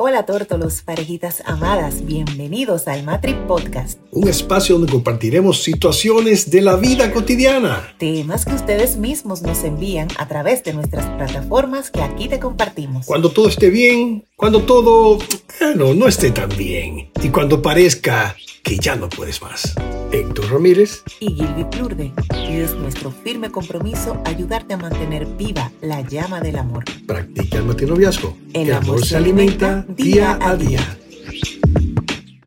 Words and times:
Hola 0.00 0.24
tórtolos, 0.26 0.82
parejitas 0.82 1.42
amadas, 1.44 2.06
bienvenidos 2.06 2.86
al 2.86 3.02
Matri 3.02 3.34
Podcast. 3.48 3.98
Un 4.12 4.28
espacio 4.28 4.78
donde 4.78 4.92
compartiremos 4.92 5.64
situaciones 5.64 6.52
de 6.52 6.62
la 6.62 6.76
vida 6.76 7.10
cotidiana. 7.12 7.96
Temas 7.98 8.44
que 8.44 8.54
ustedes 8.54 8.96
mismos 8.96 9.42
nos 9.42 9.64
envían 9.64 10.06
a 10.16 10.28
través 10.28 10.62
de 10.62 10.72
nuestras 10.72 11.04
plataformas 11.16 11.90
que 11.90 12.00
aquí 12.00 12.28
te 12.28 12.38
compartimos. 12.38 13.06
Cuando 13.06 13.30
todo 13.30 13.48
esté 13.48 13.70
bien, 13.70 14.24
cuando 14.36 14.62
todo, 14.62 15.18
bueno, 15.58 15.94
no 15.94 16.06
esté 16.06 16.30
tan 16.30 16.50
bien. 16.50 17.10
Y 17.20 17.30
cuando 17.30 17.60
parezca 17.60 18.36
que 18.68 18.76
ya 18.76 18.96
no 18.96 19.08
puedes 19.08 19.40
más. 19.40 19.74
Héctor 20.12 20.52
Ramírez 20.52 21.02
y 21.20 21.32
Gilby 21.32 21.64
Plurde. 21.64 22.12
Y 22.34 22.58
es 22.58 22.74
nuestro 22.74 23.10
firme 23.10 23.50
compromiso 23.50 24.20
ayudarte 24.26 24.74
a 24.74 24.76
mantener 24.76 25.24
viva 25.24 25.72
la 25.80 26.02
llama 26.02 26.40
del 26.40 26.58
amor. 26.58 26.84
Practica 27.06 27.56
el 27.56 27.64
matinoviazgo. 27.64 28.36
El, 28.52 28.74
amor, 28.74 29.06
se 29.06 29.16
alimenta 29.16 29.86
día 29.88 30.38
a 30.42 30.54
día. 30.54 30.80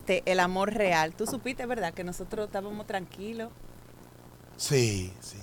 El 0.07 0.39
amor 0.41 0.75
real. 0.75 1.15
Tú 1.15 1.25
supiste, 1.25 1.65
¿verdad? 1.65 1.91
Que 1.91 2.03
nosotros 2.03 2.45
estábamos 2.45 2.85
tranquilos. 2.85 3.49
Sí, 4.57 5.11
sí. 5.21 5.37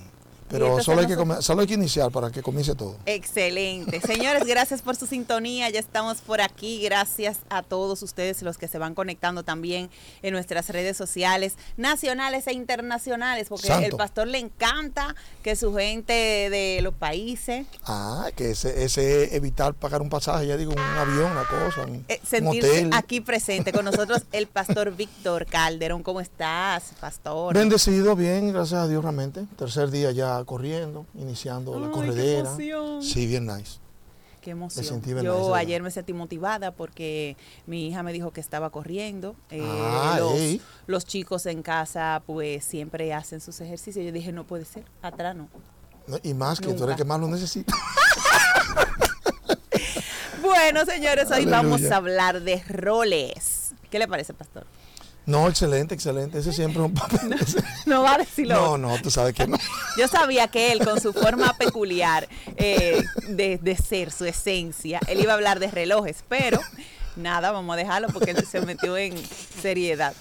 Pero 0.48 0.82
solo 0.82 1.02
hay, 1.02 1.06
que 1.06 1.16
solo 1.42 1.60
hay 1.60 1.66
que 1.66 1.74
iniciar 1.74 2.10
para 2.10 2.30
que 2.30 2.42
comience 2.42 2.74
todo. 2.74 2.96
Excelente. 3.06 4.00
Señores, 4.06 4.44
gracias 4.46 4.82
por 4.82 4.96
su 4.96 5.06
sintonía. 5.06 5.68
Ya 5.70 5.80
estamos 5.80 6.18
por 6.18 6.40
aquí. 6.40 6.82
Gracias 6.82 7.38
a 7.50 7.62
todos 7.62 8.02
ustedes 8.02 8.42
los 8.42 8.58
que 8.58 8.68
se 8.68 8.78
van 8.78 8.94
conectando 8.94 9.42
también 9.42 9.90
en 10.22 10.32
nuestras 10.32 10.68
redes 10.70 10.96
sociales, 10.96 11.54
nacionales 11.76 12.46
e 12.46 12.52
internacionales, 12.52 13.48
porque 13.48 13.68
el 13.68 13.92
pastor 13.92 14.26
le 14.28 14.38
encanta 14.38 15.14
que 15.42 15.56
su 15.56 15.74
gente 15.74 16.12
de 16.12 16.80
los 16.82 16.94
países. 16.94 17.66
Ah, 17.84 18.30
que 18.34 18.52
ese, 18.52 18.84
ese 18.84 19.36
evitar 19.36 19.74
pagar 19.74 20.02
un 20.02 20.08
pasaje, 20.08 20.46
ya 20.46 20.56
digo, 20.56 20.72
un 20.72 20.78
avión, 20.78 21.32
una 21.32 21.44
cosa, 21.44 21.82
un, 21.86 22.04
eh, 22.08 22.20
sentirse 22.26 22.88
aquí 22.92 23.20
presente 23.20 23.72
con 23.72 23.84
nosotros 23.84 24.22
el 24.32 24.46
pastor 24.46 24.94
Víctor 24.94 25.46
Calderón. 25.46 26.02
¿Cómo 26.02 26.20
estás, 26.20 26.92
pastor? 27.00 27.54
Bendecido, 27.54 28.16
bien, 28.16 28.52
gracias 28.52 28.80
a 28.80 28.88
Dios 28.88 29.02
realmente. 29.02 29.46
Tercer 29.56 29.90
día 29.90 30.10
ya 30.12 30.37
corriendo, 30.44 31.06
iniciando 31.14 31.78
la 31.78 31.90
corredera. 31.90 32.54
sí, 33.00 33.26
bien 33.26 33.46
nice. 33.46 33.78
Qué 34.40 34.52
emoción. 34.52 35.02
Yo 35.22 35.54
ayer 35.54 35.82
me 35.82 35.90
sentí 35.90 36.12
motivada 36.12 36.70
porque 36.70 37.36
mi 37.66 37.88
hija 37.88 38.02
me 38.02 38.12
dijo 38.12 38.32
que 38.32 38.40
estaba 38.40 38.70
corriendo. 38.70 39.34
Eh, 39.50 39.60
ah, 39.62 40.18
los, 40.86 41.04
chicos 41.04 41.46
en 41.46 41.62
casa 41.62 42.22
pues 42.24 42.64
siempre 42.64 43.12
hacen 43.12 43.40
sus 43.40 43.60
ejercicios. 43.60 44.04
Yo 44.04 44.12
dije, 44.12 44.32
no 44.32 44.44
puede 44.44 44.64
ser, 44.64 44.84
atrás 45.02 45.34
no. 45.34 45.48
y 46.22 46.34
más 46.34 46.60
que 46.60 46.72
tú 46.72 46.84
eres 46.84 46.96
que 46.96 47.04
más 47.04 47.20
lo 47.20 47.28
necesitas. 47.28 47.74
bueno, 50.42 50.86
señores, 50.86 51.30
hoy 51.30 51.44
vamos 51.44 51.82
a 51.90 51.96
hablar 51.96 52.40
de 52.40 52.62
roles. 52.68 53.74
¿Qué 53.90 53.98
le 53.98 54.06
parece, 54.06 54.34
pastor? 54.34 54.66
No, 55.28 55.46
excelente, 55.46 55.94
excelente. 55.94 56.38
Ese 56.38 56.54
siempre 56.54 56.82
es 56.82 56.88
un 56.88 56.94
papel. 56.94 57.36
No, 57.84 58.02
va 58.02 58.14
a 58.14 58.18
decirlo. 58.18 58.54
No, 58.54 58.78
no, 58.78 59.02
tú 59.02 59.10
sabes 59.10 59.34
que 59.34 59.46
no. 59.46 59.58
Yo 59.98 60.08
sabía 60.08 60.48
que 60.48 60.72
él, 60.72 60.82
con 60.82 60.98
su 61.02 61.12
forma 61.12 61.52
peculiar 61.58 62.26
eh, 62.56 63.04
de, 63.28 63.76
ser, 63.76 64.10
su 64.10 64.24
esencia, 64.24 65.00
él 65.06 65.20
iba 65.20 65.32
a 65.32 65.34
hablar 65.34 65.60
de 65.60 65.70
relojes, 65.70 66.24
pero 66.30 66.58
nada, 67.16 67.52
vamos 67.52 67.74
a 67.74 67.76
dejarlo 67.76 68.08
porque 68.08 68.30
él 68.30 68.46
se 68.50 68.62
metió 68.62 68.96
en 68.96 69.14
seriedad. 69.60 70.14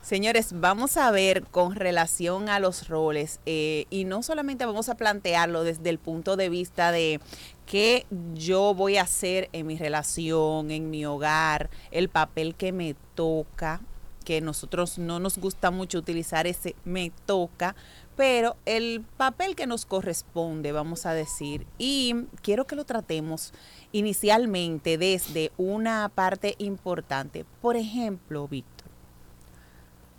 Señores, 0.00 0.54
vamos 0.54 0.96
a 0.96 1.10
ver 1.10 1.42
con 1.42 1.74
relación 1.74 2.48
a 2.48 2.58
los 2.58 2.88
roles 2.88 3.40
eh, 3.44 3.84
y 3.90 4.04
no 4.04 4.22
solamente 4.22 4.64
vamos 4.64 4.88
a 4.88 4.94
plantearlo 4.94 5.62
desde 5.62 5.90
el 5.90 5.98
punto 5.98 6.36
de 6.36 6.48
vista 6.48 6.90
de 6.90 7.20
qué 7.66 8.06
yo 8.32 8.72
voy 8.72 8.96
a 8.96 9.02
hacer 9.02 9.50
en 9.52 9.66
mi 9.66 9.76
relación, 9.76 10.70
en 10.70 10.88
mi 10.88 11.04
hogar, 11.04 11.68
el 11.90 12.08
papel 12.08 12.54
que 12.54 12.72
me 12.72 12.96
toca, 13.14 13.82
que 14.28 14.42
nosotros 14.42 14.98
no 14.98 15.20
nos 15.20 15.38
gusta 15.38 15.70
mucho 15.70 15.96
utilizar 15.96 16.46
ese 16.46 16.76
me 16.84 17.10
toca, 17.24 17.74
pero 18.14 18.58
el 18.66 19.02
papel 19.16 19.56
que 19.56 19.66
nos 19.66 19.86
corresponde, 19.86 20.70
vamos 20.70 21.06
a 21.06 21.14
decir, 21.14 21.66
y 21.78 22.26
quiero 22.42 22.66
que 22.66 22.76
lo 22.76 22.84
tratemos 22.84 23.54
inicialmente 23.90 24.98
desde 24.98 25.50
una 25.56 26.10
parte 26.14 26.56
importante. 26.58 27.46
Por 27.62 27.76
ejemplo, 27.76 28.46
Víctor, 28.48 28.90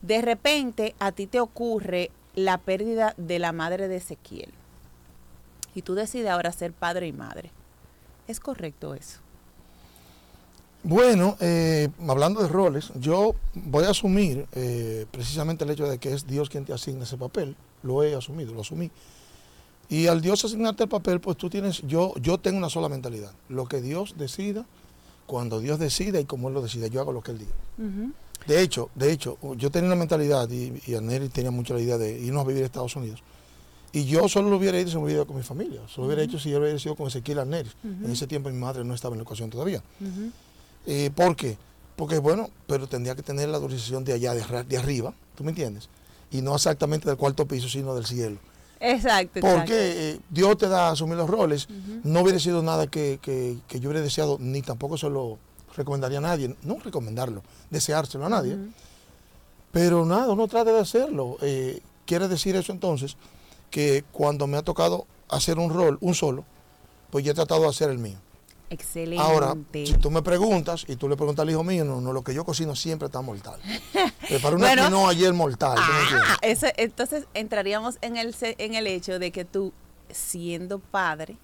de 0.01 0.23
repente 0.23 0.95
a 0.97 1.11
ti 1.11 1.27
te 1.27 1.39
ocurre 1.39 2.09
la 2.33 2.57
pérdida 2.57 3.13
de 3.15 3.37
la 3.37 3.51
madre 3.51 3.87
de 3.87 3.97
Ezequiel 3.97 4.51
y 5.75 5.83
tú 5.83 5.93
decides 5.93 6.31
ahora 6.31 6.51
ser 6.51 6.73
padre 6.73 7.05
y 7.05 7.13
madre. 7.13 7.51
¿Es 8.27 8.39
correcto 8.39 8.95
eso? 8.95 9.19
Bueno, 10.83 11.35
eh, 11.41 11.89
hablando 12.07 12.41
de 12.41 12.47
roles, 12.47 12.91
yo 12.99 13.35
voy 13.53 13.83
a 13.83 13.89
asumir 13.89 14.47
eh, 14.53 15.05
precisamente 15.11 15.65
el 15.65 15.71
hecho 15.71 15.87
de 15.87 15.97
que 15.97 16.13
es 16.13 16.25
Dios 16.25 16.49
quien 16.49 16.65
te 16.65 16.73
asigna 16.73 17.03
ese 17.03 17.17
papel. 17.17 17.55
Lo 17.83 18.03
he 18.03 18.15
asumido, 18.15 18.53
lo 18.53 18.61
asumí. 18.61 18.89
Y 19.89 20.07
al 20.07 20.21
Dios 20.21 20.45
asignarte 20.45 20.83
el 20.83 20.89
papel, 20.89 21.19
pues 21.19 21.35
tú 21.35 21.49
tienes, 21.49 21.81
yo, 21.85 22.13
yo 22.21 22.37
tengo 22.37 22.57
una 22.57 22.69
sola 22.69 22.87
mentalidad. 22.89 23.31
Lo 23.49 23.65
que 23.65 23.81
Dios 23.81 24.15
decida, 24.17 24.65
cuando 25.25 25.59
Dios 25.59 25.79
decida 25.79 26.19
y 26.19 26.25
como 26.25 26.47
Él 26.47 26.53
lo 26.53 26.61
decida, 26.61 26.87
yo 26.87 27.01
hago 27.01 27.11
lo 27.11 27.21
que 27.21 27.31
Él 27.31 27.39
diga. 27.39 27.53
De 28.47 28.61
hecho, 28.61 28.89
de 28.95 29.11
hecho, 29.11 29.37
yo 29.57 29.69
tenía 29.69 29.87
una 29.87 29.97
mentalidad 29.97 30.49
y, 30.49 30.81
y 30.87 30.95
Aneri 30.95 31.27
tenía 31.27 31.51
mucho 31.51 31.73
la 31.73 31.81
idea 31.81 31.97
de 31.97 32.19
irnos 32.19 32.45
a 32.45 32.47
vivir 32.47 32.63
a 32.63 32.65
Estados 32.67 32.95
Unidos. 32.95 33.21
Y 33.91 34.05
yo 34.05 34.29
solo 34.29 34.49
lo 34.49 34.57
hubiera 34.57 34.77
hecho 34.77 34.91
si 34.91 34.97
me 34.97 35.03
hubiera 35.03 35.17
ido 35.17 35.27
con 35.27 35.35
mi 35.35 35.43
familia. 35.43 35.81
Solo 35.87 36.03
lo 36.03 36.13
hubiera 36.13 36.23
hecho 36.23 36.39
si 36.39 36.51
yo 36.51 36.59
hubiera 36.59 36.77
sido 36.79 36.95
con 36.95 37.07
Ezequiel 37.07 37.39
Arneri. 37.39 37.69
En 37.83 38.11
ese 38.11 38.27
tiempo 38.27 38.49
mi 38.49 38.57
madre 38.57 38.85
no 38.85 38.93
estaba 38.93 39.15
en 39.15 39.19
la 39.19 39.23
ecuación 39.23 39.49
todavía. 39.49 39.83
Eh, 40.85 41.11
¿Por 41.13 41.35
qué? 41.35 41.57
Porque, 41.95 42.17
bueno, 42.17 42.49
pero 42.67 42.87
tendría 42.87 43.15
que 43.15 43.23
tener 43.23 43.49
la 43.49 43.57
autorización 43.57 44.03
de 44.03 44.13
allá, 44.13 44.33
de, 44.33 44.77
arriba, 44.77 45.13
¿tú 45.35 45.43
me 45.43 45.49
entiendes? 45.49 45.89
Y 46.31 46.41
no 46.41 46.55
exactamente 46.55 47.07
del 47.07 47.17
cuarto 47.17 47.45
piso, 47.45 47.67
sino 47.67 47.93
del 47.95 48.05
cielo. 48.05 48.37
Exacto. 48.79 49.41
Porque 49.41 50.11
eh, 50.11 50.19
Dios 50.29 50.57
te 50.57 50.69
da 50.69 50.87
a 50.87 50.91
asumir 50.91 51.17
los 51.17 51.29
roles. 51.29 51.67
No 52.03 52.21
hubiera 52.21 52.39
sido 52.39 52.61
nada 52.63 52.87
que, 52.87 53.19
yo 53.69 53.89
hubiera 53.89 54.01
deseado, 54.01 54.37
ni 54.39 54.61
tampoco 54.61 54.97
se 54.97 55.09
lo 55.09 55.37
recomendaría 55.75 56.19
a 56.19 56.21
nadie. 56.21 56.55
No 56.63 56.79
recomendarlo, 56.79 57.43
deseárselo 57.69 58.25
a 58.25 58.29
nadie. 58.29 58.57
Pero 59.71 60.05
nada, 60.05 60.29
uno 60.29 60.47
trata 60.47 60.71
de 60.71 60.79
hacerlo. 60.79 61.37
Eh, 61.41 61.81
quiere 62.05 62.27
decir 62.27 62.55
eso 62.55 62.71
entonces 62.71 63.17
que 63.69 64.03
cuando 64.11 64.47
me 64.47 64.57
ha 64.57 64.61
tocado 64.61 65.05
hacer 65.29 65.59
un 65.59 65.71
rol, 65.71 65.97
un 66.01 66.15
solo, 66.15 66.43
pues 67.11 67.23
yo 67.23 67.31
he 67.31 67.35
tratado 67.35 67.61
de 67.61 67.67
hacer 67.67 67.89
el 67.89 67.99
mío. 67.99 68.17
Excelente. 68.69 69.23
Ahora, 69.23 69.55
si 69.73 69.93
tú 69.93 70.11
me 70.11 70.21
preguntas 70.21 70.85
y 70.87 70.95
tú 70.95 71.09
le 71.09 71.15
preguntas 71.15 71.43
al 71.43 71.49
hijo 71.49 71.63
mío, 71.63 71.83
no, 71.85 72.01
no 72.01 72.13
lo 72.13 72.23
que 72.23 72.33
yo 72.33 72.45
cocino 72.45 72.75
siempre 72.75 73.07
está 73.07 73.21
mortal. 73.21 73.59
Para 74.41 74.55
una 74.55 74.67
bueno, 74.67 74.89
no 74.89 75.07
ayer 75.07 75.33
mortal. 75.33 75.77
Ah, 75.79 76.37
entonces 76.41 77.25
entraríamos 77.33 77.97
en 78.01 78.17
el, 78.17 78.35
en 78.41 78.75
el 78.75 78.85
hecho 78.87 79.17
de 79.17 79.31
que 79.31 79.43
tú, 79.43 79.73
siendo 80.11 80.79
padre, 80.79 81.37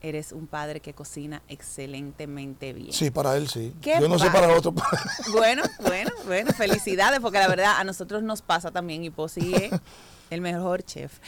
eres 0.00 0.32
un 0.32 0.46
padre 0.46 0.80
que 0.80 0.94
cocina 0.94 1.42
excelentemente 1.48 2.72
bien. 2.72 2.92
Sí, 2.92 3.10
para 3.10 3.36
él 3.36 3.48
sí. 3.48 3.74
Yo 3.82 4.08
no 4.08 4.18
sé 4.18 4.30
para 4.30 4.48
otro 4.56 4.72
padre. 4.72 4.98
Bueno, 5.32 5.62
bueno, 5.80 6.10
bueno, 6.26 6.52
felicidades, 6.52 7.20
porque 7.20 7.38
la 7.38 7.48
verdad 7.48 7.76
a 7.78 7.84
nosotros 7.84 8.22
nos 8.22 8.42
pasa 8.42 8.70
también 8.70 9.04
y 9.04 9.10
posible 9.10 9.70
el 10.30 10.40
mejor 10.40 10.82
chef. 10.82 11.18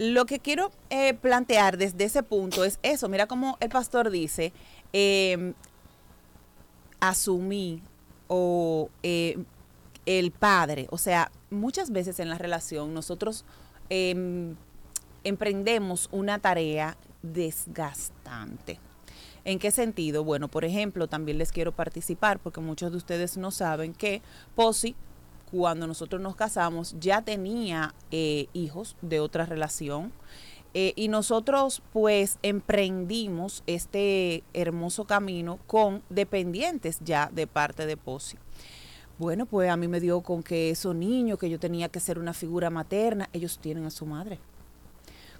Lo 0.00 0.24
que 0.24 0.38
quiero 0.38 0.72
eh, 0.88 1.12
plantear 1.12 1.76
desde 1.76 2.04
ese 2.04 2.22
punto 2.22 2.64
es 2.64 2.78
eso. 2.82 3.10
Mira 3.10 3.26
cómo 3.26 3.58
el 3.60 3.68
pastor 3.68 4.08
dice, 4.08 4.50
em, 4.94 5.52
asumí 7.00 7.82
o 8.26 8.88
eh, 9.02 9.36
el 10.06 10.30
padre. 10.30 10.86
O 10.90 10.96
sea, 10.96 11.30
muchas 11.50 11.90
veces 11.90 12.18
en 12.18 12.30
la 12.30 12.38
relación 12.38 12.94
nosotros 12.94 13.44
em, 13.90 14.56
emprendemos 15.22 16.08
una 16.12 16.38
tarea 16.38 16.96
desgastante. 17.22 18.78
¿En 19.44 19.58
qué 19.58 19.70
sentido? 19.70 20.24
Bueno, 20.24 20.48
por 20.48 20.64
ejemplo, 20.64 21.08
también 21.08 21.36
les 21.36 21.52
quiero 21.52 21.72
participar 21.72 22.38
porque 22.38 22.62
muchos 22.62 22.90
de 22.90 22.96
ustedes 22.96 23.36
no 23.36 23.50
saben 23.50 23.92
que 23.92 24.22
Posi 24.54 24.96
cuando 25.50 25.86
nosotros 25.86 26.20
nos 26.20 26.36
casamos, 26.36 26.94
ya 27.00 27.22
tenía 27.22 27.94
eh, 28.10 28.46
hijos 28.52 28.96
de 29.02 29.20
otra 29.20 29.46
relación. 29.46 30.12
Eh, 30.72 30.92
y 30.94 31.08
nosotros 31.08 31.82
pues 31.92 32.38
emprendimos 32.42 33.64
este 33.66 34.44
hermoso 34.54 35.04
camino 35.04 35.58
con 35.66 36.02
dependientes 36.10 37.00
ya 37.04 37.28
de 37.32 37.48
parte 37.48 37.86
de 37.86 37.96
POSI. 37.96 38.36
Bueno, 39.18 39.46
pues 39.46 39.68
a 39.68 39.76
mí 39.76 39.88
me 39.88 40.00
dio 40.00 40.20
con 40.20 40.42
que 40.42 40.70
esos 40.70 40.94
niños 40.94 41.38
que 41.38 41.50
yo 41.50 41.58
tenía 41.58 41.88
que 41.88 42.00
ser 42.00 42.18
una 42.18 42.32
figura 42.32 42.70
materna, 42.70 43.28
ellos 43.32 43.58
tienen 43.58 43.84
a 43.84 43.90
su 43.90 44.06
madre. 44.06 44.38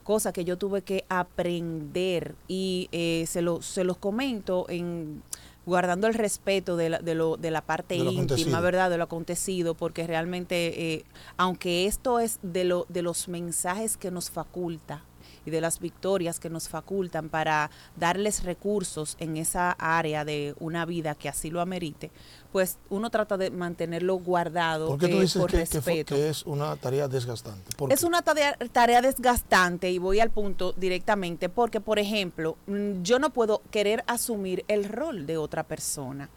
Cosa 0.03 0.33
que 0.33 0.45
yo 0.45 0.59
tuve 0.59 0.83
que 0.83 1.05
aprender 1.09 2.35
y 2.49 2.89
eh, 2.91 3.25
se, 3.29 3.41
lo, 3.41 3.63
se 3.63 3.85
los 3.85 3.97
comento 3.97 4.67
en 4.69 5.23
guardando 5.67 6.07
el 6.07 6.15
respeto 6.15 6.77
de 6.77 6.89
la, 6.91 6.99
de 6.99 7.15
lo, 7.15 7.37
de 7.37 7.51
la 7.51 7.61
parte 7.61 7.97
íntima, 7.97 8.61
¿verdad? 8.61 8.91
De 8.91 8.99
lo 8.99 9.05
acontecido, 9.05 9.75
porque 9.75 10.07
realmente, 10.07 10.95
eh, 10.95 11.05
aunque 11.37 11.87
esto 11.87 12.19
es 12.21 12.39
de, 12.43 12.65
lo, 12.65 12.87
de 12.89 13.03
los 13.03 13.29
mensajes 13.29 13.97
que 13.97 14.11
nos 14.11 14.31
faculta 14.31 15.05
y 15.45 15.51
de 15.51 15.61
las 15.61 15.81
victorias 15.81 16.41
que 16.41 16.51
nos 16.51 16.69
facultan 16.69 17.29
para 17.29 17.71
darles 17.97 18.45
recursos 18.45 19.17
en 19.19 19.37
esa 19.37 19.73
área 19.73 20.25
de 20.25 20.55
una 20.59 20.85
vida 20.85 21.15
que 21.15 21.29
así 21.29 21.51
lo 21.51 21.61
amerite, 21.61 22.11
pues 22.53 22.79
uno 22.89 23.11
trata 23.11 23.37
de 23.37 23.51
mantenerlo 23.51 24.17
guardado 24.17 24.89
¿Por 24.89 24.99
qué 24.99 25.09
tú 25.09 25.17
eh, 25.19 25.21
dices 25.21 25.41
por 25.41 25.51
que, 25.51 25.59
respeto. 25.59 26.15
que 26.15 26.29
es 26.29 26.45
una 26.45 26.77
tarea 26.77 27.09
desgastante? 27.09 27.77
¿Por 27.77 27.93
Es 27.93 28.03
una 28.03 28.23
tarea, 28.23 28.57
tarea 28.73 29.01
desgastante 29.03 29.91
y 29.91 29.99
voy 29.99 30.21
al 30.21 30.31
punto 30.31 30.73
directamente 30.73 31.49
porque, 31.49 31.81
por 31.81 31.99
ejemplo, 31.99 32.57
mm, 32.67 33.03
yo 33.03 33.19
no 33.19 33.31
puedo 33.31 33.63
querer 33.71 34.05
asumir 34.07 34.65
el 34.69 34.85
rol 34.85 35.27
de 35.27 35.37
otra 35.37 35.63
persona. 35.63 36.29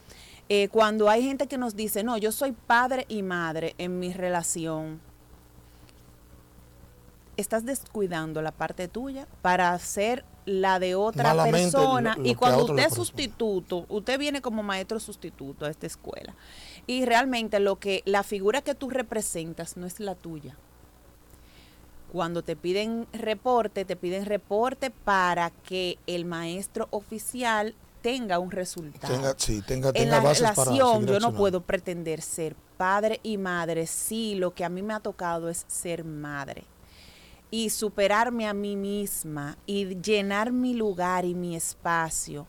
Eh, 0.49 0.67
cuando 0.69 1.09
hay 1.09 1.23
gente 1.23 1.47
que 1.47 1.57
nos 1.57 1.75
dice, 1.75 2.03
no, 2.03 2.17
yo 2.17 2.31
soy 2.31 2.51
padre 2.51 3.05
y 3.07 3.23
madre 3.23 3.75
en 3.77 3.99
mi 3.99 4.13
relación, 4.13 4.99
estás 7.37 7.65
descuidando 7.65 8.41
la 8.41 8.51
parte 8.51 8.87
tuya 8.87 9.27
para 9.41 9.73
hacer 9.73 10.23
la 10.45 10.77
de 10.79 10.95
otra 10.95 11.33
Malamente 11.33 11.71
persona. 11.71 12.15
lo- 12.15 12.23
lo 12.23 12.29
y 12.29 12.35
cuando 12.35 12.65
usted 12.65 12.87
es 12.87 12.93
sustituto, 12.93 13.85
usted 13.89 14.19
viene 14.19 14.41
como 14.41 14.61
maestro 14.63 14.99
sustituto 14.99 15.65
a 15.65 15.69
esta 15.69 15.87
escuela. 15.87 16.35
Y 16.85 17.05
realmente 17.05 17.59
lo 17.59 17.77
que 17.77 18.03
la 18.05 18.23
figura 18.23 18.61
que 18.61 18.75
tú 18.75 18.89
representas 18.89 19.77
no 19.77 19.85
es 19.85 19.99
la 19.99 20.15
tuya. 20.15 20.57
Cuando 22.11 22.43
te 22.43 22.55
piden 22.55 23.07
reporte, 23.13 23.85
te 23.85 23.95
piden 23.95 24.25
reporte 24.25 24.91
para 24.91 25.49
que 25.49 25.97
el 26.05 26.25
maestro 26.25 26.87
oficial 26.91 27.73
tenga 28.03 28.37
un 28.37 28.51
resultado. 28.51 29.13
Tenga, 29.15 29.33
sí, 29.37 29.61
tenga, 29.61 29.87
en 29.89 29.93
tenga 29.93 30.17
la 30.17 30.23
bases 30.23 30.41
relación 30.41 31.07
yo 31.07 31.19
no 31.19 31.33
puedo 31.33 31.61
pretender 31.61 32.21
ser 32.21 32.55
padre 32.77 33.19
y 33.23 33.37
madre 33.37 33.87
si 33.87 34.35
lo 34.35 34.53
que 34.53 34.65
a 34.65 34.69
mí 34.69 34.81
me 34.83 34.93
ha 34.93 34.99
tocado 34.99 35.49
es 35.49 35.63
ser 35.67 36.03
madre 36.03 36.65
y 37.53 37.69
superarme 37.69 38.47
a 38.47 38.53
mí 38.55 38.75
misma 38.75 39.59
y 39.67 40.01
llenar 40.01 40.51
mi 40.51 40.73
lugar 40.73 41.23
y 41.23 41.35
mi 41.35 41.55
espacio 41.55 42.47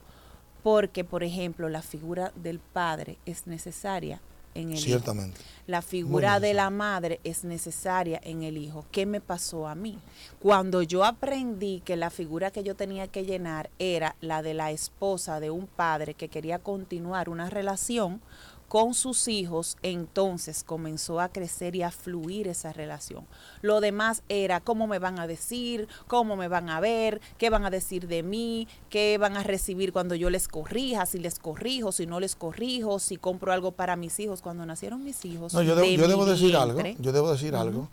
porque 0.62 1.04
por 1.04 1.22
ejemplo 1.22 1.68
la 1.68 1.82
figura 1.82 2.32
del 2.36 2.58
padre 2.58 3.18
es 3.26 3.46
necesaria 3.46 4.22
en 4.54 4.70
el 4.70 4.76
hijo. 4.76 4.86
Ciertamente. 4.86 5.38
La 5.66 5.82
figura 5.82 6.40
de 6.40 6.54
la 6.54 6.70
madre 6.70 7.20
es 7.22 7.44
necesaria 7.44 8.18
en 8.24 8.44
el 8.44 8.56
hijo. 8.56 8.86
¿Qué 8.92 9.04
me 9.04 9.20
pasó 9.20 9.68
a 9.68 9.74
mí? 9.74 9.98
Cuando 10.38 10.80
yo 10.80 11.04
aprendí 11.04 11.82
que 11.84 11.96
la 11.96 12.08
figura 12.08 12.50
que 12.50 12.62
yo 12.62 12.74
tenía 12.74 13.06
que 13.06 13.26
llenar 13.26 13.68
era 13.78 14.16
la 14.22 14.40
de 14.40 14.54
la 14.54 14.70
esposa 14.70 15.38
de 15.38 15.50
un 15.50 15.66
padre 15.66 16.14
que 16.14 16.30
quería 16.30 16.60
continuar 16.60 17.28
una 17.28 17.50
relación 17.50 18.22
con 18.68 18.94
sus 18.94 19.28
hijos, 19.28 19.76
entonces 19.82 20.64
comenzó 20.64 21.20
a 21.20 21.28
crecer 21.28 21.76
y 21.76 21.82
a 21.82 21.90
fluir 21.90 22.48
esa 22.48 22.72
relación. 22.72 23.26
Lo 23.62 23.80
demás 23.80 24.22
era 24.28 24.60
cómo 24.60 24.86
me 24.86 24.98
van 24.98 25.18
a 25.18 25.26
decir, 25.26 25.88
cómo 26.06 26.36
me 26.36 26.48
van 26.48 26.68
a 26.68 26.80
ver, 26.80 27.20
qué 27.38 27.50
van 27.50 27.64
a 27.64 27.70
decir 27.70 28.08
de 28.08 28.22
mí, 28.22 28.66
qué 28.90 29.18
van 29.18 29.36
a 29.36 29.42
recibir 29.42 29.92
cuando 29.92 30.14
yo 30.14 30.30
les 30.30 30.48
corrija, 30.48 31.06
si 31.06 31.18
les 31.18 31.38
corrijo, 31.38 31.92
si 31.92 32.06
no 32.06 32.20
les 32.20 32.36
corrijo, 32.36 32.98
si 32.98 33.16
compro 33.16 33.52
algo 33.52 33.72
para 33.72 33.96
mis 33.96 34.18
hijos. 34.20 34.42
Cuando 34.42 34.66
nacieron 34.66 35.04
mis 35.04 35.24
hijos, 35.24 35.54
No, 35.54 35.62
yo 35.62 35.76
debo, 35.76 35.86
de 35.86 35.96
yo 35.96 36.08
debo 36.08 36.26
decir 36.26 36.56
algo, 36.56 36.80
yo 36.98 37.12
debo 37.12 37.32
decir 37.32 37.54
algo 37.54 37.88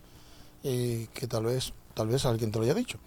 eh, 0.64 1.08
que 1.14 1.26
tal 1.26 1.44
vez, 1.44 1.72
tal 1.94 2.08
vez 2.08 2.24
alguien 2.26 2.50
te 2.50 2.58
lo 2.58 2.64
haya 2.64 2.74
dicho. 2.74 2.98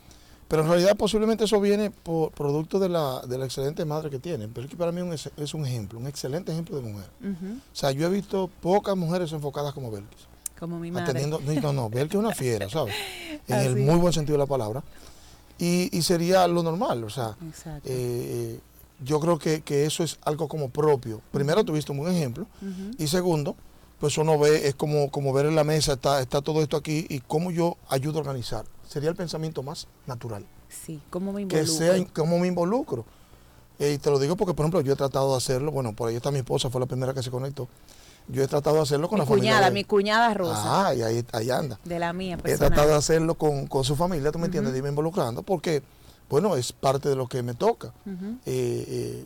Pero 0.48 0.62
en 0.62 0.68
realidad 0.70 0.96
posiblemente 0.96 1.46
eso 1.46 1.60
viene 1.60 1.90
por 1.90 2.32
producto 2.32 2.78
de 2.80 2.88
la, 2.90 3.22
de 3.22 3.38
la 3.38 3.46
excelente 3.46 3.84
madre 3.86 4.10
que 4.12 4.20
tienen. 4.20 4.52
Pero 4.54 4.66
es 4.66 4.72
que 4.72 4.78
para 4.78 4.92
mí 4.92 5.02
un 5.02 5.12
ex- 5.14 5.32
es 5.38 5.54
un 5.56 5.66
ejemplo, 5.66 5.98
un 6.00 6.06
excelente 6.08 6.52
ejemplo 6.52 6.76
de 6.80 6.84
mujer. 6.84 7.10
O 7.24 7.76
sea, 7.76 7.92
yo 7.92 8.06
he 8.08 8.10
visto 8.12 8.50
pocas 8.62 8.96
mujeres 8.96 9.32
enfocadas 9.32 9.74
como 9.74 9.90
Belkis. 9.92 10.28
como 10.60 10.80
mi 10.80 10.92
madre. 10.92 11.10
Atendiendo, 11.10 11.40
no, 11.62 11.74
no, 11.74 11.90
Belkis 11.90 12.16
es 12.16 12.20
una 12.20 12.34
fiera, 12.36 12.70
¿sabes? 12.70 12.94
En 13.48 13.60
el 13.60 13.76
muy 13.78 13.96
buen 13.96 14.14
sentido 14.14 14.38
de 14.38 14.44
la 14.44 14.48
palabra. 14.48 14.84
Y, 15.58 15.96
y 15.98 16.02
sería 16.02 16.48
lo 16.48 16.62
normal, 16.64 17.04
o 17.06 17.10
sea, 17.10 17.36
Exacto. 17.48 17.88
eh, 17.90 18.60
yo 19.04 19.20
creo 19.20 19.38
que, 19.40 19.62
que 19.62 19.86
eso 19.86 20.04
es 20.04 20.18
algo 20.24 20.48
como 20.48 20.70
propio. 20.70 21.22
Primero 21.32 21.64
tuviste 21.64 21.92
un 21.92 22.00
buen 22.00 22.14
ejemplo. 22.14 22.46
Y 22.98 23.08
segundo, 23.08 23.56
pues 24.00 24.18
uno 24.18 24.38
ve, 24.38 24.68
es 24.68 24.76
como, 24.76 25.10
como 25.12 25.32
ver 25.34 25.46
en 25.48 25.56
la 25.56 25.64
mesa, 25.64 25.94
está, 25.94 26.22
está 26.22 26.42
todo 26.42 26.62
esto 26.62 26.78
aquí 26.78 27.06
y 27.10 27.20
cómo 27.22 27.52
yo 27.52 27.78
ayudo 27.90 28.18
a 28.20 28.22
organizar. 28.22 28.66
Sería 28.88 29.10
el 29.10 29.16
pensamiento 29.16 29.64
más 29.64 29.88
natural. 30.06 30.46
Sí, 30.70 31.02
¿cómo 31.10 31.32
me 31.34 31.48
Que 31.48 31.60
involucro? 31.60 31.74
sea, 31.96 32.08
cómo 32.14 32.40
me 32.40 32.48
involucro. 32.48 33.06
Eh, 33.80 33.94
y 33.94 33.98
te 33.98 34.10
lo 34.10 34.20
digo 34.20 34.36
porque, 34.36 34.54
por 34.54 34.64
ejemplo, 34.64 34.82
yo 34.82 34.94
he 34.94 34.96
tratado 34.96 35.32
de 35.32 35.38
hacerlo, 35.38 35.72
bueno, 35.72 35.94
por 35.94 36.10
ahí 36.10 36.16
está 36.16 36.32
mi 36.32 36.40
esposa, 36.40 36.70
fue 36.70 36.80
la 36.80 36.88
primera 36.88 37.14
que 37.14 37.22
se 37.24 37.30
conectó. 37.32 37.68
Yo 38.28 38.42
he 38.44 38.48
tratado 38.48 38.78
de 38.78 38.82
hacerlo 38.84 39.08
con 39.10 39.18
mi 39.18 39.22
la 39.22 39.26
familia. 39.28 39.52
cuñada, 39.52 39.66
de- 39.68 39.72
mi 39.74 39.84
cuñada 39.84 40.34
Rosa, 40.34 40.88
Ah, 40.88 40.94
y 40.96 41.02
ahí, 41.02 41.26
ahí 41.34 41.52
anda. 41.52 41.80
de 41.84 42.00
la 42.00 42.12
mía 42.14 42.36
He 42.36 42.38
personal. 42.38 42.70
tratado 42.70 42.90
de 42.90 42.96
hacerlo 42.96 43.36
con, 43.36 43.68
con 43.68 43.84
su 43.84 43.96
familia, 43.96 44.32
¿tú 44.32 44.40
me 44.40 44.46
entiendes? 44.46 44.72
De 44.74 44.80
irme 44.80 44.90
involucrando, 44.90 45.44
porque, 45.44 45.84
bueno, 46.30 46.56
es 46.56 46.72
parte 46.72 47.10
de 47.10 47.16
lo 47.16 47.28
que 47.28 47.44
me 47.44 47.54
toca. 47.54 47.94
Eh, 48.08 48.86
eh, 48.88 49.26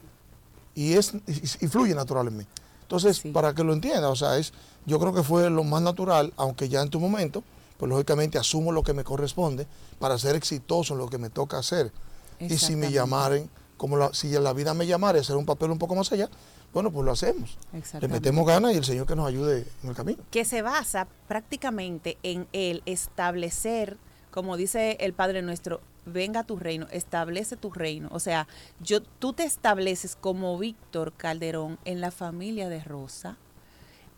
y, 0.75 0.93
es, 0.93 1.13
y, 1.27 1.65
y 1.65 1.67
fluye 1.67 1.93
natural 1.95 2.27
en 2.27 2.37
mí. 2.37 2.45
Entonces, 2.81 3.17
Sí. 3.17 3.29
para 3.31 3.53
que 3.53 3.63
lo 3.63 3.71
entienda, 3.73 4.09
o 4.09 4.15
sea, 4.15 4.37
es, 4.37 4.51
yo 4.85 4.99
creo 4.99 5.13
que 5.13 5.21
fue 5.23 5.49
lo 5.49 5.63
más 5.63 5.81
natural, 5.81 6.33
aunque 6.37 6.67
ya 6.69 6.81
en 6.81 6.89
tu 6.89 6.99
momento, 6.99 7.43
pues 7.79 7.89
lógicamente 7.89 8.37
asumo 8.37 8.73
lo 8.73 8.83
que 8.83 8.93
me 8.93 9.05
corresponde 9.05 9.65
para 9.99 10.17
ser 10.17 10.35
exitoso 10.35 10.93
en 10.93 10.99
lo 10.99 11.07
que 11.07 11.17
me 11.17 11.29
toca 11.29 11.57
hacer. 11.57 11.93
Y 12.37 12.57
si 12.57 12.75
me 12.75 12.91
llamaren, 12.91 13.49
como 13.77 13.95
la, 13.95 14.13
si 14.13 14.29
la 14.29 14.51
vida 14.51 14.73
me 14.73 14.85
llamara 14.85 15.17
a 15.17 15.21
hacer 15.21 15.37
un 15.37 15.45
papel 15.45 15.71
un 15.71 15.79
poco 15.79 15.95
más 15.95 16.11
allá, 16.11 16.29
bueno, 16.73 16.91
pues 16.91 17.05
lo 17.05 17.11
hacemos. 17.11 17.57
Le 17.71 17.79
Exactamente. 17.79 18.19
metemos 18.19 18.45
ganas 18.45 18.73
y 18.73 18.77
el 18.77 18.83
Señor 18.83 19.07
que 19.07 19.15
nos 19.15 19.27
ayude 19.27 19.65
en 19.81 19.89
el 19.89 19.95
camino. 19.95 20.21
que 20.29 20.43
se 20.43 20.61
basa 20.61 21.07
prácticamente 21.29 22.17
en 22.21 22.47
el 22.51 22.83
establecer, 22.85 23.97
como 24.29 24.57
dice 24.57 24.97
el 24.99 25.13
Padre 25.13 25.41
nuestro, 25.41 25.79
venga 26.05 26.41
a 26.41 26.43
tu 26.43 26.57
reino, 26.57 26.85
establece 26.91 27.55
tu 27.55 27.71
reino. 27.71 28.09
O 28.11 28.19
sea, 28.19 28.45
yo, 28.81 29.01
tú 29.01 29.31
te 29.31 29.43
estableces 29.45 30.17
como 30.17 30.57
Víctor 30.57 31.13
Calderón 31.13 31.79
en 31.85 32.01
la 32.01 32.11
familia 32.11 32.67
de 32.67 32.83
Rosa 32.83 33.37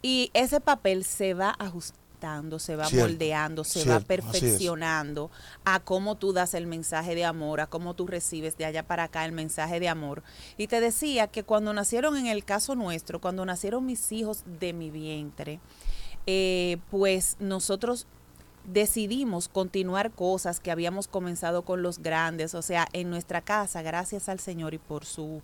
y 0.02 0.32
ese 0.34 0.60
papel 0.60 1.06
se 1.06 1.36
va 1.36 1.56
ajustando, 1.60 2.01
se 2.60 2.76
va 2.76 2.86
Cierto, 2.86 3.08
moldeando, 3.08 3.64
se 3.64 3.82
cierto, 3.82 3.92
va 3.92 4.00
perfeccionando 4.00 5.32
a 5.66 5.80
cómo 5.80 6.16
tú 6.16 6.34
das 6.34 6.54
el 6.54 6.68
mensaje 6.68 7.16
de 7.16 7.26
amor, 7.26 7.62
a 7.62 7.68
cómo 7.68 7.96
tú 7.96 8.06
recibes 8.06 8.58
de 8.58 8.66
allá 8.66 8.84
para 8.84 9.06
acá 9.06 9.26
el 9.26 9.32
mensaje 9.32 9.80
de 9.80 9.90
amor. 9.90 10.24
Y 10.58 10.68
te 10.68 10.80
decía 10.80 11.28
que 11.28 11.44
cuando 11.44 11.74
nacieron, 11.74 12.18
en 12.18 12.28
el 12.28 12.46
caso 12.46 12.76
nuestro, 12.76 13.20
cuando 13.20 13.46
nacieron 13.46 13.86
mis 13.86 14.12
hijos 14.12 14.44
de 14.60 14.74
mi 14.74 14.92
vientre, 14.92 15.60
eh, 16.28 16.78
pues 16.92 17.38
nosotros 17.40 18.06
decidimos 18.66 19.48
continuar 19.48 20.12
cosas 20.12 20.60
que 20.60 20.70
habíamos 20.70 21.08
comenzado 21.08 21.64
con 21.64 21.82
los 21.82 22.00
grandes, 22.00 22.54
o 22.54 22.62
sea, 22.62 22.88
en 22.94 23.10
nuestra 23.10 23.42
casa, 23.42 23.82
gracias 23.82 24.30
al 24.30 24.40
Señor 24.40 24.76
y 24.76 24.78
por 24.78 25.06
su 25.06 25.42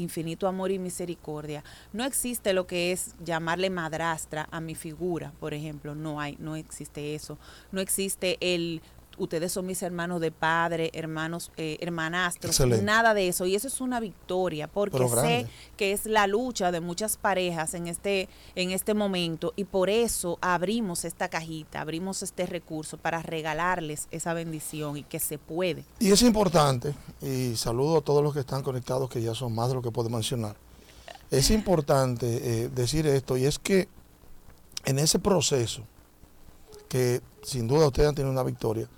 infinito 0.00 0.48
amor 0.48 0.70
y 0.70 0.78
misericordia, 0.78 1.62
no 1.92 2.04
existe 2.04 2.52
lo 2.52 2.66
que 2.66 2.92
es 2.92 3.14
llamarle 3.24 3.70
madrastra 3.70 4.48
a 4.50 4.60
mi 4.60 4.74
figura, 4.74 5.32
por 5.40 5.54
ejemplo, 5.54 5.94
no 5.94 6.20
hay, 6.20 6.36
no 6.40 6.56
existe 6.56 7.14
eso, 7.14 7.38
no 7.72 7.80
existe 7.80 8.38
el 8.40 8.82
ustedes 9.20 9.52
son 9.52 9.66
mis 9.66 9.82
hermanos 9.82 10.20
de 10.20 10.32
padre, 10.32 10.90
hermanos, 10.94 11.52
eh, 11.56 11.76
hermanastros, 11.80 12.52
Excelente. 12.52 12.84
nada 12.84 13.14
de 13.14 13.28
eso. 13.28 13.46
Y 13.46 13.54
eso 13.54 13.68
es 13.68 13.80
una 13.80 14.00
victoria, 14.00 14.66
porque 14.66 15.06
sé 15.08 15.46
que 15.76 15.92
es 15.92 16.06
la 16.06 16.26
lucha 16.26 16.72
de 16.72 16.80
muchas 16.80 17.16
parejas 17.16 17.74
en 17.74 17.86
este, 17.86 18.28
en 18.54 18.70
este 18.70 18.94
momento 18.94 19.52
y 19.56 19.64
por 19.64 19.90
eso 19.90 20.38
abrimos 20.40 21.04
esta 21.04 21.28
cajita, 21.28 21.80
abrimos 21.80 22.22
este 22.22 22.46
recurso 22.46 22.96
para 22.96 23.22
regalarles 23.22 24.08
esa 24.10 24.34
bendición 24.34 24.96
y 24.96 25.02
que 25.02 25.20
se 25.20 25.38
puede. 25.38 25.84
Y 25.98 26.10
es 26.10 26.22
importante, 26.22 26.94
y 27.20 27.54
saludo 27.56 27.98
a 27.98 28.00
todos 28.00 28.22
los 28.22 28.32
que 28.32 28.40
están 28.40 28.62
conectados, 28.62 29.08
que 29.10 29.22
ya 29.22 29.34
son 29.34 29.54
más 29.54 29.68
de 29.68 29.74
lo 29.74 29.82
que 29.82 29.90
puedo 29.90 30.08
mencionar. 30.08 30.56
Es 31.30 31.50
importante 31.50 32.64
eh, 32.64 32.68
decir 32.70 33.06
esto, 33.06 33.36
y 33.36 33.44
es 33.44 33.58
que 33.58 33.88
en 34.84 34.98
ese 34.98 35.18
proceso, 35.18 35.82
que 36.88 37.20
sin 37.42 37.68
duda 37.68 37.86
ustedes 37.86 38.08
han 38.08 38.14
tenido 38.14 38.32
una 38.32 38.42
victoria, 38.42 38.88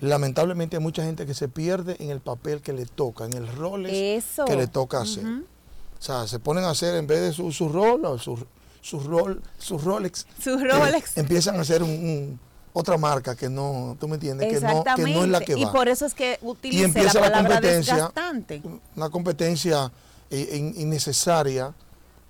lamentablemente 0.00 0.76
hay 0.76 0.82
mucha 0.82 1.04
gente 1.04 1.26
que 1.26 1.34
se 1.34 1.48
pierde 1.48 1.96
en 2.00 2.10
el 2.10 2.20
papel 2.20 2.60
que 2.60 2.72
le 2.72 2.86
toca, 2.86 3.24
en 3.24 3.32
el 3.34 3.46
rol 3.48 3.84
que 3.86 4.56
le 4.56 4.66
toca 4.66 5.00
hacer. 5.02 5.24
O 5.24 6.02
sea, 6.06 6.26
se 6.26 6.38
ponen 6.38 6.64
a 6.64 6.70
hacer 6.70 6.94
en 6.96 7.06
vez 7.06 7.20
de 7.20 7.32
su, 7.32 7.50
su 7.52 7.68
rol, 7.68 8.04
o 8.04 8.18
su, 8.18 8.44
su 8.82 9.00
rol, 9.00 9.40
su 9.58 9.78
Rolex, 9.78 10.26
Su 10.42 10.50
eh, 10.58 10.68
Rolex. 10.68 11.16
empiezan 11.16 11.56
a 11.56 11.62
hacer 11.62 11.82
un- 11.82 11.90
un- 11.90 12.40
otra 12.74 12.98
marca 12.98 13.34
que 13.36 13.48
no, 13.48 13.96
tú 14.00 14.08
me 14.08 14.16
entiendes, 14.16 14.48
que 14.52 14.60
no, 14.60 14.82
que 14.96 15.02
no 15.02 15.22
es 15.24 15.28
la 15.30 15.40
que 15.40 15.54
va. 15.54 15.60
y 15.60 15.66
por 15.66 15.88
eso 15.88 16.04
es 16.04 16.12
que 16.12 16.38
utilicé 16.42 16.84
empieza 16.84 17.20
la 17.20 17.32
competencia. 17.32 17.94
desgastante. 17.94 18.62
una 18.96 19.08
competencia 19.10 19.90
eh, 20.30 20.56
in- 20.58 20.74
innecesaria, 20.76 21.72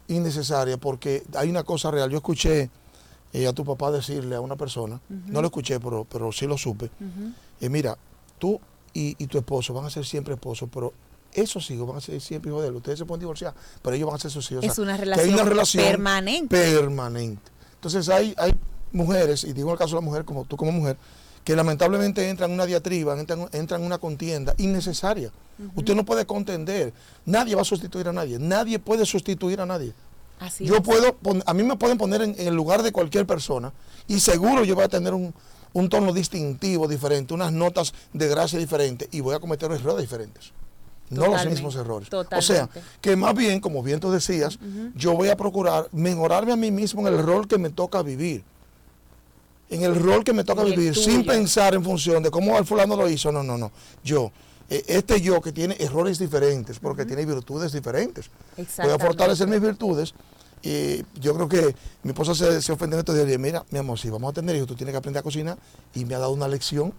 innecesaria, 0.06 0.76
porque 0.76 1.25
hay 1.35 1.49
una 1.49 1.64
cosa 1.64 1.90
real. 1.90 2.11
Yo 2.11 2.18
escuché 2.18 2.71
eh, 3.34 3.46
a 3.46 3.52
tu 3.52 3.64
papá 3.64 3.90
decirle 3.90 4.34
a 4.36 4.40
una 4.40 4.56
persona, 4.56 4.98
no 5.08 5.40
lo 5.42 5.48
escuché, 5.48 5.78
pero, 5.80 6.06
pero 6.10 6.32
sí 6.32 6.46
lo 6.46 6.56
supe, 6.56 6.90
eh, 7.60 7.68
mira, 7.68 7.98
tú 8.38 8.58
y, 8.94 9.14
y 9.22 9.26
tu 9.26 9.36
esposo 9.36 9.74
van 9.74 9.84
a 9.84 9.90
ser 9.90 10.06
siempre 10.06 10.32
esposos, 10.34 10.68
pero 10.72 10.94
esos 11.32 11.68
hijos 11.70 11.86
van 11.86 11.96
a 11.96 12.00
ser 12.00 12.20
siempre 12.20 12.50
hijos 12.50 12.62
de 12.62 12.68
él. 12.68 12.76
Ustedes 12.76 12.98
se 13.00 13.04
pueden 13.04 13.18
divorciar, 13.20 13.52
pero 13.82 13.96
ellos 13.96 14.06
van 14.06 14.14
a 14.16 14.18
ser 14.20 14.30
sus 14.30 14.48
hijos. 14.52 14.64
O 14.64 14.66
Es 14.68 14.74
sea, 14.74 14.84
una 14.84 14.96
relación, 14.96 15.34
una 15.34 15.42
relación 15.42 15.84
permanente. 15.84 16.48
permanente. 16.56 17.50
Entonces 17.74 18.08
hay, 18.08 18.34
hay 18.38 18.54
mujeres, 18.92 19.42
y 19.44 19.52
digo 19.52 19.68
en 19.68 19.72
el 19.72 19.78
caso 19.78 19.96
de 19.96 20.00
la 20.02 20.04
mujer, 20.06 20.24
como 20.24 20.44
tú 20.44 20.56
como 20.56 20.70
mujer, 20.70 20.96
que 21.42 21.56
lamentablemente 21.56 22.28
entran 22.30 22.50
en 22.50 22.54
una 22.54 22.66
diatriba, 22.66 23.18
entran, 23.18 23.48
entran 23.52 23.80
en 23.80 23.86
una 23.88 23.98
contienda 23.98 24.54
innecesaria. 24.58 25.30
Usted 25.74 25.94
no 25.94 26.04
puede 26.04 26.24
contender, 26.24 26.92
nadie 27.26 27.54
va 27.56 27.62
a 27.62 27.64
sustituir 27.64 28.08
a 28.08 28.12
nadie, 28.12 28.38
nadie 28.38 28.78
puede 28.78 29.04
sustituir 29.04 29.60
a 29.60 29.66
nadie. 29.66 29.92
Así 30.40 30.64
yo 30.64 30.76
es. 30.76 30.80
puedo, 30.82 31.16
a 31.46 31.54
mí 31.54 31.62
me 31.62 31.76
pueden 31.76 31.96
poner 31.98 32.22
en, 32.22 32.34
en 32.38 32.48
el 32.48 32.54
lugar 32.54 32.82
de 32.82 32.92
cualquier 32.92 33.26
persona 33.26 33.72
y 34.08 34.20
seguro 34.20 34.64
yo 34.64 34.74
voy 34.74 34.84
a 34.84 34.88
tener 34.88 35.14
un, 35.14 35.34
un 35.74 35.88
tono 35.88 36.12
distintivo 36.12 36.88
diferente, 36.88 37.34
unas 37.34 37.52
notas 37.52 37.92
de 38.12 38.28
gracia 38.28 38.58
diferentes 38.58 39.08
y 39.12 39.20
voy 39.20 39.34
a 39.34 39.40
cometer 39.40 39.70
errores 39.70 40.00
diferentes. 40.00 40.52
No 41.10 41.26
los 41.26 41.46
mismos 41.46 41.76
errores. 41.76 42.08
O 42.08 42.10
totalmente. 42.10 42.46
sea, 42.46 42.68
que 43.00 43.14
más 43.14 43.34
bien, 43.34 43.60
como 43.60 43.82
bien 43.82 44.00
tú 44.00 44.10
decías, 44.10 44.58
yo 44.94 45.14
voy 45.14 45.28
a 45.28 45.36
procurar 45.36 45.88
mejorarme 45.92 46.52
a 46.52 46.56
mí 46.56 46.70
mismo 46.70 47.06
en 47.06 47.14
el 47.14 47.22
rol 47.22 47.46
que 47.46 47.58
me 47.58 47.70
toca 47.70 48.02
vivir. 48.02 48.42
En 49.68 49.82
el 49.82 49.94
rol 49.96 50.24
que 50.24 50.32
me 50.32 50.44
toca 50.44 50.62
vivir, 50.62 50.94
sin 50.94 51.26
pensar 51.26 51.74
en 51.74 51.84
función 51.84 52.22
de 52.22 52.30
cómo 52.30 52.56
el 52.58 52.64
fulano 52.64 52.96
lo 52.96 53.08
hizo. 53.08 53.30
No, 53.32 53.42
no, 53.42 53.58
no. 53.58 53.70
Yo, 54.02 54.30
este 54.68 55.21
yo 55.21 55.40
que 55.40 55.52
tiene 55.52 55.76
errores 55.78 56.18
diferentes, 56.18 56.78
porque 56.78 57.04
tiene 57.04 57.25
virtudes 57.26 57.73
diferentes. 57.73 58.30
Voy 58.78 58.90
a 58.90 58.99
fortalecer 58.99 59.47
mis 59.49 59.61
virtudes. 59.61 60.14
Y 60.62 61.04
yo 61.21 61.35
creo 61.35 61.47
que 61.49 61.76
mi 62.02 62.11
esposa 62.12 62.35
se, 62.35 62.62
se 62.62 62.73
ofendió 62.73 62.97
en 62.97 63.00
estos 63.00 63.14
días. 63.14 63.26
Le 63.26 63.33
dije, 63.33 63.38
mira, 63.38 63.64
mi 63.71 63.78
amor, 63.78 63.99
si 63.99 64.09
vamos 64.09 64.30
a 64.30 64.33
tener 64.33 64.56
hijos, 64.56 64.66
tú 64.66 64.75
tienes 64.75 64.94
que 64.94 64.97
aprender 64.97 65.21
a 65.21 65.23
cocinar. 65.23 65.59
Y 65.94 66.06
me 66.06 66.14
ha 66.14 66.18
dado 66.18 66.33
una 66.33 66.49
lección. 66.49 66.94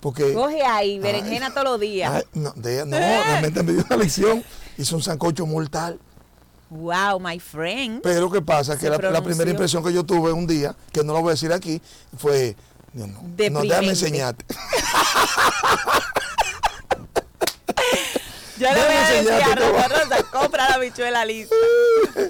Porque. 0.00 0.32
Coge 0.34 0.62
ahí, 0.62 1.00
berenjena 1.00 1.50
todos 1.50 1.64
los 1.64 1.80
días. 1.80 2.12
Ay, 2.12 2.22
no, 2.34 2.52
de- 2.54 2.86
no, 2.86 2.96
realmente 2.96 3.62
me 3.64 3.72
dio 3.72 3.84
una 3.84 3.96
lección. 3.96 4.44
Hizo 4.76 4.94
un 4.94 5.02
sancocho 5.02 5.44
mortal. 5.46 5.98
Wow, 6.70 7.18
my 7.18 7.40
friend. 7.40 8.02
Pero 8.02 8.30
¿qué 8.30 8.40
pasa? 8.42 8.78
Que 8.78 8.88
la, 8.88 8.98
la 8.98 9.22
primera 9.22 9.50
impresión 9.50 9.82
que 9.82 9.92
yo 9.92 10.04
tuve 10.04 10.30
un 10.30 10.46
día, 10.46 10.76
que 10.92 11.02
no 11.02 11.12
lo 11.14 11.20
voy 11.22 11.30
a 11.30 11.32
decir 11.32 11.52
aquí, 11.52 11.80
fue. 12.16 12.54
No, 12.92 13.06
no, 13.08 13.20
no 13.50 13.62
déjame 13.62 13.88
enseñarte. 13.88 14.44
Yo 18.58 18.68
le 18.72 18.80
voy 18.80 18.94
a 18.96 19.10
decir 19.10 19.32
a. 19.32 19.88
Rosa, 19.88 20.22
compra 20.32 20.68
la 20.70 20.78
bichuela 20.78 21.24
lista. 21.24 21.54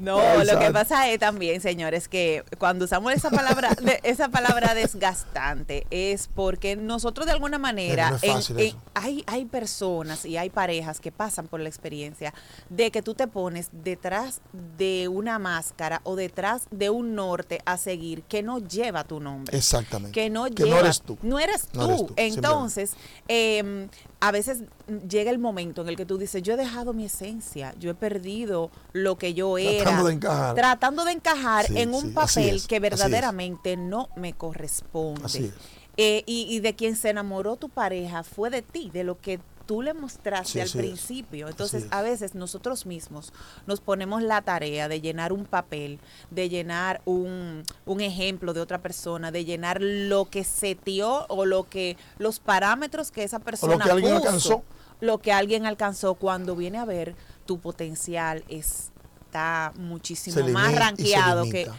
No, 0.00 0.18
Ay, 0.18 0.46
lo 0.46 0.58
que 0.58 0.70
pasa 0.70 1.10
es 1.10 1.18
también, 1.18 1.60
señores, 1.60 2.08
que 2.08 2.42
cuando 2.56 2.86
usamos 2.86 3.12
esa 3.12 3.28
palabra, 3.30 3.74
de- 3.82 4.00
esa 4.02 4.30
palabra 4.30 4.72
desgastante 4.72 5.86
es 5.90 6.30
porque 6.34 6.74
nosotros 6.74 7.26
de 7.26 7.32
alguna 7.32 7.58
manera 7.58 8.12
no 8.12 8.18
en- 8.22 8.58
en- 8.58 8.76
hay, 8.94 9.22
hay 9.26 9.44
personas 9.44 10.24
y 10.24 10.38
hay 10.38 10.48
parejas 10.48 11.00
que 11.00 11.12
pasan 11.12 11.48
por 11.48 11.60
la 11.60 11.68
experiencia 11.68 12.32
de 12.70 12.90
que 12.90 13.02
tú 13.02 13.12
te 13.12 13.26
pones 13.26 13.68
detrás 13.72 14.40
de 14.78 15.06
una 15.08 15.38
máscara 15.38 16.00
o 16.04 16.16
detrás 16.16 16.62
de 16.70 16.88
un 16.88 17.14
norte 17.14 17.60
a 17.66 17.76
seguir 17.76 18.22
que 18.22 18.42
no 18.42 18.58
lleva 18.58 19.04
tu 19.04 19.20
nombre 19.20 19.54
Exactamente. 19.54 20.18
que 20.18 20.30
no 20.30 20.44
Que 20.46 20.64
lleva, 20.64 20.76
no 20.76 20.80
eres 20.80 21.02
tú. 21.02 21.18
No 21.20 21.38
eres 21.38 21.66
tú. 21.66 21.78
No 21.78 21.84
eres 21.90 22.06
tú, 22.06 22.14
Entonces, 22.16 22.92
eh, 23.28 23.86
a 24.20 24.30
veces 24.32 24.64
llega 25.08 25.30
el 25.30 25.38
momento 25.38 25.80
en 25.82 25.88
el 25.88 25.96
que 25.96 26.04
tú 26.04 26.18
dices, 26.18 26.42
yo 26.42 26.54
he 26.54 26.56
dejado 26.56 26.92
mi 26.92 27.06
esencia, 27.06 27.74
yo 27.78 27.90
he 27.90 27.94
perdido 27.94 28.70
lo 28.92 29.16
que 29.16 29.32
yo 29.32 29.56
era. 29.56 29.82
Tratando 29.84 30.06
de 30.06 30.12
encajar. 30.14 30.54
Tratando 30.54 31.04
de 31.04 31.12
encajar 31.12 31.66
Sí, 31.66 31.78
en 31.78 31.94
un 31.94 32.02
sí, 32.02 32.08
papel 32.08 32.56
es, 32.56 32.66
que 32.66 32.80
verdaderamente 32.80 33.76
no 33.76 34.10
me 34.16 34.34
corresponde. 34.34 35.22
Así 35.24 35.46
es. 35.46 35.54
Eh, 35.96 36.22
y, 36.26 36.46
y 36.54 36.60
de 36.60 36.76
quien 36.76 36.96
se 36.96 37.10
enamoró 37.10 37.56
tu 37.56 37.68
pareja 37.68 38.22
fue 38.22 38.50
de 38.50 38.62
ti, 38.62 38.90
de 38.92 39.04
lo 39.04 39.20
que 39.20 39.40
tú 39.70 39.82
le 39.82 39.94
mostraste 39.94 40.50
Sí, 40.50 40.58
al 40.58 40.68
principio. 40.68 41.46
Entonces, 41.46 41.86
a 41.92 42.02
veces 42.02 42.34
nosotros 42.34 42.86
mismos 42.86 43.32
nos 43.68 43.80
ponemos 43.80 44.20
la 44.20 44.42
tarea 44.42 44.88
de 44.88 45.00
llenar 45.00 45.32
un 45.32 45.44
papel, 45.44 46.00
de 46.32 46.48
llenar 46.48 47.00
un, 47.04 47.62
un 47.86 48.00
ejemplo 48.00 48.52
de 48.52 48.60
otra 48.60 48.82
persona, 48.82 49.30
de 49.30 49.44
llenar 49.44 49.80
lo 49.80 50.28
que 50.28 50.42
setió 50.42 51.24
o 51.28 51.46
lo 51.46 51.68
que 51.68 51.96
los 52.18 52.40
parámetros 52.40 53.12
que 53.12 53.22
esa 53.22 53.38
persona 53.38 53.78
que 53.78 53.92
alguien 53.92 54.14
puso, 54.14 54.26
alcanzó. 54.26 54.64
lo 54.98 55.18
que 55.18 55.30
alguien 55.30 55.66
alcanzó 55.66 56.14
cuando 56.14 56.56
viene 56.56 56.78
a 56.78 56.84
ver 56.84 57.14
tu 57.46 57.60
potencial 57.60 58.42
está 58.48 59.72
muchísimo 59.76 60.34
Se 60.34 60.52
más 60.52 60.74
rankeado 60.74 61.44
que 61.44 61.70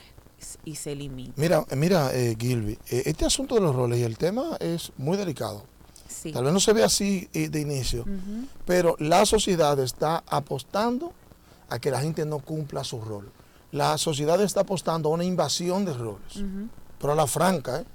y 0.63 0.75
se 0.75 0.95
limita. 0.95 1.33
Mira, 1.35 1.65
mira, 1.75 2.09
eh, 2.13 2.37
Gilby, 2.39 2.79
eh, 2.89 3.03
este 3.05 3.25
asunto 3.25 3.55
de 3.55 3.61
los 3.61 3.75
roles 3.75 3.99
y 3.99 4.03
el 4.03 4.17
tema 4.17 4.55
es 4.61 4.93
muy 4.95 5.17
delicado. 5.17 5.65
Sí. 6.11 6.31
Tal 6.31 6.43
vez 6.43 6.53
no 6.53 6.59
se 6.59 6.73
ve 6.73 6.83
así 6.83 7.29
eh, 7.33 7.49
de 7.49 7.59
inicio, 7.61 8.05
pero 8.65 8.95
la 8.99 9.25
sociedad 9.25 9.79
está 9.79 10.23
apostando 10.27 11.13
a 11.69 11.79
que 11.79 11.91
la 11.91 12.01
gente 12.01 12.25
no 12.25 12.39
cumpla 12.39 12.83
su 12.83 13.01
rol. 13.01 13.31
La 13.71 13.97
sociedad 13.97 14.41
está 14.41 14.61
apostando 14.61 15.09
a 15.09 15.13
una 15.13 15.23
invasión 15.23 15.85
de 15.85 15.93
roles, 15.93 16.43
pero 16.99 17.13
a 17.13 17.15
la 17.15 17.27
franca, 17.27 17.81
¿eh? 17.81 17.85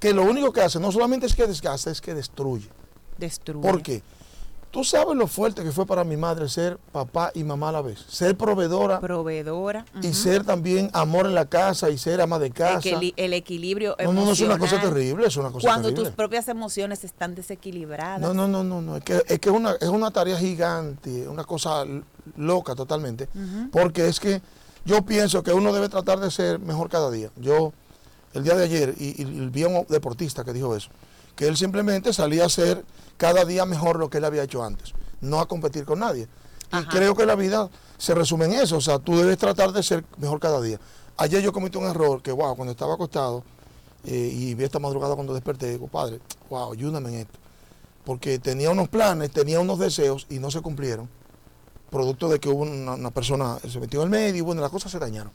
que 0.00 0.12
lo 0.12 0.24
único 0.24 0.52
que 0.52 0.60
hace 0.60 0.80
no 0.80 0.90
solamente 0.90 1.26
es 1.26 1.34
que 1.34 1.46
desgasta, 1.46 1.90
es 1.90 2.00
que 2.00 2.14
destruye. 2.14 2.68
Destruye. 3.16 3.62
¿Por 3.62 3.82
qué? 3.82 4.02
Tú 4.74 4.82
sabes 4.82 5.16
lo 5.16 5.28
fuerte 5.28 5.62
que 5.62 5.70
fue 5.70 5.86
para 5.86 6.02
mi 6.02 6.16
madre 6.16 6.48
ser 6.48 6.78
papá 6.90 7.30
y 7.32 7.44
mamá 7.44 7.68
a 7.68 7.72
la 7.72 7.80
vez, 7.80 8.00
ser 8.08 8.36
proveedora 8.36 8.98
Proveedora. 8.98 9.86
y 10.02 10.12
ser 10.12 10.44
también 10.44 10.90
amor 10.92 11.26
en 11.26 11.34
la 11.36 11.46
casa 11.46 11.90
y 11.90 11.96
ser 11.96 12.20
ama 12.20 12.40
de 12.40 12.50
casa. 12.50 12.80
Equili- 12.80 13.14
el 13.16 13.32
equilibrio 13.34 13.94
No, 14.02 14.12
no, 14.12 14.24
no 14.24 14.32
es 14.32 14.40
una 14.40 14.58
cosa 14.58 14.80
terrible, 14.80 15.28
es 15.28 15.36
una 15.36 15.52
cosa 15.52 15.68
Cuando 15.68 15.88
terrible. 15.90 16.08
tus 16.10 16.16
propias 16.16 16.48
emociones 16.48 17.04
están 17.04 17.36
desequilibradas. 17.36 18.20
No, 18.20 18.34
no, 18.34 18.48
no, 18.48 18.64
no, 18.64 18.82
no. 18.82 18.96
Es 18.96 19.04
que, 19.04 19.22
es, 19.28 19.38
que 19.38 19.48
una, 19.48 19.74
es 19.80 19.88
una 19.88 20.10
tarea 20.10 20.36
gigante, 20.36 21.28
una 21.28 21.44
cosa 21.44 21.84
loca 22.36 22.74
totalmente. 22.74 23.28
Porque 23.70 24.08
es 24.08 24.18
que 24.18 24.42
yo 24.84 25.02
pienso 25.02 25.44
que 25.44 25.52
uno 25.52 25.72
debe 25.72 25.88
tratar 25.88 26.18
de 26.18 26.32
ser 26.32 26.58
mejor 26.58 26.88
cada 26.90 27.12
día. 27.12 27.30
Yo, 27.36 27.72
el 28.32 28.42
día 28.42 28.56
de 28.56 28.64
ayer, 28.64 28.94
y, 28.98 29.22
y 29.22 29.24
vi 29.50 29.62
a 29.62 29.68
un 29.68 29.86
deportista 29.88 30.42
que 30.42 30.52
dijo 30.52 30.74
eso, 30.74 30.90
que 31.36 31.46
él 31.46 31.56
simplemente 31.56 32.12
salía 32.12 32.44
a 32.44 32.46
hacer 32.46 32.84
cada 33.16 33.44
día 33.44 33.64
mejor 33.64 33.98
lo 33.98 34.10
que 34.10 34.18
él 34.18 34.24
había 34.24 34.42
hecho 34.42 34.62
antes, 34.62 34.94
no 35.20 35.40
a 35.40 35.46
competir 35.46 35.84
con 35.84 36.00
nadie. 36.00 36.28
Y 36.72 36.76
Ajá. 36.76 36.88
creo 36.90 37.14
que 37.14 37.26
la 37.26 37.34
vida 37.34 37.68
se 37.98 38.14
resume 38.14 38.46
en 38.46 38.54
eso, 38.54 38.76
o 38.76 38.80
sea, 38.80 38.98
tú 38.98 39.16
debes 39.16 39.38
tratar 39.38 39.72
de 39.72 39.82
ser 39.82 40.04
mejor 40.18 40.40
cada 40.40 40.60
día. 40.60 40.78
Ayer 41.16 41.42
yo 41.42 41.52
cometí 41.52 41.78
un 41.78 41.84
error 41.84 42.22
que, 42.22 42.32
wow, 42.32 42.56
cuando 42.56 42.72
estaba 42.72 42.94
acostado 42.94 43.44
eh, 44.04 44.30
y 44.32 44.54
vi 44.54 44.64
esta 44.64 44.78
madrugada 44.78 45.14
cuando 45.14 45.32
desperté, 45.32 45.70
digo, 45.70 45.86
padre, 45.86 46.20
wow, 46.50 46.72
ayúdame 46.72 47.10
en 47.10 47.14
esto. 47.20 47.38
Porque 48.04 48.38
tenía 48.38 48.70
unos 48.70 48.88
planes, 48.88 49.30
tenía 49.30 49.60
unos 49.60 49.78
deseos 49.78 50.26
y 50.28 50.38
no 50.38 50.50
se 50.50 50.60
cumplieron. 50.60 51.08
Producto 51.90 52.28
de 52.28 52.40
que 52.40 52.48
hubo 52.48 52.62
una, 52.62 52.94
una 52.94 53.10
persona, 53.12 53.58
se 53.60 53.78
metió 53.78 54.00
en 54.00 54.06
el 54.06 54.10
medio 54.10 54.36
y 54.36 54.40
bueno, 54.40 54.60
las 54.60 54.70
cosas 54.70 54.90
se 54.90 54.98
dañaron. 54.98 55.32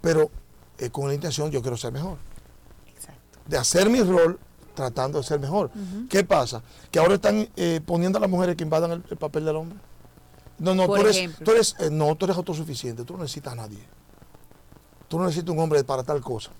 Pero 0.00 0.30
eh, 0.78 0.90
con 0.90 1.06
la 1.06 1.14
intención 1.14 1.50
yo 1.50 1.60
quiero 1.60 1.76
ser 1.76 1.92
mejor. 1.92 2.16
Exacto. 2.94 3.38
De 3.46 3.58
hacer 3.58 3.90
mi 3.90 4.02
rol 4.02 4.38
tratando 4.74 5.18
de 5.18 5.24
ser 5.24 5.40
mejor. 5.40 5.70
¿Qué 6.08 6.24
pasa? 6.24 6.62
Que 6.90 6.98
ahora 6.98 7.14
están 7.14 7.48
eh, 7.56 7.80
poniendo 7.84 8.18
a 8.18 8.20
las 8.20 8.30
mujeres 8.30 8.56
que 8.56 8.64
invadan 8.64 8.92
el, 8.92 9.04
el 9.10 9.16
papel 9.16 9.44
del 9.44 9.56
hombre. 9.56 9.78
No, 10.58 10.74
no, 10.74 10.86
Por 10.86 11.00
tú 11.00 11.06
eres, 11.06 11.36
tú 11.44 11.50
eres, 11.50 11.76
eh, 11.80 11.88
no, 11.90 12.14
tú 12.14 12.26
eres 12.26 12.36
autosuficiente, 12.36 13.04
tú 13.04 13.14
no 13.14 13.20
necesitas 13.20 13.52
a 13.54 13.56
nadie. 13.56 13.80
Tú 15.08 15.18
no 15.18 15.24
necesitas 15.24 15.52
un 15.54 15.60
hombre 15.60 15.82
para 15.84 16.02
tal 16.02 16.20
cosa. 16.20 16.50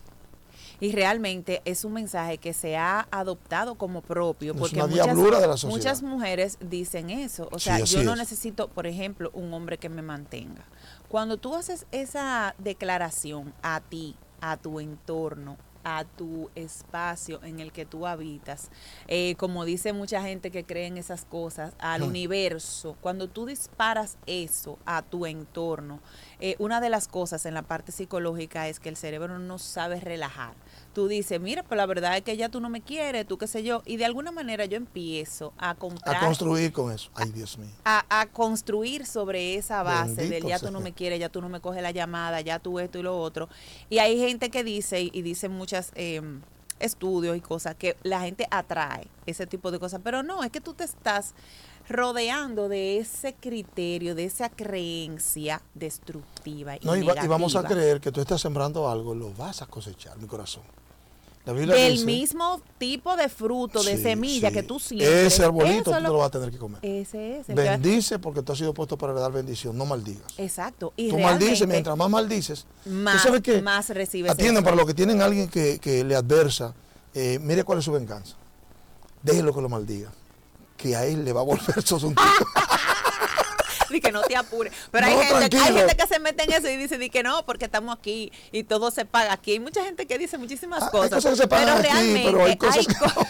Y 0.80 0.92
realmente 0.92 1.62
es 1.64 1.84
un 1.84 1.92
mensaje 1.92 2.38
que 2.38 2.52
se 2.52 2.76
ha 2.76 3.06
adoptado 3.10 3.76
como 3.76 4.02
propio. 4.02 4.52
Es 4.52 4.58
Porque 4.58 4.76
una 4.76 4.86
muchas, 4.88 5.16
de 5.16 5.46
la 5.46 5.56
sociedad. 5.56 5.70
muchas 5.70 6.02
mujeres 6.02 6.58
dicen 6.60 7.10
eso. 7.10 7.48
O 7.52 7.58
sea, 7.58 7.78
yo 7.80 8.02
no 8.02 8.12
es. 8.12 8.18
necesito, 8.18 8.68
por 8.68 8.86
ejemplo, 8.86 9.30
un 9.32 9.54
hombre 9.54 9.78
que 9.78 9.88
me 9.88 10.02
mantenga. 10.02 10.64
Cuando 11.08 11.36
tú 11.36 11.54
haces 11.54 11.86
esa 11.92 12.54
declaración 12.58 13.54
a 13.62 13.80
ti, 13.80 14.16
a 14.40 14.56
tu 14.56 14.80
entorno, 14.80 15.56
a 15.84 16.04
tu 16.04 16.50
espacio 16.54 17.42
en 17.44 17.60
el 17.60 17.72
que 17.72 17.84
tú 17.84 18.06
habitas, 18.06 18.70
eh, 19.06 19.34
como 19.36 19.64
dice 19.64 19.92
mucha 19.92 20.22
gente 20.22 20.50
que 20.50 20.64
cree 20.64 20.86
en 20.86 20.96
esas 20.96 21.24
cosas, 21.24 21.74
al 21.78 22.02
universo, 22.02 22.96
cuando 23.00 23.28
tú 23.28 23.46
disparas 23.46 24.16
eso 24.26 24.78
a 24.86 25.02
tu 25.02 25.26
entorno, 25.26 26.00
eh, 26.40 26.56
una 26.58 26.80
de 26.80 26.90
las 26.90 27.08
cosas 27.08 27.46
en 27.46 27.54
la 27.54 27.62
parte 27.62 27.92
psicológica 27.92 28.68
es 28.68 28.80
que 28.80 28.88
el 28.88 28.96
cerebro 28.96 29.38
no 29.38 29.58
sabe 29.58 30.00
relajar. 30.00 30.54
Tú 30.92 31.08
dices, 31.08 31.40
mira, 31.40 31.62
pues 31.62 31.76
la 31.76 31.86
verdad 31.86 32.16
es 32.16 32.22
que 32.22 32.36
ya 32.36 32.48
tú 32.48 32.60
no 32.60 32.70
me 32.70 32.80
quieres, 32.80 33.26
tú 33.26 33.38
qué 33.38 33.46
sé 33.46 33.62
yo, 33.62 33.82
y 33.84 33.96
de 33.96 34.04
alguna 34.04 34.30
manera 34.30 34.64
yo 34.64 34.76
empiezo 34.76 35.52
a 35.58 35.74
comprar 35.74 36.16
A 36.16 36.26
construir 36.26 36.72
con 36.72 36.92
eso. 36.92 37.10
Ay, 37.14 37.30
Dios 37.32 37.58
mío. 37.58 37.70
a, 37.84 38.04
a 38.08 38.26
construir 38.26 39.06
sobre 39.06 39.56
esa 39.56 39.82
base 39.82 40.28
del 40.28 40.44
ya 40.44 40.58
tú 40.58 40.70
no 40.70 40.80
me 40.80 40.92
quieres, 40.92 41.18
ya 41.18 41.28
tú 41.28 41.40
no 41.40 41.48
me 41.48 41.60
coges 41.60 41.82
la 41.82 41.90
llamada, 41.90 42.40
ya 42.40 42.58
tú 42.58 42.78
esto 42.78 42.98
y 42.98 43.02
lo 43.02 43.18
otro. 43.18 43.48
Y 43.90 43.98
hay 43.98 44.18
gente 44.18 44.50
que 44.50 44.64
dice, 44.64 45.00
y 45.00 45.22
dicen 45.22 45.52
muchas 45.52 45.90
em, 45.94 46.40
estudios 46.80 47.36
y 47.36 47.40
cosas, 47.40 47.74
que 47.74 47.96
la 48.02 48.20
gente 48.20 48.46
atrae 48.50 49.08
ese 49.26 49.46
tipo 49.46 49.70
de 49.70 49.78
cosas, 49.78 50.00
pero 50.04 50.22
no, 50.22 50.42
es 50.44 50.50
que 50.50 50.60
tú 50.60 50.74
te 50.74 50.84
estás 50.84 51.34
rodeando 51.88 52.68
de 52.68 52.98
ese 52.98 53.34
criterio, 53.34 54.14
de 54.14 54.24
esa 54.24 54.48
creencia 54.48 55.60
destructiva 55.74 56.76
y, 56.76 56.80
No, 56.84 56.96
y, 56.96 57.02
va- 57.02 57.14
y 57.22 57.26
vamos 57.28 57.56
a 57.56 57.62
creer 57.64 58.00
que 58.00 58.10
tú 58.12 58.20
estás 58.20 58.40
sembrando 58.40 58.88
algo, 58.88 59.14
lo 59.14 59.32
vas 59.34 59.62
a 59.62 59.66
cosechar, 59.66 60.16
mi 60.18 60.26
corazón. 60.26 60.62
La 61.44 61.52
Biblia 61.52 61.74
del 61.74 61.92
dice- 61.92 62.06
mismo 62.06 62.62
tipo 62.78 63.14
de 63.18 63.28
fruto, 63.28 63.82
de 63.82 63.98
Sí, 63.98 64.02
semilla 64.02 64.48
sí. 64.48 64.54
que 64.54 64.62
tú 64.62 64.78
siembres. 64.80 65.10
Ese 65.34 65.44
arbolito 65.44 65.90
tú 65.92 66.00
lo- 66.00 66.08
lo 66.12 66.16
vas 66.16 66.28
a 66.28 66.30
tener 66.30 66.50
que 66.50 66.56
comer. 66.56 66.78
Ese 66.82 67.40
es. 67.40 67.46
Bendice 67.48 68.18
porque 68.18 68.40
tú 68.40 68.52
has 68.52 68.58
sido 68.58 68.72
puesto 68.72 68.96
para 68.96 69.12
dar 69.12 69.30
bendición, 69.30 69.76
no 69.76 69.84
maldigas. 69.84 70.24
Exacto. 70.38 70.94
Y 70.96 71.10
tú 71.10 71.18
maldices, 71.18 71.68
mientras 71.68 71.94
más 71.98 72.08
maldices, 72.08 72.64
más, 72.86 73.22
sabes 73.22 73.42
que 73.42 73.60
más 73.60 73.90
recibes 73.90 74.32
atienden 74.32 74.64
para 74.64 74.74
los 74.74 74.86
que 74.86 74.94
tienen 74.94 75.20
alguien 75.20 75.48
que, 75.48 75.78
que 75.80 76.02
le 76.02 76.16
adversa 76.16 76.72
eh, 77.12 77.38
mire 77.42 77.62
cuál 77.62 77.78
es 77.80 77.84
su 77.84 77.92
venganza. 77.92 78.36
Déjelo 79.22 79.54
que 79.54 79.60
lo 79.60 79.68
maldiga. 79.68 80.10
Que 80.76 80.96
a 80.96 81.04
él 81.06 81.24
le 81.24 81.32
va 81.32 81.40
a 81.40 81.44
volver 81.44 81.82
su. 81.86 82.14
Di 83.90 84.00
que 84.00 84.10
no 84.10 84.22
te 84.22 84.34
apures. 84.34 84.72
Pero 84.90 85.06
hay, 85.06 85.14
gente, 85.14 85.56
hay 85.58 85.74
gente 85.74 85.96
que 85.96 86.06
se 86.06 86.18
mete 86.18 86.42
en 86.44 86.52
eso 86.52 86.68
y 86.68 86.76
dice 86.76 86.98
di 86.98 87.10
que 87.10 87.22
no, 87.22 87.44
porque 87.46 87.66
estamos 87.66 87.96
aquí 87.96 88.32
y 88.50 88.64
todo 88.64 88.90
se 88.90 89.04
paga 89.04 89.32
aquí. 89.34 89.52
Hay 89.52 89.60
mucha 89.60 89.84
gente 89.84 90.06
que 90.06 90.18
dice 90.18 90.36
muchísimas 90.38 90.82
Ah, 90.82 90.86
hay 90.86 90.90
cosas. 90.90 91.10
cosas 91.10 91.30
que 91.32 91.36
se 91.36 91.46
pagan 91.48 91.66
pero 91.66 91.78
aquí, 91.78 91.88
realmente 91.92 92.22
pero 92.30 92.44
hay 92.44 92.56
cosas 92.56 92.86
que 92.86 92.94
co- 92.94 93.26